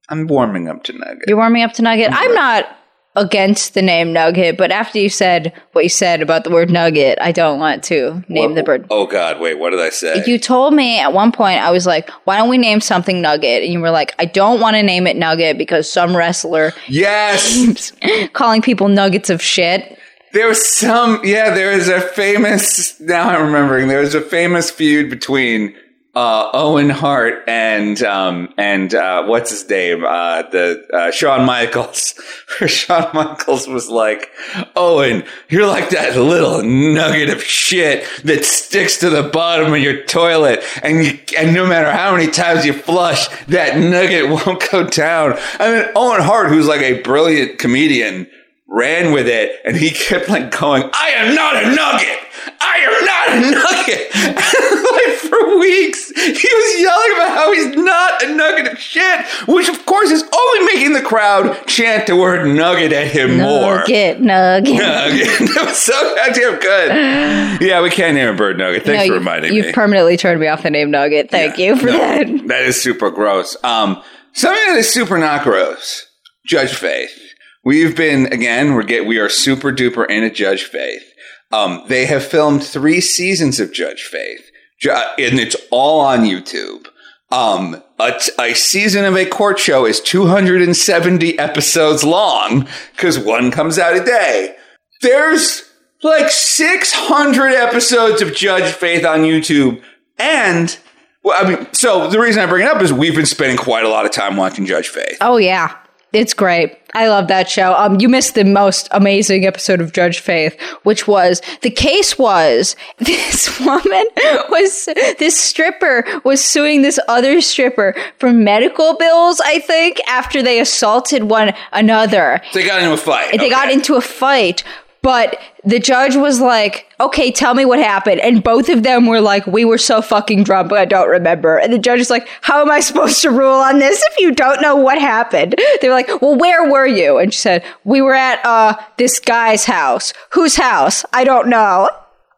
I'm 0.09 0.27
warming 0.27 0.67
up 0.67 0.83
to 0.85 0.93
Nugget. 0.93 1.23
You're 1.27 1.37
warming 1.37 1.63
up 1.63 1.73
to 1.73 1.81
Nugget. 1.81 2.09
I'm 2.11 2.33
not 2.33 2.77
against 3.15 3.73
the 3.73 3.81
name 3.81 4.13
Nugget, 4.13 4.57
but 4.57 4.71
after 4.71 4.97
you 4.97 5.09
said 5.09 5.51
what 5.73 5.83
you 5.83 5.89
said 5.89 6.21
about 6.21 6.45
the 6.45 6.49
word 6.49 6.69
Nugget, 6.69 7.17
I 7.19 7.33
don't 7.33 7.59
want 7.59 7.83
to 7.85 8.23
name 8.29 8.55
the 8.55 8.63
bird. 8.63 8.87
Oh 8.89 9.05
God, 9.05 9.41
wait, 9.41 9.59
what 9.59 9.71
did 9.71 9.81
I 9.81 9.89
say? 9.89 10.23
You 10.25 10.39
told 10.39 10.73
me 10.73 10.97
at 10.99 11.11
one 11.11 11.33
point, 11.33 11.59
I 11.59 11.71
was 11.71 11.85
like, 11.85 12.09
why 12.23 12.37
don't 12.37 12.49
we 12.49 12.57
name 12.57 12.79
something 12.79 13.21
Nugget? 13.21 13.63
And 13.63 13.73
you 13.73 13.81
were 13.81 13.91
like, 13.91 14.15
I 14.17 14.25
don't 14.25 14.61
want 14.61 14.77
to 14.77 14.83
name 14.83 15.07
it 15.07 15.17
Nugget 15.17 15.57
because 15.57 15.91
some 15.91 16.15
wrestler 16.15 16.71
yes, 16.87 17.91
calling 18.33 18.61
people 18.61 18.87
nuggets 18.87 19.29
of 19.29 19.41
shit. 19.41 19.97
there 20.31 20.47
was 20.47 20.65
some. 20.65 21.19
Yeah, 21.25 21.53
there 21.53 21.75
was 21.75 21.89
a 21.89 21.99
famous. 21.99 22.97
Now 23.01 23.29
I'm 23.29 23.45
remembering. 23.47 23.89
There 23.89 23.99
was 23.99 24.15
a 24.15 24.21
famous 24.21 24.71
feud 24.71 25.09
between 25.09 25.75
uh, 26.13 26.49
Owen 26.53 26.89
Hart 26.89 27.43
and 27.47 28.01
um, 28.03 28.53
and 28.57 28.93
uh, 28.93 29.23
what's 29.23 29.49
his 29.49 29.69
name? 29.69 30.03
Uh, 30.03 30.41
the 30.43 30.85
uh, 30.93 31.11
Shawn 31.11 31.45
Michaels. 31.45 32.19
Shawn 32.67 33.09
Michaels 33.13 33.67
was 33.67 33.89
like, 33.89 34.29
Owen, 34.75 35.23
you're 35.47 35.67
like 35.67 35.89
that 35.91 36.17
little 36.17 36.63
nugget 36.63 37.29
of 37.29 37.41
shit 37.41 38.05
that 38.25 38.43
sticks 38.43 38.99
to 38.99 39.09
the 39.09 39.23
bottom 39.23 39.73
of 39.73 39.79
your 39.79 40.03
toilet, 40.03 40.63
and 40.83 41.05
you, 41.05 41.19
and 41.37 41.53
no 41.53 41.65
matter 41.65 41.91
how 41.91 42.13
many 42.13 42.29
times 42.29 42.65
you 42.65 42.73
flush, 42.73 43.29
that 43.45 43.77
nugget 43.77 44.29
won't 44.45 44.69
go 44.69 44.85
down. 44.85 45.37
I 45.59 45.71
mean, 45.71 45.91
Owen 45.95 46.21
Hart, 46.21 46.49
who's 46.49 46.67
like 46.67 46.81
a 46.81 47.01
brilliant 47.01 47.57
comedian 47.57 48.27
ran 48.73 49.11
with 49.11 49.27
it 49.27 49.51
and 49.65 49.75
he 49.75 49.89
kept 49.91 50.29
like 50.29 50.57
going, 50.57 50.83
I 50.93 51.09
am 51.09 51.35
not 51.35 51.57
a 51.61 51.75
nugget. 51.75 52.17
I 52.61 52.77
am 52.87 53.05
not 53.05 53.27
a 53.35 53.51
nugget. 53.51 54.15
like 54.91 55.17
for 55.17 55.59
weeks, 55.59 56.09
he 56.15 56.31
was 56.53 56.79
yelling 56.79 57.11
about 57.15 57.29
how 57.37 57.51
he's 57.51 57.75
not 57.75 58.23
a 58.23 58.33
nugget 58.33 58.71
of 58.71 58.79
shit, 58.79 59.25
which 59.47 59.67
of 59.67 59.85
course 59.85 60.09
is 60.09 60.23
only 60.23 60.73
making 60.73 60.93
the 60.93 61.01
crowd 61.01 61.67
chant 61.67 62.07
the 62.07 62.15
word 62.15 62.47
nugget 62.55 62.93
at 62.93 63.07
him 63.07 63.37
more. 63.37 63.79
Nugget, 63.79 64.21
nugget. 64.21 64.73
Nugget. 64.75 65.27
that 65.55 65.63
was 65.67 65.77
so 65.77 66.15
goddamn 66.15 66.59
good. 66.59 67.61
Yeah, 67.67 67.81
we 67.81 67.89
can't 67.89 68.15
name 68.15 68.29
a 68.29 68.33
bird 68.37 68.57
nugget. 68.57 68.85
Thanks 68.85 68.99
No, 68.99 69.07
for 69.07 69.13
you- 69.13 69.19
reminding 69.19 69.53
you've 69.53 69.65
me. 69.67 69.73
permanently 69.73 70.15
turned 70.17 70.39
me 70.39 70.47
off 70.47 70.63
the 70.63 70.69
name 70.71 70.89
Nugget. 70.91 71.29
Thank 71.29 71.57
Yeah. 71.57 71.65
you 71.65 71.75
for 71.77 71.87
No, 71.87 71.97
that. 71.97 72.47
That 72.47 72.63
is 72.63 72.81
super 72.81 73.11
gross. 73.11 73.57
Um, 73.63 74.01
something 74.31 74.63
that 74.67 74.77
is 74.79 74.89
super 74.89 75.17
not 75.17 75.43
gross. 75.43 76.07
Judge 76.45 76.73
Faith. 76.73 77.17
We've 77.63 77.95
been 77.95 78.27
again. 78.27 78.73
We're 78.73 78.83
get. 78.83 79.05
We 79.05 79.19
are 79.19 79.29
super 79.29 79.71
duper 79.71 80.09
into 80.09 80.29
Judge 80.31 80.63
Faith. 80.63 81.03
Um, 81.51 81.83
they 81.87 82.05
have 82.05 82.23
filmed 82.23 82.63
three 82.63 83.01
seasons 83.01 83.59
of 83.59 83.73
Judge 83.73 84.03
Faith, 84.03 84.49
and 84.85 85.39
it's 85.39 85.55
all 85.69 85.99
on 85.99 86.21
YouTube. 86.21 86.87
Um, 87.31 87.81
a, 87.99 88.11
t- 88.19 88.31
a 88.39 88.53
season 88.53 89.05
of 89.05 89.15
a 89.15 89.25
court 89.25 89.57
show 89.59 89.85
is 89.85 90.01
270 90.01 91.39
episodes 91.39 92.03
long 92.03 92.67
because 92.93 93.17
one 93.17 93.51
comes 93.51 93.79
out 93.79 93.95
a 93.95 94.03
day. 94.03 94.55
There's 95.01 95.63
like 96.03 96.29
600 96.29 97.53
episodes 97.53 98.21
of 98.21 98.35
Judge 98.35 98.73
Faith 98.73 99.05
on 99.05 99.19
YouTube, 99.19 99.81
and 100.17 100.77
well, 101.23 101.37
I 101.45 101.49
mean, 101.49 101.67
so 101.73 102.09
the 102.09 102.19
reason 102.19 102.41
I 102.41 102.47
bring 102.47 102.65
it 102.65 102.73
up 102.73 102.81
is 102.81 102.91
we've 102.91 103.15
been 103.15 103.25
spending 103.25 103.57
quite 103.57 103.85
a 103.85 103.89
lot 103.89 104.05
of 104.05 104.11
time 104.11 104.35
watching 104.35 104.65
Judge 104.65 104.87
Faith. 104.87 105.17
Oh 105.21 105.37
yeah. 105.37 105.77
It's 106.13 106.33
great. 106.33 106.77
I 106.93 107.07
love 107.07 107.29
that 107.29 107.49
show. 107.49 107.73
Um, 107.73 108.01
you 108.01 108.09
missed 108.09 108.35
the 108.35 108.43
most 108.43 108.89
amazing 108.91 109.45
episode 109.45 109.79
of 109.79 109.93
Judge 109.93 110.19
Faith, 110.19 110.59
which 110.83 111.07
was 111.07 111.41
the 111.61 111.69
case 111.69 112.17
was 112.19 112.75
this 112.97 113.57
woman 113.61 114.05
was 114.49 114.89
this 115.17 115.39
stripper 115.39 116.03
was 116.25 116.43
suing 116.43 116.81
this 116.81 116.99
other 117.07 117.39
stripper 117.39 117.95
for 118.17 118.33
medical 118.33 118.97
bills. 118.97 119.39
I 119.45 119.59
think 119.59 120.01
after 120.09 120.43
they 120.43 120.59
assaulted 120.59 121.23
one 121.23 121.53
another, 121.71 122.41
They 122.53 122.65
got 122.65 122.81
into 122.81 122.93
a 122.93 122.97
fight. 122.97 123.39
they 123.39 123.49
got 123.49 123.71
into 123.71 123.95
a 123.95 124.01
fight. 124.01 124.63
But 125.03 125.39
the 125.63 125.79
judge 125.79 126.15
was 126.15 126.39
like, 126.39 126.87
okay, 126.99 127.31
tell 127.31 127.55
me 127.55 127.65
what 127.65 127.79
happened. 127.79 128.21
And 128.21 128.43
both 128.43 128.69
of 128.69 128.83
them 128.83 129.07
were 129.07 129.19
like, 129.19 129.47
we 129.47 129.65
were 129.65 129.79
so 129.79 129.99
fucking 129.99 130.43
drunk, 130.43 130.69
but 130.69 130.77
I 130.77 130.85
don't 130.85 131.09
remember. 131.09 131.57
And 131.57 131.73
the 131.73 131.79
judge 131.79 131.99
is 131.99 132.11
like, 132.11 132.27
how 132.41 132.61
am 132.61 132.69
I 132.69 132.81
supposed 132.81 133.19
to 133.23 133.31
rule 133.31 133.55
on 133.55 133.79
this 133.79 134.03
if 134.11 134.19
you 134.19 134.31
don't 134.31 134.61
know 134.61 134.75
what 134.75 134.99
happened? 134.99 135.55
They 135.81 135.87
were 135.87 135.95
like, 135.95 136.21
well, 136.21 136.37
where 136.37 136.69
were 136.69 136.85
you? 136.85 137.17
And 137.17 137.33
she 137.33 137.39
said, 137.39 137.63
we 137.83 137.99
were 138.01 138.13
at, 138.13 138.45
uh, 138.45 138.75
this 138.97 139.19
guy's 139.19 139.65
house. 139.65 140.13
Whose 140.33 140.55
house? 140.55 141.03
I 141.13 141.23
don't 141.23 141.47
know. 141.47 141.89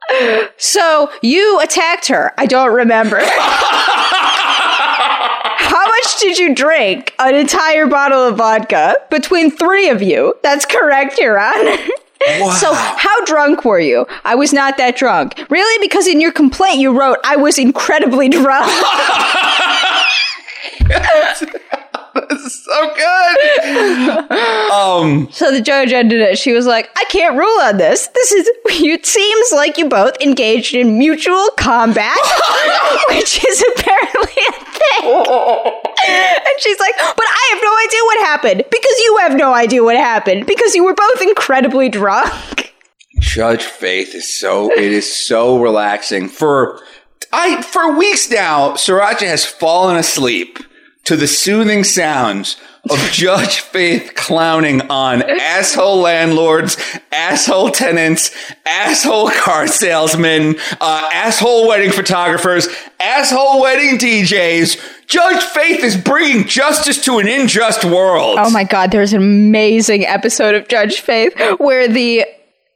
So 0.57 1.09
you 1.22 1.61
attacked 1.61 2.07
her. 2.07 2.34
I 2.38 2.45
don't 2.45 2.74
remember. 2.74 3.20
How 5.64 5.88
much 5.88 6.20
did 6.20 6.38
you 6.38 6.53
drink? 6.53 7.14
An 7.20 7.36
entire 7.36 7.88
bottle 7.88 8.28
of 8.28 8.38
vodka 8.38 8.95
between 9.09 9.49
three 9.49 9.89
of 9.89 10.01
you. 10.01 10.36
That's 10.43 10.66
correct, 10.66 11.18
Your 11.20 11.39
Honor. 11.39 11.78
So, 12.58 12.74
how 12.74 13.26
drunk 13.26 13.66
were 13.66 13.80
you? 13.80 14.06
I 14.24 14.36
was 14.36 14.54
not 14.54 14.78
that 14.78 14.96
drunk. 14.96 15.46
Really? 15.50 15.86
Because 15.86 16.08
in 16.08 16.22
your 16.22 16.32
complaint 16.32 16.78
you 16.78 16.98
wrote, 16.98 17.18
I 17.24 17.36
was 17.36 17.58
incredibly 17.58 18.30
drunk. 18.30 18.66
That's 22.14 22.64
so 22.64 22.94
good. 22.96 24.32
um, 24.72 25.28
so 25.32 25.52
the 25.52 25.62
judge 25.62 25.92
ended 25.92 26.22
it. 26.22 26.38
She 26.38 26.54
was 26.54 26.66
like, 26.66 26.90
I 26.96 27.06
can't 27.10 27.36
rule 27.38 27.60
on 27.62 27.78
this. 27.78 28.08
This 28.08 28.32
is, 28.32 28.50
it 28.66 29.06
seems 29.06 29.52
like 29.52 29.78
you 29.78 29.90
both 29.90 30.16
engaged 30.22 30.76
in 30.76 30.98
mutual 30.98 31.50
combat, 31.58 32.18
which 33.10 33.44
is 33.44 33.64
apparently 33.76 34.44
a 34.48 34.52
thing. 34.76 35.74
and 36.06 36.56
she's 36.60 36.80
like, 36.80 36.94
but 36.98 37.26
I 37.28 37.50
have 37.52 37.60
no 37.64 37.76
idea 37.86 38.04
what 38.04 38.26
happened 38.26 38.64
because 38.70 38.98
you 39.00 39.18
have 39.22 39.36
no 39.36 39.54
idea 39.54 39.84
what 39.84 39.96
happened 39.96 40.46
because 40.46 40.76
you 40.76 40.84
were 40.84 40.96
both 40.96 41.22
incredibly 41.22 41.89
drunk. 41.89 42.74
Judge 43.20 43.64
Faith 43.64 44.16
is 44.16 44.39
so, 44.39 44.72
it 44.72 44.80
is 44.80 45.12
so 45.12 45.60
relaxing. 45.60 46.30
For, 46.30 46.82
I, 47.32 47.62
for 47.62 47.98
weeks 47.98 48.30
now, 48.30 48.72
Sirancha 48.72 49.28
has 49.28 49.46
fallen 49.46 49.96
asleep 49.96 50.60
to 51.06 51.16
the 51.16 51.28
soothing 51.28 51.84
sounds 51.84 52.58
of 52.89 52.99
Judge 53.12 53.60
Faith 53.60 54.14
clowning 54.16 54.82
on 54.89 55.22
asshole 55.22 55.99
landlords, 55.99 56.78
asshole 57.12 57.72
tenants, 57.72 58.32
asshole 58.66 59.32
car 59.32 59.68
salesmen, 59.68 60.56
uh, 60.82 61.10
asshole 61.14 61.68
wedding 61.68 61.91
photographers, 61.91 62.68
asshole 62.99 63.62
wedding 63.62 63.97
DJs. 63.97 65.08
Judge 65.08 65.43
Faith 65.43 65.84
is 65.84 65.97
bringing 65.97 66.47
justice 66.47 67.04
to 67.06 67.20
an 67.20 67.28
unjust 67.28 67.86
world. 67.86 68.38
Oh 68.39 68.49
my 68.49 68.64
God, 68.64 68.91
there's 68.91 69.14
an 69.14 69.22
amazing 69.22 70.06
episode 70.06 70.56
of 70.56 70.68
Judge 70.68 70.99
Faith 71.01 71.34
where 71.60 71.88
the 71.88 72.26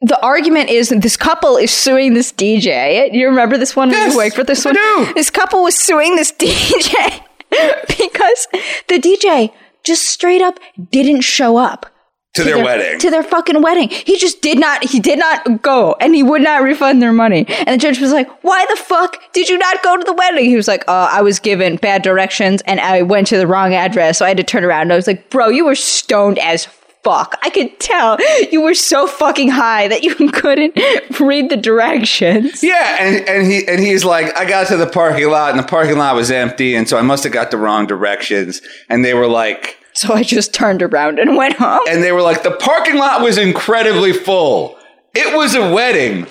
the 0.00 0.20
argument 0.22 0.70
is 0.70 0.90
that 0.90 1.02
this 1.02 1.16
couple 1.16 1.56
is 1.56 1.72
suing 1.72 2.14
this 2.14 2.32
DJ. 2.32 3.12
You 3.12 3.26
remember 3.28 3.58
this 3.58 3.74
one? 3.74 3.90
Yes, 3.90 4.16
wait 4.16 4.32
for 4.32 4.44
this 4.44 4.64
one. 4.64 4.76
This 5.14 5.28
couple 5.28 5.64
was 5.64 5.76
suing 5.76 6.14
this 6.14 6.30
DJ 6.32 7.24
because 7.88 8.48
the 8.88 8.98
DJ 8.98 9.52
just 9.84 10.04
straight 10.04 10.42
up 10.42 10.58
didn't 10.90 11.22
show 11.22 11.56
up 11.56 11.86
to 12.34 12.44
their, 12.44 12.62
wedding. 12.62 12.98
to 13.00 13.10
their 13.10 13.22
fucking 13.22 13.62
wedding. 13.62 13.88
He 13.88 14.16
just 14.16 14.40
did 14.42 14.58
not. 14.58 14.84
He 14.84 15.00
did 15.00 15.18
not 15.18 15.62
go, 15.62 15.96
and 16.00 16.14
he 16.14 16.22
would 16.22 16.42
not 16.42 16.62
refund 16.62 17.02
their 17.02 17.12
money. 17.12 17.46
And 17.48 17.68
the 17.68 17.78
judge 17.78 18.00
was 18.00 18.12
like, 18.12 18.28
"Why 18.44 18.64
the 18.68 18.76
fuck 18.76 19.32
did 19.32 19.48
you 19.48 19.58
not 19.58 19.82
go 19.82 19.96
to 19.96 20.04
the 20.04 20.12
wedding?" 20.12 20.44
He 20.44 20.56
was 20.56 20.68
like, 20.68 20.84
"Uh, 20.88 21.08
I 21.10 21.22
was 21.22 21.38
given 21.38 21.76
bad 21.76 22.02
directions, 22.02 22.62
and 22.66 22.80
I 22.80 23.02
went 23.02 23.26
to 23.28 23.38
the 23.38 23.46
wrong 23.46 23.74
address, 23.74 24.18
so 24.18 24.24
I 24.24 24.28
had 24.28 24.36
to 24.36 24.44
turn 24.44 24.64
around." 24.64 24.82
And 24.82 24.92
I 24.92 24.96
was 24.96 25.06
like, 25.06 25.30
"Bro, 25.30 25.48
you 25.48 25.64
were 25.64 25.74
stoned 25.74 26.38
as." 26.38 26.68
Fuck. 27.08 27.38
I 27.42 27.48
could 27.48 27.80
tell 27.80 28.18
you 28.52 28.60
were 28.60 28.74
so 28.74 29.06
fucking 29.06 29.48
high 29.48 29.88
that 29.88 30.02
you 30.02 30.14
couldn't 30.32 30.78
read 31.18 31.48
the 31.48 31.56
directions. 31.56 32.62
Yeah, 32.62 32.96
and, 33.00 33.26
and 33.26 33.50
he 33.50 33.66
and 33.66 33.80
he's 33.80 34.04
like, 34.04 34.36
I 34.38 34.44
got 34.44 34.66
to 34.66 34.76
the 34.76 34.86
parking 34.86 35.30
lot 35.30 35.52
and 35.52 35.58
the 35.58 35.66
parking 35.66 35.96
lot 35.96 36.14
was 36.14 36.30
empty, 36.30 36.74
and 36.74 36.86
so 36.86 36.98
I 36.98 37.02
must 37.02 37.24
have 37.24 37.32
got 37.32 37.50
the 37.50 37.56
wrong 37.56 37.86
directions. 37.86 38.60
And 38.90 39.06
they 39.06 39.14
were 39.14 39.26
like, 39.26 39.78
So 39.94 40.12
I 40.12 40.22
just 40.22 40.52
turned 40.52 40.82
around 40.82 41.18
and 41.18 41.34
went 41.34 41.56
home. 41.56 41.80
and 41.88 42.02
they 42.02 42.12
were 42.12 42.20
like, 42.20 42.42
the 42.42 42.50
parking 42.56 42.96
lot 42.96 43.22
was 43.22 43.38
incredibly 43.38 44.12
full. 44.12 44.78
It 45.14 45.34
was 45.34 45.54
a 45.54 45.72
wedding. 45.72 46.26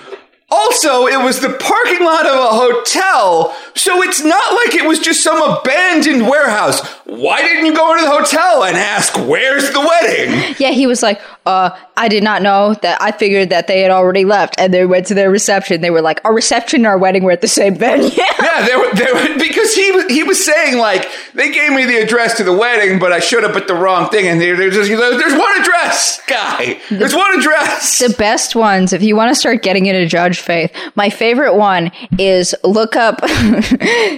Also, 0.49 1.07
it 1.07 1.21
was 1.21 1.41
the 1.41 1.49
parking 1.59 2.05
lot 2.05 2.25
of 2.25 2.33
a 2.33 2.55
hotel, 2.55 3.53
so 3.75 4.01
it's 4.01 4.23
not 4.23 4.53
like 4.53 4.75
it 4.75 4.87
was 4.87 4.99
just 4.99 5.21
some 5.21 5.41
abandoned 5.41 6.29
warehouse. 6.29 6.79
Why 7.09 7.41
didn't 7.41 7.65
you 7.65 7.73
go 7.73 7.93
into 7.93 8.03
the 8.03 8.11
hotel 8.11 8.65
and 8.65 8.75
ask, 8.75 9.15
where's 9.17 9.71
the 9.71 9.79
wedding? 9.79 10.55
Yeah, 10.59 10.71
he 10.71 10.87
was 10.87 11.01
like, 11.01 11.21
uh, 11.45 11.69
I 11.95 12.09
did 12.09 12.21
not 12.21 12.41
know 12.41 12.73
that. 12.81 13.01
I 13.01 13.11
figured 13.11 13.49
that 13.49 13.67
they 13.67 13.79
had 13.79 13.91
already 13.91 14.25
left 14.25 14.55
and 14.57 14.73
they 14.73 14.85
went 14.85 15.05
to 15.07 15.13
their 15.13 15.31
reception. 15.31 15.79
They 15.79 15.89
were 15.89 16.01
like, 16.01 16.19
our 16.25 16.33
reception 16.33 16.81
and 16.81 16.87
our 16.87 16.97
wedding 16.97 17.23
were 17.23 17.31
at 17.31 17.39
the 17.39 17.47
same 17.47 17.75
venue. 17.75 18.09
Yeah, 18.17 18.65
they 18.65 18.75
were, 18.75 18.93
they 18.93 19.11
were, 19.13 19.39
because 19.39 19.73
he 19.73 19.91
was, 19.91 20.05
he 20.07 20.23
was 20.23 20.43
saying 20.43 20.77
like, 20.79 21.07
they 21.33 21.51
gave 21.51 21.71
me 21.71 21.85
the 21.85 21.97
address 22.01 22.35
to 22.37 22.43
the 22.43 22.51
wedding, 22.55 22.99
but 22.99 23.13
I 23.13 23.19
showed 23.19 23.43
up 23.43 23.55
at 23.55 23.67
the 23.67 23.73
wrong 23.75 24.09
thing. 24.09 24.27
And 24.27 24.41
there's, 24.41 24.73
just, 24.73 24.89
there's 24.89 25.33
one 25.39 25.61
address, 25.61 26.21
guy. 26.27 26.79
There's 26.89 27.15
one 27.15 27.37
address. 27.37 27.99
the 27.99 28.13
best 28.17 28.55
ones, 28.55 28.93
if 28.93 29.01
you 29.01 29.15
want 29.15 29.29
to 29.29 29.35
start 29.35 29.63
getting 29.63 29.85
into 29.85 30.05
Judge 30.07 30.39
Faith, 30.39 30.73
my 30.95 31.09
favorite 31.09 31.55
one 31.55 31.91
is 32.17 32.53
look 32.63 32.95
up 32.95 33.21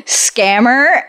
Scammer. 0.06 1.04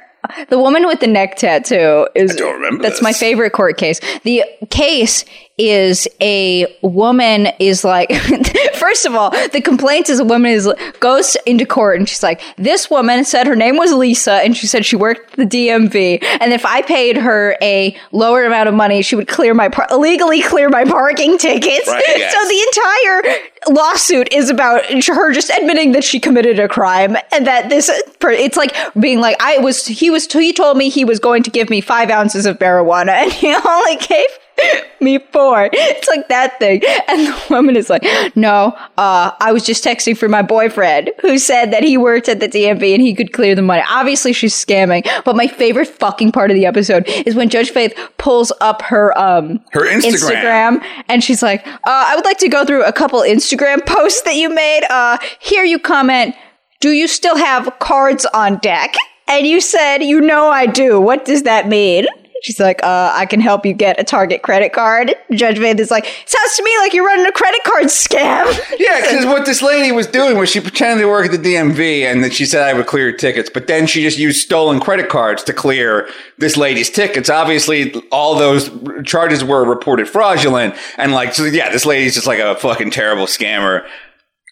The 0.49 0.59
woman 0.59 0.87
with 0.87 1.01
the 1.01 1.07
neck 1.07 1.37
tattoo 1.37 2.07
is. 2.15 2.33
I 2.33 2.35
don't 2.37 2.55
remember 2.55 2.83
That's 2.83 2.97
this. 2.97 3.03
my 3.03 3.13
favorite 3.13 3.53
court 3.53 3.79
case. 3.79 4.01
The 4.23 4.45
case 4.71 5.25
is 5.61 6.09
a 6.21 6.67
woman 6.81 7.49
is 7.59 7.85
like. 7.85 8.11
first 8.75 9.05
of 9.05 9.15
all, 9.15 9.31
the 9.49 9.61
complaint 9.61 10.09
is 10.09 10.19
a 10.19 10.25
woman 10.25 10.51
is 10.51 10.69
goes 11.01 11.37
into 11.45 11.67
court 11.67 11.99
and 11.99 12.09
she's 12.09 12.23
like, 12.23 12.41
this 12.57 12.91
woman 12.91 13.25
said 13.25 13.47
her 13.47 13.55
name 13.55 13.77
was 13.77 13.93
Lisa 13.93 14.35
and 14.35 14.57
she 14.57 14.67
said 14.67 14.87
she 14.87 14.97
worked 14.97 15.39
at 15.39 15.51
the 15.51 15.69
DMV 15.69 16.23
and 16.41 16.53
if 16.53 16.65
I 16.65 16.81
paid 16.83 17.19
her 17.19 17.57
a 17.61 17.95
lower 18.11 18.45
amount 18.45 18.69
of 18.69 18.75
money, 18.75 19.03
she 19.03 19.17
would 19.17 19.29
clear 19.29 19.53
my 19.53 19.69
par- 19.69 19.87
illegally 19.91 20.43
clear 20.43 20.71
my 20.71 20.85
parking 20.85 21.37
tickets. 21.37 21.87
Right, 21.87 22.03
yes. 22.09 22.33
So 22.33 22.49
the 22.49 22.61
entire 22.71 23.75
lawsuit 23.75 24.33
is 24.33 24.49
about 24.49 24.85
her 24.87 25.33
just 25.33 25.51
admitting 25.51 25.93
that 25.93 26.03
she 26.03 26.19
committed 26.19 26.59
a 26.59 26.69
crime 26.69 27.17
and 27.33 27.47
that 27.47 27.69
this 27.69 27.91
it's 28.23 28.57
like 28.57 28.75
being 28.99 29.21
like 29.21 29.37
I 29.41 29.59
was 29.59 29.87
he 29.87 30.09
was 30.09 30.31
he 30.33 30.53
told 30.55 30.79
me 30.79 30.89
he 30.89 31.05
was 31.05 31.19
going 31.19 31.43
to 31.43 31.51
give 31.51 31.69
me 31.69 31.83
five 31.83 32.11
ounces 32.11 32.47
of 32.47 32.59
marijuana 32.59 33.09
and 33.23 33.31
he 33.31 33.55
only 33.55 33.97
gave 33.97 34.27
me 35.01 35.19
four. 35.19 35.71
It's 35.73 36.09
like 36.09 36.29
that 36.29 36.59
thing. 36.59 36.83
And 37.09 37.27
the 37.27 37.43
woman 37.51 37.77
is 37.77 37.91
like, 37.91 38.05
no, 38.37 38.77
uh, 38.99 39.33
I 39.41 39.53
was 39.53 39.65
just 39.65 39.85
texting 39.85 40.17
for 40.17 40.29
my 40.29 40.43
boyfriend 40.43 41.11
who 41.21 41.39
said 41.39 41.73
that 41.73 41.83
he 41.83 41.97
worked 41.97 42.29
at 42.29 42.41
the 42.41 42.49
DMV 42.49 42.93
and 42.95 43.03
he 43.03 43.15
could 43.15 43.33
clear 43.33 43.55
the 43.55 43.63
money. 43.63 43.83
Obviously 43.89 44.33
she's 44.33 44.55
scamming, 44.55 45.07
but 45.25 45.37
my 45.37 45.47
favorite 45.47 45.89
fucking 45.89 46.33
part 46.33 46.51
of 46.51 46.55
the 46.55 46.67
episode 46.67 47.05
is 47.09 47.35
when 47.35 47.49
Judge 47.49 47.71
Faith 47.71 47.95
pulls 48.19 48.53
up 48.61 48.83
her, 48.83 49.17
um, 49.19 49.61
Her 49.73 49.81
Instagram. 49.83 50.81
Instagram, 50.81 50.85
and 51.09 51.25
she's 51.25 51.43
like, 51.43 51.67
uh, 51.67 51.79
I 51.87 52.15
would 52.17 52.25
like 52.25 52.39
to 52.39 52.49
go 52.49 52.65
through 52.65 52.85
a 52.85 52.93
couple 52.93 53.21
Instagram 53.21 53.85
posts 53.87 54.23
that 54.23 54.37
you 54.37 54.49
made. 54.49 54.85
Uh, 54.91 55.19
here 55.41 55.65
you 55.65 55.79
comment, 55.79 56.35
do 56.81 56.91
you 56.91 57.09
still 57.09 57.37
have 57.37 57.79
cards 57.79 58.27
on 58.33 58.59
deck? 58.59 58.95
And 59.29 59.47
you 59.47 59.61
said, 59.61 59.99
you 60.03 60.21
know 60.21 60.49
I 60.49 60.67
do. 60.67 61.01
What 61.01 61.25
does 61.25 61.45
that 61.45 61.69
mean? 61.69 62.07
She's 62.43 62.59
like, 62.59 62.83
uh, 62.83 63.13
I 63.15 63.27
can 63.27 63.41
help 63.41 63.67
you 63.67 63.75
get 63.75 64.01
a 64.01 64.05
Target 64.05 64.43
credit 64.43 64.73
card. 64.73 65.15
Judge 65.33 65.59
Faith 65.59 65.79
is 65.79 65.91
like, 65.91 66.07
sounds 66.25 66.57
to 66.57 66.63
me 66.63 66.77
like 66.79 66.95
you're 66.95 67.05
running 67.05 67.27
a 67.27 67.33
credit 67.33 67.63
card 67.65 67.85
scam. 67.85 68.47
Yeah, 68.81 69.03
because 69.03 69.27
what 69.27 69.45
this 69.45 69.61
lady 69.61 69.93
was 69.93 70.07
doing 70.07 70.39
was 70.39 70.49
she 70.49 70.61
pretended 70.61 71.03
to 71.03 71.09
work 71.09 71.27
at 71.27 71.33
the 71.33 71.39
DMV 71.39 72.03
and 72.05 72.25
then 72.25 72.31
she 72.31 72.47
said 72.47 72.63
I 72.63 72.73
would 72.73 72.87
clear 72.87 73.13
tickets, 73.13 73.51
but 73.53 73.67
then 73.67 73.87
she 73.87 74.03
just 74.03 74.19
used 74.19 74.41
stolen 74.41 74.81
credit 74.81 75.11
cards 75.11 75.45
to 75.45 75.53
clear 75.53 76.09
this 76.39 76.57
lady's 76.57 76.89
tickets. 76.89 77.29
Obviously, 77.29 77.93
all 78.11 78.37
those 78.37 78.71
charges 79.05 79.45
were 79.45 79.65
reported 79.65 80.09
fraudulent, 80.09 80.75
and 80.97 81.13
like, 81.13 81.35
so 81.35 81.45
yeah, 81.45 81.71
this 81.71 81.85
lady's 81.85 82.15
just 82.15 82.27
like 82.27 82.39
a 82.39 82.57
fucking 82.57 82.91
terrible 82.91 83.27
scammer. 83.27 83.87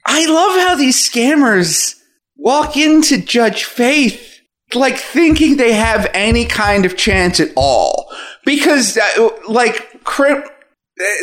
I 0.05 0.27
love 0.27 0.61
how 0.61 0.75
these 0.75 0.97
scammers 0.97 1.95
walk 2.37 2.77
into 2.77 3.19
Judge 3.19 3.65
Faith 3.65 4.38
like 4.75 4.97
thinking 4.99 5.57
they 5.57 5.73
have 5.73 6.11
any 6.15 6.45
kind 6.45 6.85
of 6.85 6.97
chance 6.97 7.41
at 7.41 7.51
all. 7.57 8.11
Because 8.45 8.97
uh, 8.99 9.29
like 9.49 10.05
cri- 10.05 10.43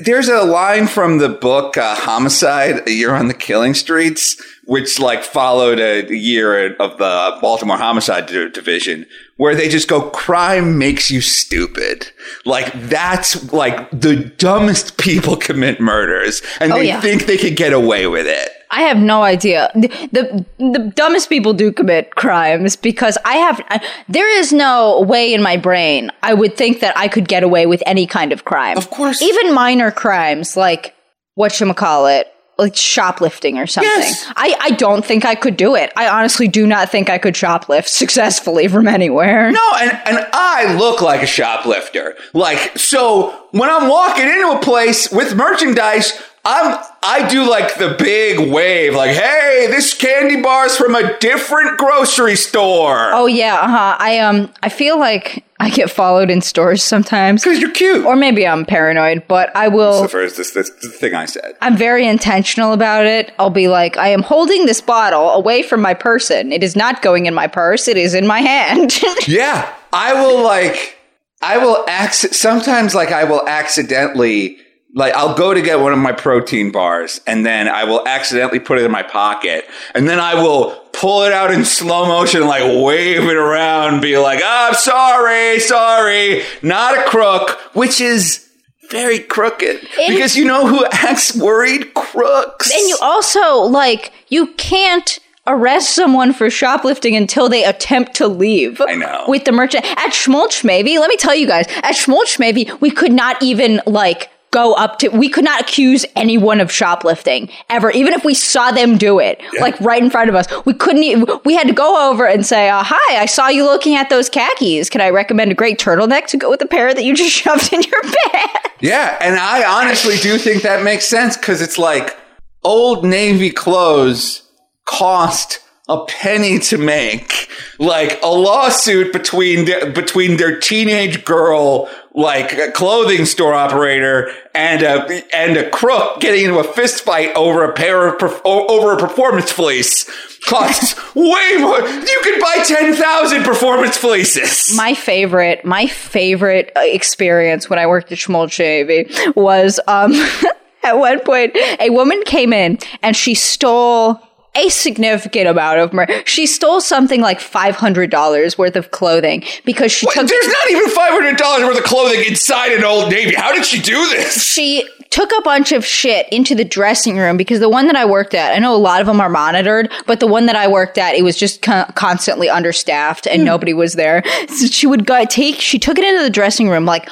there's 0.04 0.30
a 0.30 0.44
line 0.44 0.88
from 0.88 1.18
the 1.18 1.28
book 1.30 1.78
uh, 1.78 1.96
homicide 1.96 2.88
a 2.88 2.92
year 2.92 3.14
on 3.14 3.28
the 3.28 3.34
killing 3.34 3.74
streets 3.74 4.42
which 4.68 5.00
like 5.00 5.22
followed 5.24 5.80
a 5.80 6.12
year 6.16 6.74
of 6.78 6.98
the 6.98 7.38
baltimore 7.40 7.78
homicide 7.78 8.26
division 8.26 9.06
where 9.38 9.54
they 9.54 9.70
just 9.70 9.88
go 9.88 10.10
crime 10.10 10.78
makes 10.80 11.12
you 11.12 11.22
stupid. 11.22 12.08
Like 12.46 12.72
that's 12.90 13.52
like 13.54 13.92
the 13.92 14.16
dumbest 14.38 14.98
people 15.00 15.36
commit 15.36 15.80
murders 15.80 16.42
and 16.60 16.72
Oh, 16.72 16.78
they 16.78 16.88
yeah. 16.88 17.02
think 17.02 17.26
they 17.28 17.38
could 17.38 17.56
get 17.58 17.74
away 17.74 18.08
with 18.08 18.26
it 18.28 18.50
I 18.76 18.82
have 18.82 18.98
no 18.98 19.24
idea. 19.24 19.72
The, 19.74 19.88
the 20.12 20.46
the 20.58 20.94
dumbest 20.96 21.30
people 21.30 21.54
do 21.54 21.72
commit 21.72 22.16
crimes 22.16 22.76
because 22.76 23.18
I 23.24 23.38
have 23.38 23.62
I, 23.70 23.86
there 24.10 24.30
is 24.38 24.52
no 24.52 25.02
way 25.02 25.34
in 25.34 25.42
my 25.42 25.56
brain 25.56 26.12
I 26.22 26.34
would 26.34 26.58
think 26.58 26.82
that 26.82 26.98
I 26.98 27.08
could 27.08 27.28
get 27.28 27.42
away 27.42 27.66
with 27.66 27.82
any 27.86 28.06
kind 28.06 28.34
of 28.34 28.44
crime. 28.44 28.78
Of 28.78 28.90
course. 28.90 29.22
Even 29.22 29.54
minor 29.54 29.92
crimes 29.92 30.58
like 30.58 30.94
what 31.36 31.58
you 31.60 31.74
call 31.74 32.08
it, 32.08 32.28
like 32.58 32.76
shoplifting 32.76 33.58
or 33.58 33.68
something. 33.68 33.92
Yes. 33.96 34.32
I, 34.36 34.56
I 34.62 34.72
don't 34.72 35.06
think 35.06 35.26
I 35.26 35.36
could 35.36 35.58
do 35.58 35.76
it. 35.76 35.92
I 35.96 36.08
honestly 36.08 36.48
do 36.48 36.66
not 36.66 36.90
think 36.90 37.10
I 37.10 37.18
could 37.18 37.34
shoplift 37.34 37.88
successfully 37.88 38.68
from 38.68 38.88
anywhere. 38.88 39.52
No, 39.52 39.72
and, 39.80 39.92
and 40.06 40.28
I 40.34 40.74
look 40.76 41.02
like 41.02 41.22
a 41.22 41.28
shoplifter. 41.28 42.16
Like, 42.34 42.78
so 42.78 43.48
when 43.52 43.70
I'm 43.70 43.90
walking 43.90 44.26
into 44.26 44.52
a 44.52 44.60
place 44.62 45.12
with 45.12 45.36
merchandise, 45.36 46.22
I'm 46.46 46.82
I 47.08 47.28
do 47.28 47.48
like 47.48 47.76
the 47.78 47.96
big 48.00 48.52
wave, 48.52 48.96
like, 48.96 49.12
hey, 49.12 49.68
this 49.70 49.94
candy 49.94 50.42
bar's 50.42 50.76
from 50.76 50.96
a 50.96 51.18
different 51.20 51.78
grocery 51.78 52.36
store. 52.36 53.12
Oh 53.14 53.28
yeah, 53.28 53.56
uh-huh. 53.56 53.98
I 54.00 54.20
um 54.20 54.52
I 54.64 54.70
feel 54.70 55.00
like 55.00 55.46
I 55.60 55.70
get 55.70 55.92
followed 55.92 56.32
in 56.32 56.42
stores 56.42 56.82
sometimes. 56.82 57.44
Because 57.44 57.60
you're 57.60 57.72
cute. 57.72 58.06
Or 58.06 58.16
maybe 58.16 58.48
I'm 58.48 58.66
paranoid, 58.66 59.24
but 59.28 59.56
I 59.56 59.68
will 59.68 60.02
the 60.02 60.10
first, 60.10 60.36
this, 60.36 60.52
the 60.52 60.64
thing 60.64 61.14
I 61.14 61.26
said. 61.26 61.54
I'm 61.62 61.78
very 61.78 62.08
intentional 62.08 62.74
about 62.74 63.06
it. 63.06 63.34
I'll 63.38 63.52
be 63.52 63.68
like, 63.68 63.98
I 63.98 64.08
am 64.10 64.24
holding 64.24 64.66
this 64.66 64.82
bottle 64.82 65.30
away 65.30 65.62
from 65.62 65.82
my 65.82 65.94
person. 65.94 66.52
It 66.52 66.64
is 66.64 66.76
not 66.76 67.04
going 67.04 67.28
in 67.28 67.34
my 67.34 67.48
purse. 67.48 67.88
It 67.88 67.98
is 67.98 68.14
in 68.14 68.26
my 68.26 68.42
hand. 68.42 69.00
Yeah, 69.28 69.74
I 69.94 70.14
will 70.14 70.44
like, 70.44 70.98
I 71.42 71.58
will 71.58 71.84
acc- 71.88 72.34
sometimes 72.34 72.94
like 72.94 73.12
I 73.12 73.24
will 73.24 73.48
accidentally 73.48 74.58
like 74.96 75.14
I'll 75.14 75.36
go 75.36 75.54
to 75.54 75.62
get 75.62 75.80
one 75.80 75.94
of 75.94 76.00
my 76.00 76.14
protein 76.14 76.72
bars 76.72 77.22
and 77.28 77.46
then 77.46 77.68
I 77.68 77.84
will 77.84 78.08
accidentally 78.08 78.60
put 78.60 78.80
it 78.80 78.86
in 78.86 78.92
my 78.92 79.04
pocket 79.04 79.66
and 79.94 80.08
then 80.08 80.20
I 80.20 80.42
will 80.42 80.72
pull 80.94 81.24
it 81.24 81.34
out 81.34 81.52
in 81.52 81.66
slow 81.66 82.06
motion 82.08 82.42
and 82.42 82.50
like 82.50 82.64
wave 82.64 83.24
it 83.24 83.36
around 83.36 83.94
and 83.94 84.02
be 84.02 84.18
like, 84.18 84.40
oh, 84.42 84.68
I'm 84.70 84.74
sorry, 84.74 85.60
sorry, 85.60 86.44
not 86.64 86.98
a 86.98 87.04
crook, 87.10 87.60
which 87.74 88.00
is 88.00 88.50
very 88.90 89.20
crooked 89.20 89.82
because 90.08 90.38
you 90.38 90.46
know 90.46 90.66
who 90.66 90.86
acts 90.92 91.36
worried? 91.36 91.94
Crooks. 91.94 92.72
and 92.74 92.88
you 92.88 92.98
also 93.02 93.58
like 93.62 94.14
you 94.30 94.48
can't 94.54 95.20
arrest 95.48 95.94
someone 95.94 96.34
for 96.34 96.50
shoplifting 96.50 97.16
until 97.16 97.50
they 97.50 97.64
attempt 97.64 98.16
to 98.16 98.28
leave. 98.28 98.82
I 98.82 98.96
know. 98.96 99.26
With 99.28 99.46
the 99.46 99.52
merchant 99.52 99.86
at 99.86 100.12
Schmolch, 100.12 100.64
maybe. 100.64 100.98
Let 100.98 101.10
me 101.10 101.18
tell 101.18 101.36
you 101.36 101.46
guys, 101.46 101.68
at 101.68 101.94
Schmolch, 101.96 102.40
maybe 102.40 102.70
we 102.80 102.90
could 102.90 103.12
not 103.12 103.42
even 103.44 103.82
like 103.86 104.30
go 104.52 104.74
up 104.74 105.00
to 105.00 105.10
we 105.10 105.28
could 105.28 105.44
not 105.44 105.62
accuse 105.62 106.06
anyone 106.16 106.62
of 106.62 106.72
shoplifting 106.72 107.50
ever 107.70 107.92
even 107.92 108.14
if 108.14 108.24
we 108.24 108.34
saw 108.34 108.72
them 108.72 108.98
do 108.98 109.20
it 109.20 109.42
like 109.60 109.80
right 109.82 110.02
in 110.02 110.10
front 110.10 110.30
of 110.30 110.36
us. 110.36 110.48
We 110.66 110.74
couldn't 110.74 111.04
even, 111.04 111.28
we 111.44 111.56
had 111.56 111.68
to 111.68 111.74
go 111.74 112.10
over 112.10 112.26
and 112.26 112.46
say 112.46 112.70
uh, 112.70 112.84
hi 112.84 113.18
i 113.18 113.26
saw 113.26 113.48
you 113.50 113.64
looking 113.64 113.96
at 113.96 114.10
those 114.10 114.30
khakis. 114.30 114.90
Can 114.90 115.02
i 115.02 115.10
recommend 115.10 115.52
a 115.52 115.56
great 115.56 115.80
turtleneck 115.80 116.28
to 116.28 116.38
go 116.38 116.50
with 116.50 116.60
the 116.60 116.68
pair 116.68 116.94
that 116.94 117.04
you 117.04 117.16
just 117.16 117.32
shoved 117.36 117.74
in 117.74 117.82
your 117.82 118.02
bag 118.02 118.72
Yeah, 118.82 119.18
and 119.22 119.36
I 119.36 119.82
honestly 119.82 120.18
do 120.18 120.38
think 120.38 120.64
that 120.64 120.84
makes 120.84 121.06
sense 121.06 121.38
because 121.38 121.62
it's 121.62 121.78
like 121.78 122.16
old 122.64 123.06
Navy 123.06 123.50
clothes 123.50 124.44
cost 124.86 125.60
a 125.88 126.04
penny 126.06 126.60
to 126.60 126.78
make. 126.78 127.50
Like 127.80 128.20
a 128.24 128.28
lawsuit 128.28 129.14
between 129.14 129.66
between 129.94 130.38
their 130.38 130.60
teenage 130.60 131.26
girl, 131.26 131.90
like 132.16 132.54
a 132.54 132.72
clothing 132.72 133.26
store 133.26 133.54
operator, 133.54 134.32
and 134.54 134.82
a 134.82 135.36
and 135.36 135.58
a 135.58 135.70
crook 135.70 136.22
getting 136.22 136.46
into 136.46 136.60
a 136.60 136.64
fist 136.64 137.04
fight 137.04 137.36
over 137.36 137.64
a 137.64 137.74
pair 137.74 138.08
of 138.08 138.42
over 138.46 138.94
a 138.94 138.98
performance 138.98 139.52
fleece 139.52 140.10
costs 140.46 140.96
way 141.16 141.58
more. 141.60 141.80
You 141.80 142.22
could 142.24 142.40
buy 142.40 142.64
ten 142.66 142.94
thousand 142.94 143.44
performance 143.44 143.98
fleeces. 143.98 144.76
my 144.76 144.94
favorite, 144.94 145.66
my 145.66 145.88
favorite 145.88 146.72
uh, 146.76 146.82
experience 146.84 147.70
when 147.70 147.80
I 147.80 147.88
worked 147.88 148.12
at 148.12 148.18
Schmolch 148.18 148.60
Navy 148.60 149.10
was 149.36 149.80
um, 149.88 150.14
at 150.84 150.98
one 150.98 151.20
point 151.20 151.56
a 151.80 151.90
woman 151.90 152.22
came 152.26 152.54
in 152.54 152.78
and 153.02 153.16
she 153.16 153.36
stole 153.36 154.22
a 154.56 154.70
significant 154.70 155.48
amount 155.48 155.80
of 155.80 155.94
money. 155.94 156.24
She 156.26 156.46
stole 156.46 156.82
something 156.82 157.22
like 157.22 157.40
five 157.40 157.76
hundred 157.76 158.10
dollars 158.10 158.58
worth 158.58 158.76
of 158.76 158.92
clothing 158.92 159.44
because 159.64 159.92
she 159.92 160.06
took 160.08 160.28
There's 160.28 160.48
not 160.48 160.72
even 160.72 160.90
five 160.90 161.12
hundred 161.12 161.38
dollars 161.38 161.66
worth 161.66 161.78
of 161.78 161.84
clothing 161.84 162.24
inside 162.26 162.72
an 162.72 162.84
old 162.84 163.10
Navy. 163.10 163.36
How 163.36 163.54
did 163.54 163.66
she 163.66 163.82
do 163.82 164.08
this? 164.10 164.44
she 164.44 164.88
took 165.16 165.32
a 165.38 165.42
bunch 165.44 165.72
of 165.72 165.86
shit 165.86 166.28
into 166.30 166.54
the 166.56 166.66
dressing 166.66 167.18
room 167.18 167.38
because 167.38 167.62
the 167.62 167.70
one 167.70 167.88
that 167.88 167.96
I 167.96 168.04
worked 168.06 168.34
at, 168.34 168.54
I 168.54 168.60
know 168.60 168.76
a 168.76 168.78
lot 168.78 169.00
of 169.00 169.08
them 169.08 169.22
are 169.22 169.30
monitored, 169.30 169.90
but 170.06 170.20
the 170.20 170.28
one 170.28 170.46
that 170.48 170.58
I 170.58 170.68
worked 170.68 170.98
at, 170.98 171.16
it 171.16 171.24
was 171.24 171.38
just 171.38 171.62
con- 171.62 171.90
constantly 171.96 172.50
understaffed 172.50 173.26
and 173.26 173.42
hmm. 173.42 173.46
nobody 173.46 173.74
was 173.74 173.94
there. 173.94 174.24
So 174.50 174.68
she 174.68 174.88
would 174.88 175.06
go 175.06 175.24
take, 175.26 175.62
she 175.62 175.80
took 175.80 175.98
it 175.98 176.04
into 176.04 176.22
the 176.22 176.30
dressing 176.30 176.70
room 176.70 176.86
like 176.86 177.10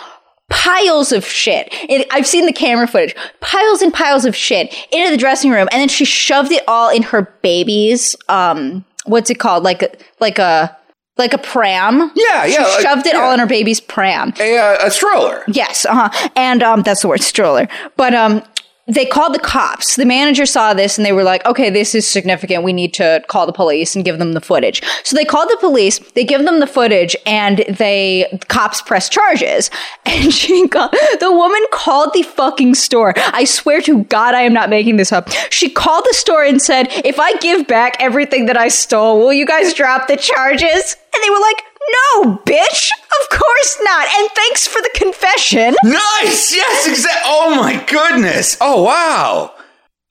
piles 0.53 1.11
of 1.11 1.25
shit. 1.25 1.67
It, 1.89 2.07
I've 2.11 2.27
seen 2.27 2.45
the 2.45 2.53
camera 2.53 2.87
footage, 2.87 3.15
piles 3.41 3.81
and 3.81 3.93
piles 3.93 4.23
of 4.25 4.35
shit 4.35 4.73
into 4.91 5.09
the 5.11 5.17
dressing 5.17 5.51
room, 5.51 5.67
and 5.71 5.81
then 5.81 5.89
she 5.89 6.05
shoved 6.05 6.51
it 6.51 6.63
all 6.67 6.89
in 6.89 7.03
her 7.03 7.23
baby's, 7.41 8.15
um, 8.29 8.85
what's 9.05 9.29
it 9.29 9.39
called? 9.39 9.63
Like 9.63 9.81
a, 9.81 9.89
like 10.19 10.39
a, 10.39 10.77
like 11.17 11.33
a 11.33 11.37
pram. 11.37 12.11
Yeah, 12.15 12.45
She 12.45 12.53
yeah, 12.53 12.61
like- 12.63 12.81
shoved 12.81 13.05
it 13.07 13.13
yeah. 13.13 13.21
all 13.21 13.33
in 13.33 13.39
her 13.39 13.45
baby's 13.47 13.79
pram. 13.81 14.33
A, 14.39 14.57
uh, 14.57 14.87
a 14.87 14.91
stroller. 14.91 15.43
Yes, 15.47 15.85
uh 15.85 16.07
huh. 16.09 16.29
And 16.35 16.63
um, 16.63 16.81
that's 16.83 17.01
the 17.01 17.07
word 17.07 17.21
stroller. 17.21 17.67
But 17.97 18.13
um, 18.13 18.41
they 18.87 19.05
called 19.05 19.33
the 19.33 19.39
cops. 19.39 19.95
The 19.95 20.05
manager 20.05 20.45
saw 20.45 20.73
this 20.73 20.97
and 20.97 21.05
they 21.05 21.13
were 21.13 21.23
like, 21.23 21.45
okay, 21.45 21.69
this 21.69 21.95
is 21.95 22.05
significant. 22.07 22.63
We 22.63 22.73
need 22.73 22.93
to 22.95 23.23
call 23.27 23.45
the 23.45 23.53
police 23.53 23.95
and 23.95 24.03
give 24.03 24.19
them 24.19 24.33
the 24.33 24.41
footage. 24.41 24.81
So 25.05 25.15
they 25.15 25.23
called 25.23 25.49
the 25.49 25.57
police, 25.61 25.99
they 26.15 26.25
give 26.25 26.43
them 26.43 26.59
the 26.59 26.67
footage, 26.67 27.15
and 27.25 27.59
they, 27.69 28.39
cops 28.49 28.81
press 28.81 29.09
charges. 29.09 29.69
And 30.05 30.33
she 30.33 30.67
got, 30.67 30.91
the 31.19 31.31
woman 31.31 31.61
called 31.71 32.13
the 32.13 32.21
fucking 32.21 32.75
store. 32.75 33.13
I 33.17 33.45
swear 33.45 33.81
to 33.81 34.03
God, 34.03 34.35
I 34.35 34.41
am 34.41 34.53
not 34.53 34.69
making 34.69 34.97
this 34.97 35.11
up. 35.11 35.29
She 35.49 35.69
called 35.69 36.05
the 36.05 36.13
store 36.13 36.43
and 36.43 36.61
said, 36.61 36.87
if 37.03 37.19
I 37.19 37.35
give 37.37 37.67
back 37.67 37.95
everything 37.99 38.45
that 38.45 38.57
I 38.57 38.67
stole, 38.67 39.19
will 39.19 39.33
you 39.33 39.45
guys 39.45 39.73
drop 39.73 40.07
the 40.07 40.17
charges? 40.17 40.97
And 41.13 41.23
they 41.23 41.29
were 41.29 41.39
like, 41.39 41.63
no, 41.91 42.37
bitch! 42.45 42.89
Of 43.21 43.29
course 43.29 43.77
not! 43.81 44.07
And 44.15 44.29
thanks 44.31 44.67
for 44.67 44.81
the 44.81 44.91
confession! 44.95 45.75
Nice. 45.83 46.55
Yes, 46.55 46.87
exactly. 46.87 47.21
Oh 47.25 47.55
my 47.55 47.83
goodness. 47.85 48.57
Oh 48.61 48.83
wow. 48.83 49.53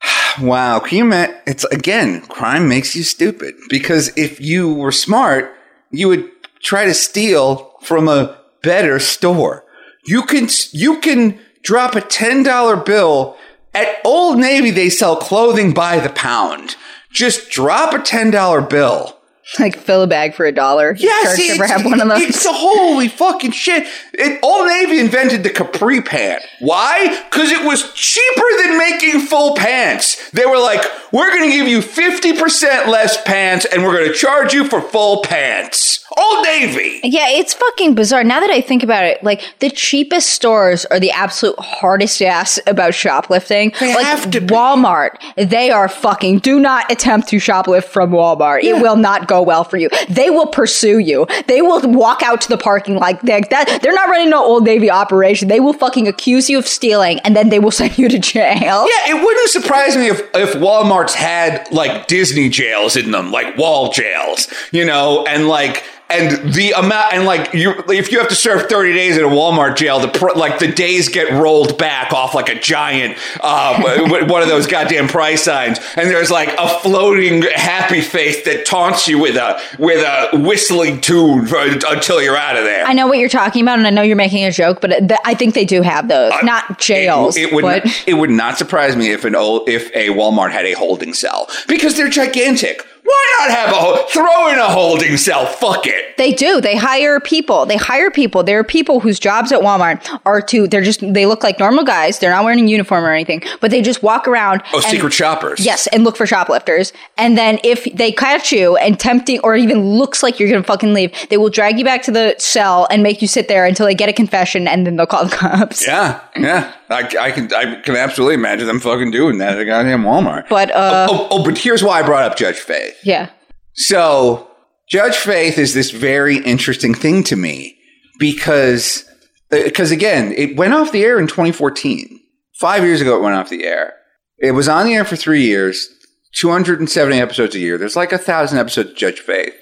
Wow. 0.40 0.80
Can 0.80 0.98
you 0.98 1.04
imagine? 1.04 1.36
It's 1.46 1.64
again, 1.64 2.22
crime 2.22 2.66
makes 2.66 2.96
you 2.96 3.02
stupid 3.02 3.54
because 3.68 4.16
if 4.16 4.40
you 4.40 4.72
were 4.72 4.90
smart, 4.90 5.54
you 5.90 6.08
would 6.08 6.28
try 6.62 6.86
to 6.86 6.94
steal 6.94 7.72
from 7.82 8.08
a 8.08 8.38
better 8.62 8.98
store. 8.98 9.64
You 10.06 10.22
can 10.22 10.48
you 10.72 11.00
can 11.00 11.38
drop 11.62 11.94
a 11.94 12.00
ten 12.00 12.42
dollar 12.42 12.76
bill 12.76 13.36
at 13.74 13.98
Old 14.04 14.38
Navy. 14.38 14.70
They 14.70 14.88
sell 14.88 15.16
clothing 15.16 15.72
by 15.74 15.98
the 15.98 16.08
pound. 16.10 16.76
Just 17.12 17.50
drop 17.50 17.92
a 17.92 18.00
ten 18.00 18.30
dollar 18.30 18.62
bill. 18.62 19.18
Like, 19.59 19.76
fill 19.76 20.03
a 20.03 20.07
bag 20.07 20.34
for 20.34 20.46
a 20.46 20.53
dollar. 20.53 20.94
Yes, 20.98 21.38
it's, 21.38 21.50
ever 21.55 21.66
have 21.66 21.84
one 21.84 22.00
of 22.00 22.09
those? 22.09 22.22
it's 22.22 22.46
a 22.46 22.53
holy 22.53 23.09
fucking 23.09 23.50
shit. 23.50 23.86
It, 24.14 24.40
Old 24.42 24.66
Navy 24.66 24.98
invented 24.98 25.42
the 25.42 25.50
capri 25.50 26.00
pant. 26.00 26.42
Why? 26.61 27.22
Because 27.30 27.50
it 27.53 27.64
was 27.64 27.92
cheaper 27.92 28.46
than 28.62 28.78
making 28.78 29.20
full 29.20 29.55
pants. 29.55 30.30
They 30.30 30.46
were 30.46 30.59
like, 30.59 30.82
we're 31.12 31.30
going 31.30 31.50
to 31.50 31.55
give 31.55 31.68
you 31.68 31.80
50% 31.80 32.86
less 32.86 33.22
pants 33.22 33.66
and 33.66 33.84
we're 33.84 33.96
going 33.96 34.11
to 34.11 34.14
charge 34.14 34.55
you 34.55 34.64
for 34.64 34.80
full 34.80 35.22
pants. 35.22 36.05
Old 36.16 36.44
Navy. 36.44 37.00
Yeah, 37.05 37.28
it's 37.28 37.55
fucking 37.55 37.94
bizarre. 37.94 38.24
Now 38.24 38.40
that 38.40 38.50
I 38.50 38.61
think 38.61 38.82
about 38.82 39.05
it, 39.05 39.22
like 39.22 39.42
the 39.61 39.70
cheapest 39.70 40.30
stores 40.30 40.84
are 40.86 41.00
the 41.00 41.11
absolute 41.11 41.59
hardest 41.59 42.20
ass 42.22 42.59
about 42.66 42.94
shoplifting. 42.94 43.72
They 43.80 43.94
like 43.94 44.05
have 44.05 44.30
to 44.30 44.40
be. 44.40 44.46
Walmart, 44.46 45.16
they 45.36 45.70
are 45.70 45.88
fucking. 45.88 46.40
Do 46.40 46.61
not 46.61 46.90
attempt 46.90 47.28
to 47.28 47.36
shoplift 47.36 47.84
from 47.84 48.11
Walmart. 48.11 48.62
It 48.62 48.80
will 48.80 48.96
not 48.96 49.26
go 49.28 49.41
well 49.43 49.64
for 49.64 49.76
you. 49.76 49.88
They 50.09 50.30
will 50.30 50.47
pursue 50.47 50.99
you. 50.99 51.26
They 51.47 51.62
will 51.62 51.80
walk 51.82 52.22
out 52.22 52.40
to 52.43 52.49
the 52.49 52.59
parking 52.59 52.97
like 52.97 53.20
that. 53.22 53.51
that 53.51 53.80
they're 53.82 53.95
not 53.95 54.09
running 54.09 54.30
no 54.30 54.45
Old 54.45 54.64
Navy 54.64 54.90
operation. 54.90 55.49
They 55.49 55.61
will 55.61 55.72
fucking 55.72 56.09
accuse 56.09 56.49
you 56.49 56.59
of 56.59 56.66
stealing, 56.66 57.20
and 57.20 57.36
then 57.36 57.49
they 57.49 57.59
will 57.59 57.70
send 57.82 57.99
you 57.99 58.09
to 58.09 58.18
jail. 58.18 58.86
Yeah, 58.88 59.16
it 59.16 59.24
wouldn't 59.24 59.51
surprise 59.51 59.97
me 59.97 60.09
if, 60.09 60.20
if 60.34 60.55
Walmart's 60.55 61.14
had 61.14 61.70
like 61.72 62.07
Disney 62.07 62.49
jails 62.49 62.97
in 62.97 63.11
them, 63.11 63.30
like 63.30 63.57
wall 63.57 63.93
jails, 63.93 64.49
you 64.70 64.84
know, 64.84 65.24
and 65.26 65.49
like 65.49 65.84
and 66.12 66.52
the 66.54 66.72
amount 66.72 67.12
and 67.12 67.24
like 67.24 67.52
you 67.54 67.74
if 67.88 68.12
you 68.12 68.18
have 68.18 68.28
to 68.28 68.34
serve 68.34 68.68
30 68.68 68.92
days 68.92 69.16
in 69.16 69.24
a 69.24 69.28
Walmart 69.28 69.76
jail, 69.76 69.98
the 69.98 70.08
pr- 70.08 70.36
like 70.36 70.58
the 70.58 70.68
days 70.70 71.08
get 71.08 71.30
rolled 71.32 71.78
back 71.78 72.12
off 72.12 72.34
like 72.34 72.48
a 72.48 72.58
giant 72.58 73.18
uh, 73.40 73.80
one 74.28 74.42
of 74.42 74.48
those 74.48 74.66
goddamn 74.66 75.08
price 75.08 75.42
signs, 75.42 75.78
and 75.96 76.08
there's 76.10 76.30
like 76.30 76.50
a 76.58 76.68
floating 76.80 77.42
happy 77.54 78.00
face 78.00 78.44
that 78.44 78.66
taunts 78.66 79.08
you 79.08 79.18
with 79.18 79.36
a 79.36 79.60
with 79.78 80.02
a 80.04 80.38
whistling 80.38 81.00
tune 81.00 81.46
for, 81.46 81.58
until 81.58 82.22
you're 82.22 82.36
out 82.36 82.56
of 82.56 82.64
there. 82.64 82.84
I 82.84 82.92
know 82.92 83.06
what 83.06 83.18
you're 83.18 83.28
talking 83.28 83.62
about, 83.62 83.78
and 83.78 83.86
I 83.86 83.90
know 83.90 84.02
you're 84.02 84.16
making 84.16 84.44
a 84.44 84.52
joke, 84.52 84.80
but 84.80 84.88
th- 84.88 85.20
I 85.24 85.34
think 85.34 85.54
they 85.54 85.64
do 85.64 85.82
have 85.82 86.08
those. 86.08 86.32
not 86.42 86.78
jails, 86.78 87.36
It, 87.36 87.48
it 87.48 87.54
would 87.54 87.62
but 87.62 88.04
it 88.06 88.14
would 88.14 88.30
not 88.30 88.58
surprise 88.58 88.96
me 88.96 89.10
if 89.12 89.24
an 89.24 89.34
old 89.34 89.68
if 89.68 89.90
a 89.94 90.08
Walmart 90.08 90.52
had 90.52 90.66
a 90.66 90.72
holding 90.72 91.14
cell 91.14 91.48
because 91.68 91.96
they're 91.96 92.08
gigantic. 92.08 92.86
Why 93.12 93.46
not 93.46 93.50
have 93.58 93.70
a 93.70 93.74
ho- 93.74 94.06
throw 94.08 94.48
in 94.48 94.58
a 94.58 94.68
holding 94.70 95.16
cell? 95.16 95.44
Fuck 95.46 95.86
it. 95.86 96.16
They 96.16 96.32
do. 96.32 96.60
They 96.60 96.76
hire 96.76 97.20
people. 97.20 97.66
They 97.66 97.76
hire 97.76 98.10
people. 98.10 98.42
There 98.42 98.58
are 98.58 98.64
people 98.64 99.00
whose 99.00 99.18
jobs 99.18 99.52
at 99.52 99.60
Walmart 99.60 100.20
are 100.24 100.40
to, 100.42 100.66
they're 100.66 100.82
just, 100.82 101.00
they 101.12 101.26
look 101.26 101.42
like 101.42 101.58
normal 101.58 101.84
guys. 101.84 102.18
They're 102.18 102.30
not 102.30 102.44
wearing 102.44 102.64
a 102.64 102.68
uniform 102.68 103.04
or 103.04 103.12
anything, 103.12 103.42
but 103.60 103.70
they 103.70 103.82
just 103.82 104.02
walk 104.02 104.26
around. 104.26 104.62
Oh, 104.72 104.76
and- 104.78 104.84
secret 104.86 105.12
shoppers. 105.12 105.60
Yes, 105.64 105.86
and 105.88 106.04
look 106.04 106.16
for 106.16 106.26
shoplifters. 106.26 106.92
And 107.18 107.36
then 107.36 107.58
if 107.64 107.84
they 107.94 108.12
catch 108.12 108.50
you 108.52 108.76
and 108.76 108.98
tempting, 108.98 109.40
or 109.40 109.56
even 109.56 109.82
looks 109.90 110.22
like 110.22 110.38
you're 110.40 110.50
gonna 110.50 110.62
fucking 110.62 110.94
leave, 110.94 111.12
they 111.28 111.36
will 111.36 111.50
drag 111.50 111.78
you 111.78 111.84
back 111.84 112.02
to 112.04 112.10
the 112.10 112.34
cell 112.38 112.86
and 112.90 113.02
make 113.02 113.20
you 113.20 113.28
sit 113.28 113.48
there 113.48 113.66
until 113.66 113.86
they 113.86 113.94
get 113.94 114.08
a 114.08 114.12
confession 114.12 114.66
and 114.68 114.86
then 114.86 114.96
they'll 114.96 115.06
call 115.06 115.24
the 115.26 115.36
cops. 115.36 115.86
Yeah, 115.86 116.20
yeah. 116.36 116.72
I, 116.93 117.09
I 117.20 117.30
can 117.30 117.53
I 117.53 117.80
can 117.80 117.97
absolutely 117.97 118.34
imagine 118.34 118.66
them 118.66 118.80
fucking 118.80 119.11
doing 119.11 119.38
that 119.38 119.55
at 119.55 119.61
a 119.61 119.64
goddamn 119.64 120.03
Walmart. 120.03 120.49
But 120.49 120.70
uh, 120.70 121.07
oh, 121.11 121.28
oh, 121.30 121.45
but 121.45 121.59
here's 121.59 121.82
why 121.82 122.01
I 122.01 122.03
brought 122.03 122.24
up 122.24 122.36
Judge 122.36 122.59
Faith. 122.59 122.99
yeah, 123.03 123.30
So, 123.74 124.49
Judge 124.88 125.16
Faith 125.16 125.59
is 125.59 125.74
this 125.74 125.90
very 125.90 126.38
interesting 126.38 126.95
thing 126.95 127.24
to 127.24 127.36
me 127.36 127.76
because, 128.18 129.05
because 129.51 129.90
again, 129.90 130.32
it 130.36 130.57
went 130.57 130.74
off 130.74 130.93
the 130.93 131.05
air 131.05 131.18
in 131.18 131.26
2014. 131.26 132.20
Five 132.61 132.84
years 132.84 133.01
ago, 133.01 133.16
it 133.16 133.22
went 133.22 133.34
off 133.34 133.49
the 133.49 133.64
air. 133.64 133.95
It 134.38 134.53
was 134.53 134.68
on 134.68 134.86
the 134.86 134.95
air 134.95 135.05
for 135.05 135.16
three 135.16 135.43
years, 135.43 135.88
270 136.34 137.18
episodes 137.18 137.55
a 137.55 137.59
year. 137.59 137.78
There's 137.78 137.97
like 137.97 138.12
a 138.12 138.18
thousand 138.18 138.59
episodes 138.59 138.90
of 138.90 138.97
Judge 138.97 139.20
Faith. 139.20 139.55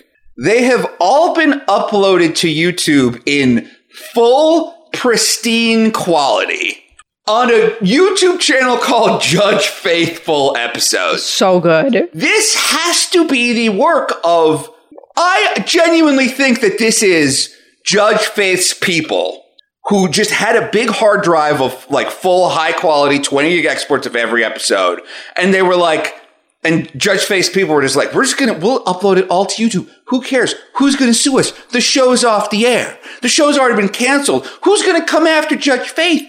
They 0.43 0.64
have 0.64 0.87
all 1.01 1.35
been 1.35 1.61
uploaded 1.68 2.35
to 2.37 2.49
YouTube 2.49 3.22
in 3.26 3.70
full, 4.12 4.89
pristine 4.93 5.93
quality 5.93 6.83
on 7.26 7.50
a 7.50 7.70
YouTube 7.80 8.40
channel 8.40 8.76
called 8.76 9.20
Judge 9.22 9.68
Faith 9.68 10.20
Full 10.20 10.56
Episodes. 10.56 11.22
so 11.22 11.60
good. 11.60 12.08
This 12.12 12.54
has 12.56 13.08
to 13.10 13.26
be 13.28 13.52
the 13.52 13.68
work 13.70 14.12
of. 14.24 14.68
I 15.16 15.62
genuinely 15.66 16.28
think 16.28 16.60
that 16.62 16.78
this 16.78 17.02
is 17.02 17.54
Judge 17.84 18.20
Faith's 18.20 18.72
people 18.72 19.44
who 19.88 20.08
just 20.08 20.30
had 20.30 20.56
a 20.56 20.70
big 20.70 20.88
hard 20.88 21.22
drive 21.22 21.60
of 21.60 21.86
like 21.90 22.10
full 22.10 22.48
high 22.48 22.72
quality 22.72 23.18
20 23.18 23.50
gig 23.56 23.66
exports 23.66 24.06
of 24.06 24.16
every 24.16 24.44
episode. 24.44 25.00
And 25.36 25.52
they 25.52 25.62
were 25.62 25.76
like, 25.76 26.14
and 26.62 26.90
Judge 26.98 27.20
Faith's 27.24 27.48
people 27.50 27.74
were 27.74 27.82
just 27.82 27.96
like, 27.96 28.14
we're 28.14 28.24
just 28.24 28.38
gonna, 28.38 28.54
we'll 28.58 28.84
upload 28.84 29.16
it 29.18 29.28
all 29.28 29.46
to 29.46 29.62
YouTube. 29.62 29.90
Who 30.06 30.22
cares? 30.22 30.54
Who's 30.76 30.96
gonna 30.96 31.12
sue 31.14 31.38
us? 31.38 31.50
The 31.68 31.80
show's 31.80 32.24
off 32.24 32.50
the 32.50 32.66
air. 32.66 32.98
The 33.20 33.28
show's 33.28 33.58
already 33.58 33.76
been 33.80 33.92
canceled. 33.92 34.46
Who's 34.62 34.82
gonna 34.82 35.04
come 35.04 35.26
after 35.26 35.56
Judge 35.56 35.88
Faith? 35.88 36.22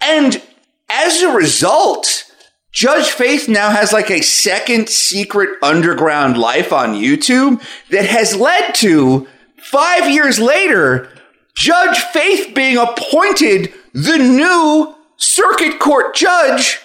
And 0.00 0.42
as 0.88 1.22
a 1.22 1.32
result, 1.32 2.24
Judge 2.72 3.08
Faith 3.08 3.48
now 3.48 3.70
has 3.70 3.92
like 3.92 4.10
a 4.10 4.22
second 4.22 4.88
secret 4.88 5.50
underground 5.62 6.36
life 6.36 6.72
on 6.72 6.94
YouTube 6.94 7.62
that 7.90 8.06
has 8.06 8.36
led 8.36 8.74
to 8.76 9.26
five 9.56 10.10
years 10.10 10.38
later, 10.38 11.08
Judge 11.56 11.98
Faith 12.12 12.54
being 12.54 12.76
appointed 12.76 13.72
the 13.94 14.18
new 14.18 14.94
circuit 15.16 15.78
court 15.78 16.14
judge 16.14 16.80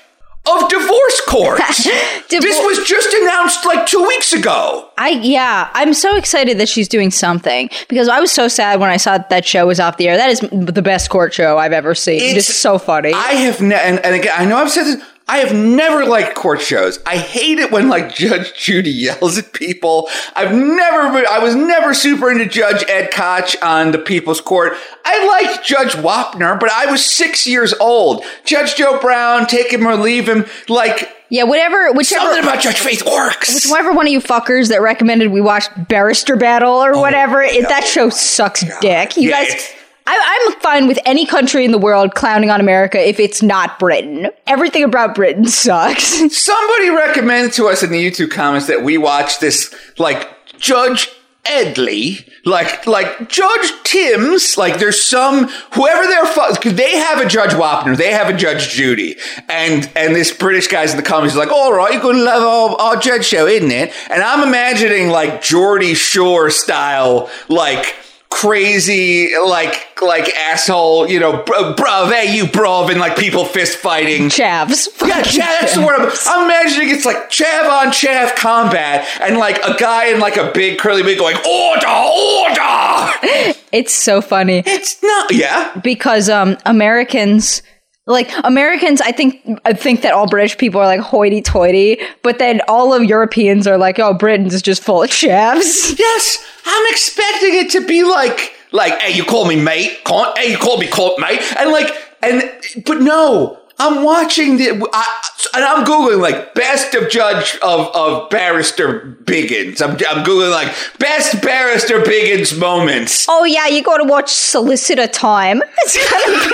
of 0.50 0.70
divorce 0.70 1.22
court. 1.28 1.60
this 2.30 2.60
was 2.66 2.88
just 2.88 3.14
announced 3.14 3.64
like 3.66 3.86
two 3.86 4.02
weeks 4.08 4.34
ago. 4.34 4.90
I 4.98 5.10
yeah, 5.10 5.70
I'm 5.74 5.94
so 5.94 6.16
excited 6.16 6.58
that 6.58 6.68
she's 6.68 6.88
doing 6.88 7.12
something 7.12 7.70
because 7.90 8.08
I 8.08 8.20
was 8.20 8.32
so 8.32 8.48
sad 8.48 8.80
when 8.80 8.90
I 8.90 8.98
saw 8.98 9.18
that 9.20 9.46
show 9.46 9.68
was 9.68 9.80
off 9.80 9.98
the 9.98 10.08
air. 10.10 10.18
That 10.18 10.30
is 10.32 10.40
the 10.52 10.82
best 10.82 11.10
court 11.10 11.34
show 11.34 11.58
I've 11.58 11.74
ever 11.74 11.94
seen. 11.94 12.22
It's, 12.22 12.32
It's- 12.50 12.58
so 12.58 12.78
funny. 12.80 13.14
I 13.14 13.34
have, 13.34 13.62
ne- 13.62 13.76
and, 13.76 14.00
and 14.06 14.16
again, 14.16 14.34
I 14.36 14.46
know 14.46 14.58
I've 14.58 14.72
said 14.72 14.84
this. 14.86 15.04
I 15.28 15.38
have 15.38 15.56
never 15.56 16.06
liked 16.06 16.36
court 16.36 16.60
shows. 16.62 17.00
I 17.06 17.18
hate 17.18 17.58
it 17.58 17.72
when 17.72 17.88
like 17.88 18.14
Judge 18.14 18.54
Judy 18.54 18.92
yells 18.92 19.38
at 19.38 19.54
people. 19.54 20.10
I've 20.36 20.54
never 20.54 21.14
been, 21.14 21.26
I 21.30 21.40
was 21.40 21.56
never 21.56 21.94
super 21.94 22.30
into 22.30 22.46
Judge 22.46 22.84
Ed 22.90 23.12
Koch 23.12 23.56
on 23.64 23.92
the 23.92 23.98
People's 23.98 24.42
Court. 24.42 24.74
I 25.06 25.26
liked 25.28 25.66
Judge 25.66 25.94
Wapner, 25.94 26.60
but 26.60 26.70
I 26.72 26.92
was 26.92 27.06
six 27.06 27.48
years 27.48 27.74
old. 27.80 28.26
Judge 28.44 28.76
Joe 28.76 29.00
Brown, 29.00 29.48
take 29.48 29.72
him 29.72 29.88
or 29.88 29.96
leave 29.96 30.28
him. 30.28 30.46
Like, 30.68 31.10
yeah, 31.30 31.44
whatever, 31.44 31.94
whichever. 31.94 32.26
something 32.26 32.44
about 32.44 32.62
Judge 32.62 32.80
Faith 32.80 33.06
works. 33.06 33.64
Whoever 33.64 33.94
one 33.94 34.08
of 34.08 34.12
you 34.12 34.20
fuckers 34.20 34.68
that 34.68 34.82
recommended 34.82 35.32
we 35.32 35.40
watch 35.40 35.64
Barrister 35.88 36.36
Battle 36.36 36.74
or 36.74 36.94
oh, 36.94 37.00
whatever, 37.00 37.42
it, 37.42 37.70
that 37.70 37.86
show 37.86 38.10
sucks 38.10 38.66
dick. 38.82 39.16
You 39.16 39.34
Oh, 39.34 39.40
Yeah, 39.40 39.46
guys, 39.46 39.74
I, 40.08 40.48
I'm 40.48 40.60
fine 40.62 40.88
with 40.88 41.00
any 41.06 41.26
country 41.26 41.64
in 41.64 41.72
the 41.72 41.78
world 41.78 42.16
clowning 42.16 42.50
on 42.50 42.60
America 42.60 43.00
if 43.00 43.20
it's 43.20 43.42
not 43.42 43.80
Britain. 43.80 44.30
Everything 44.48 44.84
about 44.84 45.16
Britain 45.16 45.46
sucks. 45.46 46.06
Somebody 46.36 46.90
recommended 46.90 47.54
to 47.54 47.68
us 47.68 47.84
in 47.84 47.92
the 47.92 48.04
YouTube 48.04 48.32
comments 48.32 48.68
that 48.68 48.84
we 48.84 48.98
watch 48.98 49.40
this 49.40 49.74
like 49.98 50.28
Judge 50.58 51.10
Edley, 51.46 52.30
like 52.46 52.86
like 52.86 53.28
Judge 53.28 53.72
Timms, 53.84 54.58
like 54.58 54.78
there's 54.80 55.04
some 55.04 55.48
whoever 55.74 56.08
they're 56.08 56.26
fu- 56.26 56.70
they 56.70 56.98
have 56.98 57.20
a 57.20 57.28
Judge 57.28 57.52
Wapner, 57.52 57.98
they 57.98 58.12
have 58.12 58.30
a 58.30 58.38
Judge 58.38 58.70
Judy, 58.70 59.18
and 59.50 59.90
and 59.96 60.16
this 60.16 60.32
British 60.32 60.68
guy's 60.68 60.92
in 60.92 60.98
the 60.98 61.04
comments 61.04 61.36
like, 61.36 61.52
all 61.52 61.74
right, 61.74 61.94
you're 61.94 62.02
gonna 62.02 62.20
love 62.20 62.44
our, 62.80 62.80
our 62.80 62.96
Judge 62.98 63.26
show, 63.26 63.48
isn't 63.48 63.72
it? 63.72 63.92
And 64.12 64.22
I'm 64.22 64.48
imagining 64.48 65.10
like 65.10 65.42
Geordie 65.42 65.96
Shore 65.96 66.52
style, 66.52 67.30
like 67.50 67.96
crazy, 68.32 69.34
like 69.38 69.88
like 70.02 70.30
asshole, 70.36 71.08
you 71.08 71.20
know, 71.20 71.44
br- 71.44 71.76
bruv, 71.76 72.12
hey 72.12 72.36
you 72.36 72.46
bruv, 72.46 72.90
and 72.90 73.00
like 73.00 73.16
people 73.18 73.46
fist 73.46 73.78
fighting. 73.78 74.30
Chavs. 74.30 74.88
Yeah, 75.06 75.22
chav, 75.22 75.38
that's 75.38 75.76
the 75.76 75.82
word. 75.86 76.00
I'm, 76.00 76.12
I'm 76.28 76.46
imagining 76.46 76.90
it's 76.90 77.06
like 77.06 77.30
chav 77.30 77.70
on 77.70 77.88
chav 77.92 78.36
combat, 78.36 79.08
and 79.22 79.38
like 79.38 79.58
a 79.64 79.76
guy 79.78 80.06
in 80.08 80.20
like 80.20 80.38
a 80.38 80.52
big 80.52 80.80
curly 80.80 81.04
wig 81.04 81.20
going 81.20 81.38
order, 81.38 81.88
order. 81.88 83.58
It's 83.72 83.94
so 83.94 84.22
funny 84.22 84.64
It's 84.66 85.02
not. 85.02 85.34
Yeah, 85.34 85.72
because 85.82 86.30
um 86.30 86.58
Americans 86.66 87.62
like 88.08 88.32
Americans 88.44 89.02
I 89.02 89.12
think 89.12 89.60
I 89.66 89.74
think 89.74 90.02
that 90.02 90.14
all 90.14 90.28
British 90.28 90.58
people 90.58 90.82
are 90.82 90.88
like 90.88 91.00
hoity 91.00 91.42
toity, 91.42 92.00
but 92.24 92.40
then 92.40 92.62
all 92.68 92.94
of 92.94 93.04
Europeans 93.04 93.68
are 93.68 93.78
like, 93.78 94.00
oh 94.00 94.14
Britain's 94.14 94.62
just 94.62 94.84
full 94.84 95.04
of 95.04 95.10
chavs. 95.10 95.98
yes. 96.00 96.46
I'm 96.66 96.94
expecting 96.94 97.56
it 97.56 97.70
to 97.72 97.86
be 97.86 98.04
like 98.04 98.54
like 98.72 98.94
hey, 99.00 99.14
you 99.14 99.24
call 99.24 99.46
me 99.46 99.62
mate, 99.62 100.00
can't? 100.06 100.38
Hey, 100.38 100.52
you 100.52 100.58
call 100.58 100.78
me 100.78 100.88
court 100.88 101.20
mate, 101.20 101.42
and 101.58 101.72
like 101.72 101.92
and 102.24 102.44
but 102.86 103.02
no. 103.02 103.61
I'm 103.82 104.04
watching 104.04 104.58
the, 104.58 104.70
I, 104.94 105.22
and 105.56 105.66
I'm 105.66 105.84
googling 105.84 106.22
like 106.22 106.54
best 106.54 106.94
of 106.94 107.10
judge 107.10 107.58
of 107.64 107.88
of 107.96 108.30
barrister 108.30 109.18
Biggins. 109.24 109.82
I'm 109.82 109.94
I'm 110.08 110.24
googling 110.24 110.52
like 110.52 110.72
best 111.00 111.42
barrister 111.42 112.00
Biggins 112.00 112.56
moments. 112.58 113.26
Oh 113.28 113.44
yeah, 113.44 113.66
you 113.66 113.82
got 113.82 113.98
to 113.98 114.04
watch 114.04 114.30
Solicitor 114.30 115.08
Time. 115.08 115.64
It's 115.84 115.98
kind 115.98 116.36
of 116.36 116.52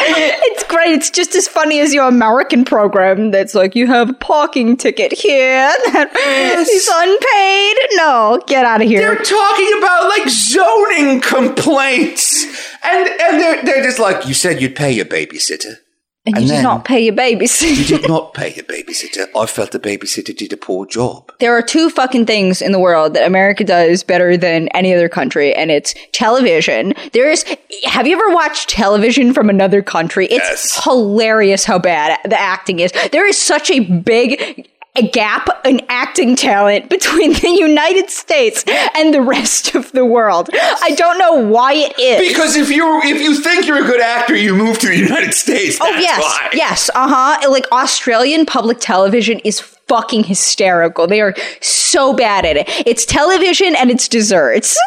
it's 0.46 0.64
great. 0.64 0.92
It's 0.94 1.10
just 1.10 1.34
as 1.34 1.48
funny 1.48 1.80
as 1.80 1.92
your 1.92 2.06
American 2.06 2.64
program. 2.64 3.32
That's 3.32 3.52
like 3.54 3.74
you 3.74 3.88
have 3.88 4.10
a 4.10 4.12
parking 4.12 4.76
ticket 4.76 5.12
here 5.12 5.72
that 5.92 6.14
is 6.16 6.88
unpaid. 6.88 7.98
No, 7.98 8.40
get 8.46 8.64
out 8.64 8.80
of 8.80 8.86
here. 8.86 9.00
They're 9.00 9.24
talking 9.24 9.72
about 9.78 10.08
like 10.08 10.28
zoning 10.28 11.20
complaints, 11.20 12.44
and 12.84 13.08
and 13.08 13.40
they're 13.40 13.64
they're 13.64 13.82
just 13.82 13.98
like, 13.98 14.26
you 14.28 14.34
said 14.34 14.62
you'd 14.62 14.76
pay 14.76 14.92
your 14.92 15.06
babysitter. 15.06 15.78
And 16.26 16.36
you 16.36 16.42
and 16.42 16.48
did 16.50 16.62
not 16.62 16.84
pay 16.84 17.00
your 17.00 17.14
babysitter. 17.14 17.76
You 17.90 17.98
did 17.98 18.08
not 18.08 18.34
pay 18.34 18.52
your 18.54 18.64
babysitter. 18.64 19.26
I 19.34 19.46
felt 19.46 19.70
the 19.72 19.78
babysitter 19.80 20.36
did 20.36 20.52
a 20.52 20.56
poor 20.56 20.84
job. 20.86 21.32
There 21.40 21.56
are 21.56 21.62
two 21.62 21.88
fucking 21.90 22.26
things 22.26 22.60
in 22.60 22.72
the 22.72 22.78
world 22.78 23.14
that 23.14 23.26
America 23.26 23.64
does 23.64 24.02
better 24.02 24.36
than 24.36 24.68
any 24.68 24.94
other 24.94 25.08
country, 25.08 25.54
and 25.54 25.70
it's 25.70 25.94
television. 26.12 26.92
There's, 27.12 27.44
have 27.84 28.06
you 28.06 28.16
ever 28.16 28.34
watched 28.34 28.68
television 28.68 29.32
from 29.32 29.48
another 29.48 29.82
country? 29.82 30.26
It's 30.26 30.44
Yes. 30.44 30.84
hilarious 30.84 31.64
how 31.64 31.78
bad 31.78 32.18
the 32.24 32.38
acting 32.38 32.80
is. 32.80 32.92
There 33.12 33.26
is 33.26 33.38
such 33.38 33.70
a 33.70 33.80
big 33.80 34.68
a 34.96 35.08
gap 35.08 35.48
in 35.64 35.80
acting 35.88 36.34
talent 36.34 36.90
between 36.90 37.32
the 37.34 37.48
United 37.48 38.10
States 38.10 38.64
and 38.96 39.14
the 39.14 39.22
rest 39.22 39.74
of 39.74 39.92
the 39.92 40.04
world. 40.04 40.50
I 40.52 40.94
don't 40.96 41.18
know 41.18 41.34
why 41.34 41.74
it 41.74 41.98
is. 41.98 42.28
Because 42.28 42.56
if 42.56 42.70
you 42.70 43.00
if 43.04 43.20
you 43.20 43.40
think 43.40 43.66
you're 43.66 43.82
a 43.82 43.86
good 43.86 44.00
actor, 44.00 44.36
you 44.36 44.54
move 44.54 44.78
to 44.80 44.88
the 44.88 44.96
United 44.96 45.34
States. 45.34 45.78
Oh 45.80 45.90
yes, 45.98 46.22
why. 46.22 46.50
yes, 46.52 46.90
uh 46.94 47.08
huh. 47.08 47.50
Like 47.50 47.70
Australian 47.72 48.46
public 48.46 48.78
television 48.80 49.38
is 49.40 49.60
fucking 49.60 50.24
hysterical. 50.24 51.06
They 51.06 51.20
are 51.20 51.34
so 51.60 52.12
bad 52.12 52.44
at 52.44 52.56
it. 52.56 52.68
It's 52.86 53.04
television 53.04 53.74
and 53.76 53.90
it's 53.90 54.08
desserts. 54.08 54.78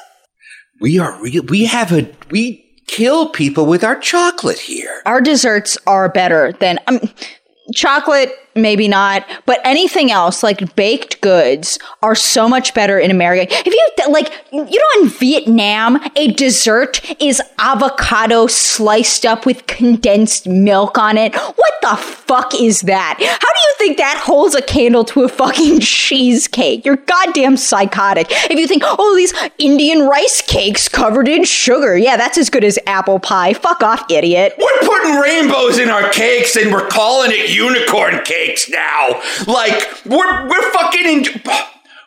We 0.81 0.99
are 0.99 1.21
real. 1.21 1.43
We 1.43 1.65
have 1.65 1.91
a 1.91 2.09
we 2.29 2.63
kill 2.87 3.29
people 3.29 3.65
with 3.65 3.83
our 3.83 3.97
chocolate 3.97 4.59
here. 4.59 5.01
Our 5.05 5.21
desserts 5.21 5.77
are 5.87 6.09
better 6.09 6.53
than 6.59 6.79
um, 6.87 6.99
chocolate. 7.73 8.33
Maybe 8.55 8.87
not, 8.87 9.25
but 9.45 9.59
anything 9.63 10.11
else 10.11 10.43
like 10.43 10.75
baked 10.75 11.21
goods 11.21 11.79
are 12.01 12.15
so 12.15 12.47
much 12.47 12.73
better 12.73 12.99
in 12.99 13.09
America. 13.09 13.47
If 13.49 13.65
you 13.67 14.11
like, 14.11 14.31
you 14.51 14.63
know, 14.63 15.01
in 15.01 15.09
Vietnam, 15.09 15.99
a 16.15 16.31
dessert 16.33 17.01
is 17.21 17.41
avocado 17.57 18.47
sliced 18.47 19.25
up 19.25 19.45
with 19.45 19.65
condensed 19.67 20.47
milk 20.47 20.97
on 20.97 21.17
it. 21.17 21.35
What 21.35 21.73
the 21.81 21.95
fuck 21.95 22.53
is 22.59 22.81
that? 22.81 23.15
How 23.19 23.23
do 23.23 23.25
you 23.25 23.75
think 23.77 23.97
that 23.97 24.21
holds 24.23 24.55
a 24.55 24.61
candle 24.61 25.03
to 25.05 25.23
a 25.23 25.29
fucking 25.29 25.79
cheesecake? 25.81 26.85
You're 26.85 26.97
goddamn 26.97 27.57
psychotic. 27.57 28.27
If 28.29 28.59
you 28.59 28.67
think, 28.67 28.83
oh, 28.85 29.15
these 29.15 29.33
Indian 29.57 30.07
rice 30.07 30.41
cakes 30.41 30.87
covered 30.87 31.27
in 31.27 31.43
sugar, 31.43 31.97
yeah, 31.97 32.17
that's 32.17 32.37
as 32.37 32.49
good 32.49 32.63
as 32.63 32.77
apple 32.87 33.19
pie. 33.19 33.53
Fuck 33.53 33.83
off, 33.83 34.09
idiot. 34.09 34.55
We're 34.57 34.87
putting 34.87 35.15
rainbows 35.15 35.79
in 35.79 35.89
our 35.89 36.09
cakes 36.09 36.55
and 36.55 36.71
we're 36.71 36.87
calling 36.87 37.31
it 37.31 37.49
unicorn 37.49 38.23
now. 38.69 39.21
Like 39.47 40.05
we're 40.05 40.47
we're 40.49 40.71
fucking 40.71 41.05
in, 41.05 41.25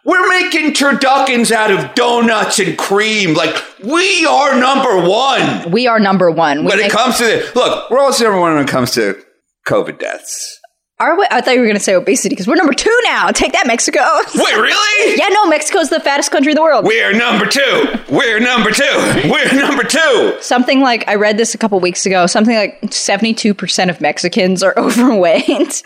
we're 0.05 0.28
making 0.28 0.72
turduckins 0.72 1.51
out 1.51 1.70
of 1.70 1.95
donuts 1.95 2.59
and 2.59 2.76
cream. 2.78 3.34
Like 3.34 3.55
we 3.82 4.24
are 4.26 4.59
number 4.59 5.09
one 5.09 5.70
We 5.70 5.87
are 5.87 5.99
number 5.99 6.30
one. 6.30 6.61
We 6.61 6.66
when 6.66 6.78
it 6.80 6.93
comes 6.93 7.18
to 7.18 7.24
the 7.24 7.53
look. 7.55 7.91
We're 7.91 8.01
also 8.01 8.24
number 8.24 8.41
one 8.41 8.55
when 8.55 8.64
it 8.64 8.70
comes 8.70 8.93
to 8.93 9.20
COVID 9.66 9.99
deaths. 9.99 10.61
Are 10.99 11.18
we? 11.18 11.26
I 11.30 11.43
thought 11.43 11.53
you 11.53 11.61
were 11.61 11.66
going 11.66 11.76
to 11.76 11.82
say 11.82 11.93
obesity 11.95 12.30
because 12.30 12.47
we're 12.47 12.55
number 12.55 12.72
two 12.72 12.97
now. 13.05 13.28
Take 13.30 13.53
that, 13.53 13.66
Mexico. 13.66 14.01
Wait, 14.34 14.55
really? 14.57 15.18
yeah, 15.18 15.28
no, 15.28 15.47
Mexico's 15.47 15.91
the 15.91 16.01
fattest 16.01 16.30
country 16.30 16.53
in 16.53 16.57
the 16.57 16.62
world. 16.62 16.87
We're 16.87 17.12
number 17.12 17.45
two. 17.45 17.95
We're 18.09 18.41
number 18.41 18.70
two. 18.70 19.28
We're 19.30 19.53
number 19.61 19.82
two. 19.84 20.39
Something 20.41 20.80
like 20.80 21.07
I 21.07 21.16
read 21.16 21.37
this 21.37 21.55
a 21.55 21.59
couple 21.59 21.78
weeks 21.80 22.07
ago. 22.07 22.26
Something 22.26 22.55
like 22.57 22.78
seventy-two 22.95 23.53
percent 23.53 23.91
of 23.91 24.01
Mexicans 24.01 24.62
are 24.62 24.72
overweight. 24.78 25.82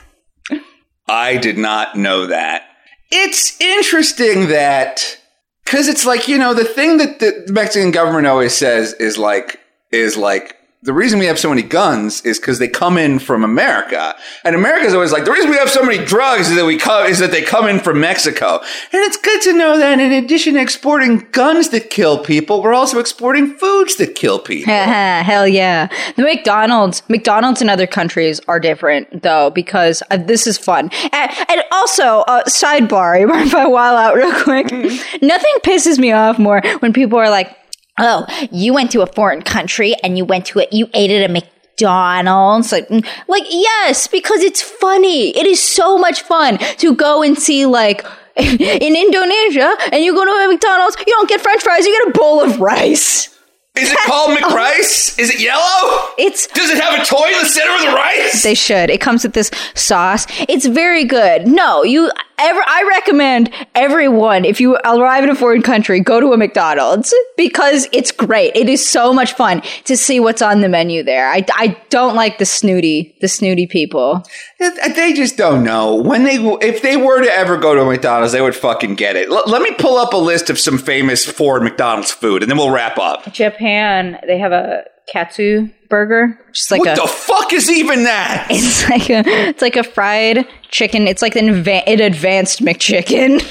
I 1.10 1.36
did 1.36 1.58
not 1.58 1.96
know 1.96 2.26
that. 2.26 2.62
It's 3.10 3.60
interesting 3.60 4.48
that 4.48 5.18
because 5.64 5.88
it's 5.88 6.06
like 6.06 6.28
you 6.28 6.38
know 6.38 6.54
the 6.54 6.64
thing 6.64 6.98
that 6.98 7.18
the 7.18 7.46
Mexican 7.50 7.90
government 7.90 8.28
always 8.28 8.54
says 8.54 8.92
is 8.94 9.18
like 9.18 9.58
is 9.90 10.16
like 10.16 10.56
the 10.82 10.94
reason 10.94 11.18
we 11.18 11.26
have 11.26 11.38
so 11.38 11.50
many 11.50 11.62
guns 11.62 12.22
is 12.22 12.40
because 12.40 12.58
they 12.58 12.68
come 12.68 12.96
in 12.96 13.18
from 13.18 13.44
America, 13.44 14.16
and 14.44 14.54
America's 14.54 14.94
always 14.94 15.12
like 15.12 15.26
the 15.26 15.30
reason 15.30 15.50
we 15.50 15.56
have 15.56 15.68
so 15.68 15.82
many 15.82 16.02
drugs 16.02 16.48
is 16.48 16.56
that 16.56 16.64
we 16.64 16.78
come 16.78 17.06
is 17.06 17.18
that 17.18 17.30
they 17.30 17.42
come 17.42 17.68
in 17.68 17.80
from 17.80 18.00
Mexico, 18.00 18.56
and 18.56 19.02
it's 19.02 19.18
good 19.18 19.42
to 19.42 19.52
know 19.52 19.76
that 19.76 20.00
in 20.00 20.10
addition 20.12 20.54
to 20.54 20.60
exporting 20.60 21.28
guns 21.32 21.68
that 21.68 21.90
kill 21.90 22.24
people, 22.24 22.62
we're 22.62 22.72
also 22.72 22.98
exporting 22.98 23.58
foods 23.58 23.96
that 23.96 24.14
kill 24.14 24.38
people. 24.50 24.72
Hell 24.72 25.46
yeah. 25.46 25.88
The 26.16 26.22
McDonald's, 26.22 27.02
McDonald's 27.10 27.60
in 27.60 27.68
other 27.68 27.86
countries 27.86 28.40
are 28.48 28.58
different 28.58 29.22
though 29.22 29.50
because 29.50 30.02
uh, 30.10 30.16
this 30.16 30.46
is 30.46 30.56
fun. 30.56 30.90
And, 31.12 31.30
and 31.50 31.62
also, 31.72 32.20
uh, 32.20 32.44
sidebar, 32.44 33.20
if 33.46 33.54
I 33.54 33.66
while 33.66 33.96
out 33.96 34.14
real 34.14 34.32
quick? 34.42 34.72
Nothing 35.20 35.54
pisses 35.62 35.98
me 35.98 36.12
off 36.12 36.38
more 36.38 36.62
when 36.78 36.94
people 36.94 37.18
are 37.18 37.28
like, 37.28 37.54
oh, 38.00 38.48
you 38.50 38.72
went 38.74 38.90
to 38.92 39.02
a 39.02 39.06
foreign 39.06 39.42
country 39.42 39.94
and 40.02 40.16
you 40.18 40.24
went 40.24 40.46
to 40.46 40.58
it, 40.58 40.72
you 40.72 40.88
ate 40.94 41.10
at 41.10 41.28
a 41.28 41.32
McDonald's. 41.32 42.72
Like, 42.72 42.88
mm, 42.88 43.06
like, 43.28 43.44
yes, 43.48 44.06
because 44.06 44.42
it's 44.42 44.62
funny. 44.62 45.36
It 45.36 45.46
is 45.46 45.62
so 45.62 45.98
much 45.98 46.22
fun 46.22 46.58
to 46.78 46.94
go 46.94 47.22
and 47.22 47.38
see 47.38 47.66
like, 47.66 48.04
in 48.36 48.96
Indonesia, 48.96 49.76
and 49.92 50.02
you 50.02 50.14
go 50.14 50.24
to 50.24 50.30
a 50.30 50.48
McDonald's, 50.48 50.96
you 50.98 51.12
don't 51.12 51.28
get 51.28 51.40
French 51.40 51.62
fries, 51.62 51.84
you 51.84 51.98
get 51.98 52.14
a 52.14 52.18
bowl 52.18 52.40
of 52.40 52.60
rice. 52.60 53.36
Is 53.76 53.90
it 53.90 53.98
called 54.06 54.36
McRice? 54.38 55.18
Is 55.18 55.30
it 55.30 55.40
yellow? 55.40 56.08
It's 56.18 56.46
Does 56.48 56.70
it 56.70 56.82
have 56.82 57.00
a 57.00 57.04
toy 57.04 57.28
in 57.28 57.38
the 57.40 57.46
center 57.46 57.72
of 57.72 57.80
the 57.82 57.96
rice? 57.96 58.42
They 58.42 58.54
should. 58.54 58.90
It 58.90 59.00
comes 59.00 59.22
with 59.22 59.32
this 59.32 59.50
sauce. 59.74 60.26
It's 60.48 60.66
very 60.66 61.04
good. 61.04 61.46
No, 61.46 61.84
you 61.84 62.10
ever 62.40 62.60
I 62.66 62.84
recommend 62.88 63.52
everyone 63.74 64.44
if 64.44 64.60
you 64.60 64.76
arrive 64.84 65.24
in 65.24 65.30
a 65.30 65.34
foreign 65.34 65.62
country, 65.62 66.00
go 66.00 66.20
to 66.20 66.32
a 66.32 66.36
McDonald's 66.36 67.14
because 67.36 67.88
it's 67.92 68.12
great. 68.12 68.54
It 68.56 68.68
is 68.68 68.86
so 68.86 69.12
much 69.12 69.34
fun 69.34 69.62
to 69.84 69.96
see 69.96 70.20
what's 70.20 70.42
on 70.42 70.60
the 70.60 70.68
menu 70.68 71.02
there. 71.02 71.28
I, 71.28 71.44
I 71.54 71.76
don't 71.90 72.14
like 72.14 72.38
the 72.38 72.46
snooty 72.46 73.16
the 73.20 73.28
snooty 73.28 73.66
people. 73.66 74.24
They 74.58 75.12
just 75.12 75.36
don't 75.36 75.64
know. 75.64 75.94
When 75.94 76.24
they 76.24 76.36
if 76.62 76.82
they 76.82 76.96
were 76.96 77.22
to 77.22 77.30
ever 77.30 77.56
go 77.56 77.74
to 77.74 77.82
a 77.82 77.84
McDonald's, 77.84 78.32
they 78.32 78.40
would 78.40 78.56
fucking 78.56 78.94
get 78.94 79.16
it. 79.16 79.28
L- 79.28 79.44
let 79.46 79.62
me 79.62 79.74
pull 79.78 79.98
up 79.98 80.12
a 80.12 80.18
list 80.18 80.50
of 80.50 80.58
some 80.58 80.78
famous 80.78 81.24
foreign 81.24 81.64
McDonald's 81.64 82.10
food 82.10 82.42
and 82.42 82.50
then 82.50 82.58
we'll 82.58 82.70
wrap 82.70 82.98
up. 82.98 83.32
Japan, 83.32 84.18
they 84.26 84.38
have 84.38 84.52
a 84.52 84.84
katsu 85.12 85.68
burger, 85.88 86.38
just 86.52 86.70
like 86.70 86.80
what 86.80 86.98
a 86.98 87.02
the 87.02 87.08
fuck 87.08 87.52
is 87.52 87.70
even 87.70 88.04
that? 88.04 88.46
it's 88.50 88.88
like 88.88 89.10
a 89.10 89.22
it's 89.48 89.62
like 89.62 89.76
a 89.76 89.84
fried 89.84 90.46
chicken. 90.70 91.06
It's 91.08 91.22
like 91.22 91.36
an, 91.36 91.46
adva- 91.46 91.84
an 91.86 92.00
advanced 92.00 92.60
McChicken. 92.60 93.42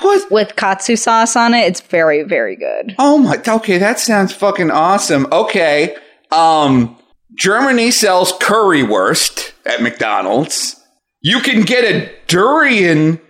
What? 0.00 0.30
with 0.30 0.56
katsu 0.56 0.96
sauce 0.96 1.36
on 1.36 1.52
it. 1.52 1.66
It's 1.66 1.80
very, 1.82 2.22
very 2.22 2.56
good. 2.56 2.94
Oh 2.98 3.18
my. 3.18 3.40
Okay, 3.46 3.78
that 3.78 4.00
sounds 4.00 4.32
fucking 4.32 4.70
awesome. 4.70 5.26
Okay. 5.30 5.94
Um, 6.32 6.96
Germany 7.34 7.90
sells 7.90 8.32
currywurst 8.32 9.52
at 9.66 9.82
McDonald's. 9.82 10.76
You 11.20 11.40
can 11.40 11.62
get 11.62 11.84
a 11.84 12.10
durian 12.26 13.20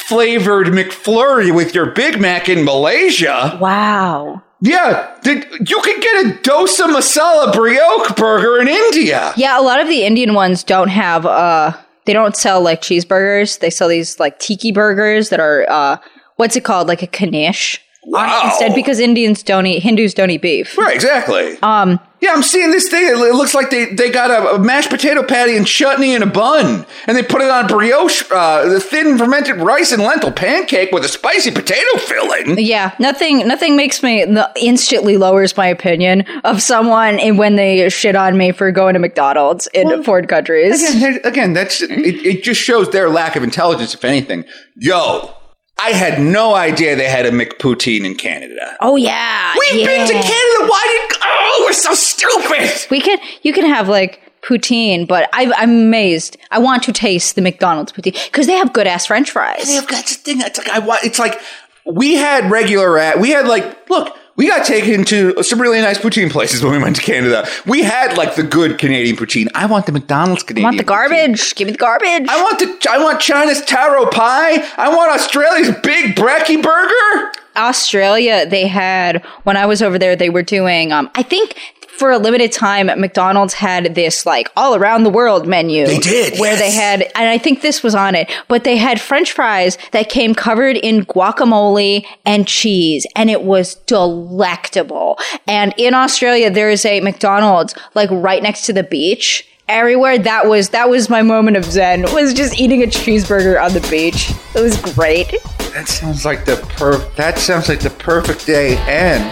flavored 0.00 0.68
McFlurry 0.68 1.54
with 1.54 1.74
your 1.74 1.86
Big 1.92 2.20
Mac 2.20 2.48
in 2.48 2.64
Malaysia. 2.64 3.58
Wow. 3.60 4.42
Yeah, 4.64 5.12
the, 5.24 5.44
you 5.66 5.80
can 5.82 5.98
get 6.00 6.26
a 6.26 6.38
dosa 6.48 6.86
masala 6.86 7.52
brioche 7.52 8.14
burger 8.14 8.60
in 8.60 8.68
India. 8.68 9.32
Yeah, 9.36 9.58
a 9.58 9.62
lot 9.62 9.80
of 9.80 9.88
the 9.88 10.04
Indian 10.04 10.34
ones 10.34 10.62
don't 10.62 10.88
have 10.88 11.26
uh 11.26 11.72
they 12.04 12.12
don't 12.12 12.36
sell 12.36 12.60
like 12.60 12.80
cheeseburgers. 12.80 13.58
They 13.58 13.70
sell 13.70 13.88
these 13.88 14.20
like 14.20 14.38
tiki 14.38 14.70
burgers 14.70 15.30
that 15.30 15.40
are 15.40 15.66
uh 15.68 15.96
what's 16.36 16.54
it 16.54 16.62
called? 16.62 16.86
Like 16.86 17.02
a 17.02 17.26
knish. 17.26 17.80
Wow. 18.04 18.42
Instead 18.44 18.76
because 18.76 19.00
Indians 19.00 19.42
don't 19.42 19.66
eat 19.66 19.82
Hindus 19.82 20.14
don't 20.14 20.30
eat 20.30 20.42
beef. 20.42 20.78
Right, 20.78 20.94
exactly. 20.94 21.58
Um 21.62 21.98
Yeah, 22.22 22.34
I'm 22.34 22.44
seeing 22.44 22.70
this 22.70 22.88
thing. 22.88 23.04
It 23.04 23.34
looks 23.34 23.52
like 23.52 23.70
they, 23.70 23.86
they 23.86 24.08
got 24.08 24.30
a, 24.30 24.54
a 24.54 24.58
mashed 24.60 24.90
potato 24.90 25.24
patty 25.24 25.56
and 25.56 25.66
chutney 25.66 26.14
in 26.14 26.22
a 26.22 26.26
bun, 26.26 26.86
and 27.08 27.16
they 27.16 27.22
put 27.24 27.42
it 27.42 27.50
on 27.50 27.66
brioche, 27.66 28.22
uh, 28.30 28.68
the 28.68 28.78
thin 28.78 29.18
fermented 29.18 29.56
rice 29.56 29.90
and 29.90 30.00
lentil 30.00 30.30
pancake 30.30 30.92
with 30.92 31.04
a 31.04 31.08
spicy 31.08 31.50
potato 31.50 31.98
filling. 31.98 32.60
yeah, 32.60 32.94
nothing 33.00 33.48
nothing 33.48 33.74
makes 33.74 34.04
me 34.04 34.24
instantly 34.54 35.16
lowers 35.16 35.56
my 35.56 35.66
opinion 35.66 36.24
of 36.44 36.62
someone 36.62 37.18
when 37.36 37.56
they 37.56 37.88
shit 37.88 38.14
on 38.14 38.38
me 38.38 38.52
for 38.52 38.70
going 38.70 38.94
to 38.94 39.00
McDonald's 39.00 39.66
in 39.74 40.04
foreign 40.04 40.28
countries. 40.28 40.94
Again, 40.94 41.18
again 41.24 41.52
that's 41.54 41.82
it, 41.82 41.90
it. 41.90 42.44
Just 42.44 42.60
shows 42.60 42.88
their 42.90 43.08
lack 43.10 43.34
of 43.34 43.42
intelligence, 43.42 43.94
if 43.94 44.04
anything. 44.04 44.44
Yo, 44.76 45.34
I 45.80 45.90
had 45.90 46.20
no 46.20 46.54
idea 46.54 46.94
they 46.94 47.08
had 47.10 47.26
a 47.26 47.32
McPoutine 47.32 48.04
in 48.04 48.14
Canada. 48.14 48.76
Oh 48.80 48.94
yeah. 48.94 49.54
We've 49.58 49.84
been 49.84 50.06
to. 50.06 50.12
Canada. 50.12 50.68
Why 50.68 51.06
did? 51.10 51.21
Oh, 51.54 51.64
we're 51.66 51.72
so 51.74 51.92
stupid. 51.94 52.90
We 52.90 53.00
could, 53.00 53.20
you 53.42 53.52
can 53.52 53.66
have 53.66 53.88
like 53.88 54.20
poutine, 54.42 55.06
but 55.06 55.28
I, 55.32 55.52
I'm 55.56 55.70
amazed. 55.70 56.36
I 56.50 56.58
want 56.58 56.82
to 56.84 56.92
taste 56.92 57.34
the 57.36 57.42
McDonald's 57.42 57.92
poutine 57.92 58.24
because 58.26 58.46
they 58.46 58.54
have 58.54 58.72
good 58.72 58.86
ass 58.86 59.06
French 59.06 59.30
fries. 59.30 59.66
They've 59.66 59.86
got 59.86 60.04
this 60.04 60.16
thing. 60.16 60.40
It's 60.40 60.58
like 60.58 60.68
I 60.68 60.78
want. 60.80 61.04
It's 61.04 61.18
like 61.18 61.40
we 61.86 62.14
had 62.14 62.50
regular 62.50 62.98
at. 62.98 63.20
We 63.20 63.30
had 63.30 63.46
like 63.46 63.88
look. 63.88 64.16
We 64.36 64.48
got 64.48 64.64
taken 64.64 65.04
to 65.06 65.42
some 65.42 65.60
really 65.60 65.80
nice 65.80 65.98
poutine 65.98 66.30
places 66.30 66.62
when 66.62 66.72
we 66.72 66.78
went 66.78 66.96
to 66.96 67.02
Canada. 67.02 67.46
We 67.66 67.82
had 67.82 68.16
like 68.16 68.34
the 68.34 68.42
good 68.42 68.78
Canadian 68.78 69.16
poutine. 69.16 69.48
I 69.54 69.66
want 69.66 69.86
the 69.86 69.92
McDonald's 69.92 70.42
Canadian. 70.42 70.64
I 70.64 70.68
want 70.68 70.78
the 70.78 70.84
poutine. 70.84 70.86
garbage. 70.86 71.54
Give 71.54 71.66
me 71.66 71.72
the 71.72 71.78
garbage. 71.78 72.28
I 72.28 72.42
want 72.42 72.58
the. 72.58 72.90
I 72.90 72.98
want 73.02 73.20
China's 73.20 73.60
taro 73.62 74.06
pie. 74.06 74.66
I 74.76 74.94
want 74.94 75.12
Australia's 75.12 75.74
big 75.82 76.16
brekkie 76.16 76.62
burger. 76.62 77.32
Australia, 77.56 78.46
they 78.46 78.66
had 78.66 79.22
when 79.44 79.56
I 79.58 79.66
was 79.66 79.82
over 79.82 79.98
there, 79.98 80.16
they 80.16 80.30
were 80.30 80.42
doing. 80.42 80.92
Um, 80.92 81.10
I 81.14 81.22
think 81.22 81.54
for 81.98 82.10
a 82.10 82.18
limited 82.18 82.52
time, 82.52 82.86
McDonald's 82.86 83.54
had 83.54 83.94
this 83.94 84.26
like 84.26 84.50
all 84.56 84.74
around 84.74 85.04
the 85.04 85.10
world 85.10 85.46
menu. 85.46 85.86
They 85.86 85.98
did, 85.98 86.38
where 86.38 86.56
they 86.56 86.70
had, 86.70 87.02
and 87.14 87.28
I 87.28 87.38
think 87.38 87.60
this 87.60 87.82
was 87.82 87.94
on 87.94 88.14
it, 88.14 88.32
but 88.48 88.64
they 88.64 88.76
had 88.76 89.00
French 89.00 89.32
fries 89.32 89.78
that 89.92 90.08
came 90.08 90.34
covered 90.34 90.76
in 90.76 91.04
guacamole 91.04 92.04
and 92.24 92.46
cheese, 92.46 93.06
and 93.14 93.30
it 93.30 93.42
was 93.42 93.74
delectable. 93.86 95.18
And 95.46 95.74
in 95.76 95.94
Australia, 95.94 96.50
there 96.50 96.70
is 96.70 96.84
a 96.84 97.00
McDonald's 97.00 97.74
like 97.94 98.10
right 98.10 98.42
next 98.42 98.66
to 98.66 98.72
the 98.72 98.82
beach. 98.82 99.48
Everywhere 99.68 100.18
that 100.18 100.48
was 100.48 100.70
that 100.70 100.90
was 100.90 101.08
my 101.08 101.22
moment 101.22 101.56
of 101.56 101.64
zen 101.64 102.02
was 102.12 102.34
just 102.34 102.58
eating 102.60 102.82
a 102.82 102.86
cheeseburger 102.86 103.62
on 103.62 103.72
the 103.72 103.80
beach. 103.88 104.30
It 104.54 104.60
was 104.60 104.76
great. 104.94 105.30
That 105.72 105.88
sounds 105.88 106.24
like 106.24 106.44
the 106.44 106.56
per. 106.76 106.98
That 107.14 107.38
sounds 107.38 107.68
like 107.68 107.80
the 107.80 107.90
perfect 107.90 108.44
day 108.44 108.76
and 108.88 109.22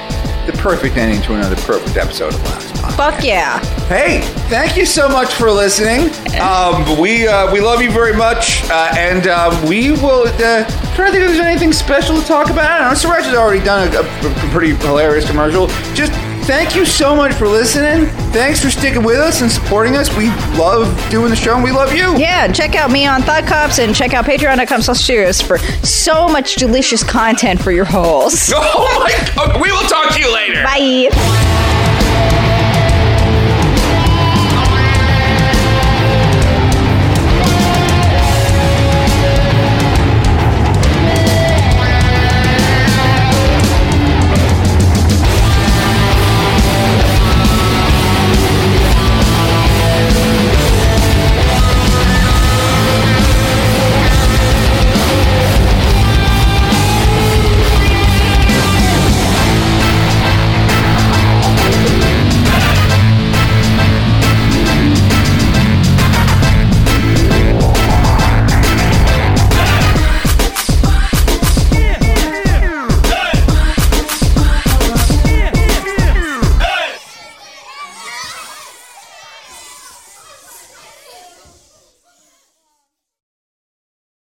the 0.50 0.50
perfect 0.61 0.97
ending 0.97 1.23
to 1.23 1.35
another 1.35 1.57
perfect 1.57 1.97
episode 1.97 2.35
of 2.35 2.43
Last 2.45 2.75
Podcast. 2.75 2.97
Fuck 2.97 3.25
yeah. 3.25 3.59
Hey, 3.87 4.21
thank 4.49 4.77
you 4.77 4.85
so 4.87 5.09
much 5.09 5.33
for 5.35 5.51
listening. 5.51 6.11
Um, 6.41 6.99
we 7.01 7.27
uh, 7.27 7.51
we 7.53 7.61
love 7.61 7.81
you 7.83 7.91
very 7.91 8.15
much, 8.15 8.63
uh, 8.71 8.93
and 8.97 9.27
um, 9.27 9.67
we 9.67 9.91
will 9.93 10.27
uh, 10.29 10.65
try 10.95 11.07
to 11.07 11.13
think 11.13 11.23
if 11.25 11.29
there's 11.29 11.39
anything 11.41 11.73
special 11.73 12.21
to 12.21 12.27
talk 12.27 12.51
about. 12.51 12.71
I 12.71 12.79
don't 12.81 12.89
know. 12.89 12.95
Suraj 12.95 13.25
has 13.25 13.35
already 13.35 13.65
done 13.65 13.89
a, 13.95 14.01
a 14.01 14.51
pretty 14.51 14.75
hilarious 14.87 15.27
commercial. 15.27 15.67
Just 15.95 16.13
thank 16.47 16.75
you 16.75 16.85
so 16.85 17.15
much 17.17 17.33
for 17.35 17.47
listening. 17.49 18.07
Thanks 18.33 18.63
for 18.63 18.71
sticking 18.71 19.03
with 19.03 19.19
us 19.19 19.41
and 19.43 19.51
supporting 19.51 19.97
us. 19.97 20.15
We 20.17 20.29
love 20.59 20.87
doing 21.11 21.31
the 21.31 21.37
show, 21.37 21.55
and 21.55 21.65
we 21.65 21.73
love 21.73 21.93
you. 21.93 22.17
Yeah, 22.19 22.45
and 22.45 22.55
check 22.55 22.75
out 22.75 22.91
me 22.91 23.07
on 23.07 23.23
Thought 23.23 23.47
Cops 23.47 23.79
and 23.79 23.95
check 23.95 24.15
out 24.15 24.25
patreon.com 24.25 24.83
slash 24.83 24.99
asterios 24.99 25.43
for 25.43 25.59
so 25.87 26.29
much 26.29 26.57
delicious 26.57 27.03
content 27.03 27.61
for 27.63 27.73
your 27.73 27.87
holes. 27.87 28.53
Oh 28.63 29.01
my! 29.01 29.11
God. 29.35 29.61
We 29.61 29.71
will 29.73 29.89
talk 29.89 30.13
to 30.15 30.21
you 30.21 30.31
later. 30.55 31.11
Bye. 31.11 31.80